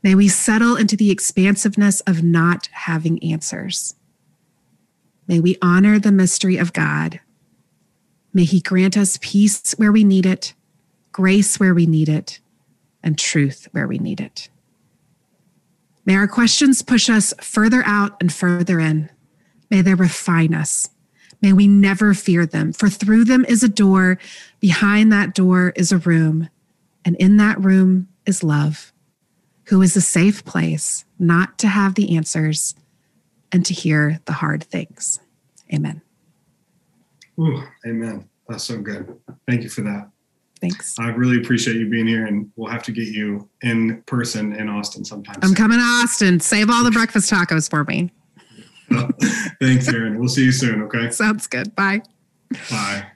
May 0.03 0.15
we 0.15 0.27
settle 0.27 0.75
into 0.75 0.97
the 0.97 1.11
expansiveness 1.11 2.01
of 2.01 2.21
not 2.21 2.67
having 2.73 3.23
answers. 3.23 3.95
May 5.27 5.39
we 5.39 5.57
honor 5.61 5.97
the 5.97 6.11
mystery 6.11 6.57
of 6.57 6.73
God. 6.73 7.21
May 8.33 8.43
He 8.43 8.59
grant 8.59 8.97
us 8.97 9.17
peace 9.21 9.71
where 9.77 9.93
we 9.93 10.03
need 10.03 10.25
it, 10.25 10.53
grace 11.13 11.57
where 11.57 11.73
we 11.73 11.85
need 11.85 12.09
it, 12.09 12.41
and 13.01 13.17
truth 13.17 13.69
where 13.71 13.87
we 13.87 13.97
need 13.97 14.19
it. 14.19 14.49
May 16.05 16.17
our 16.17 16.27
questions 16.27 16.81
push 16.81 17.09
us 17.09 17.33
further 17.39 17.81
out 17.85 18.17
and 18.19 18.31
further 18.31 18.81
in. 18.81 19.09
May 19.71 19.81
they 19.81 19.93
refine 19.93 20.53
us. 20.53 20.89
May 21.41 21.53
we 21.53 21.65
never 21.65 22.13
fear 22.13 22.45
them, 22.45 22.73
for 22.73 22.89
through 22.89 23.23
them 23.23 23.45
is 23.45 23.63
a 23.63 23.69
door, 23.69 24.19
behind 24.59 25.13
that 25.13 25.33
door 25.33 25.71
is 25.77 25.93
a 25.93 25.97
room, 25.97 26.49
and 27.05 27.15
in 27.17 27.37
that 27.37 27.59
room 27.61 28.09
is 28.25 28.43
love 28.43 28.92
who 29.65 29.81
is 29.81 29.95
a 29.95 30.01
safe 30.01 30.43
place 30.45 31.05
not 31.19 31.57
to 31.59 31.67
have 31.67 31.95
the 31.95 32.15
answers 32.15 32.75
and 33.51 33.65
to 33.65 33.73
hear 33.73 34.19
the 34.25 34.33
hard 34.33 34.63
things. 34.63 35.19
Amen. 35.73 36.01
Ooh, 37.39 37.63
amen. 37.85 38.29
That's 38.47 38.63
so 38.63 38.79
good. 38.79 39.15
Thank 39.47 39.63
you 39.63 39.69
for 39.69 39.81
that. 39.81 40.09
Thanks. 40.61 40.97
I 40.97 41.09
really 41.09 41.37
appreciate 41.41 41.75
you 41.75 41.89
being 41.89 42.07
here, 42.07 42.25
and 42.25 42.49
we'll 42.55 42.71
have 42.71 42.83
to 42.83 42.91
get 42.91 43.07
you 43.09 43.49
in 43.63 44.01
person 44.03 44.53
in 44.55 44.69
Austin 44.69 45.03
sometime. 45.03 45.35
I'm 45.41 45.49
soon. 45.49 45.55
coming 45.55 45.77
to 45.77 45.83
Austin. 45.83 46.39
Save 46.39 46.69
all 46.69 46.83
the 46.83 46.91
breakfast 46.99 47.31
tacos 47.31 47.69
for 47.69 47.83
me. 47.83 48.11
Thanks, 49.61 49.87
Erin. 49.87 50.19
We'll 50.19 50.29
see 50.29 50.45
you 50.45 50.51
soon. 50.51 50.83
Okay. 50.83 51.09
Sounds 51.09 51.47
good. 51.47 51.75
Bye. 51.75 52.01
Bye. 52.69 53.07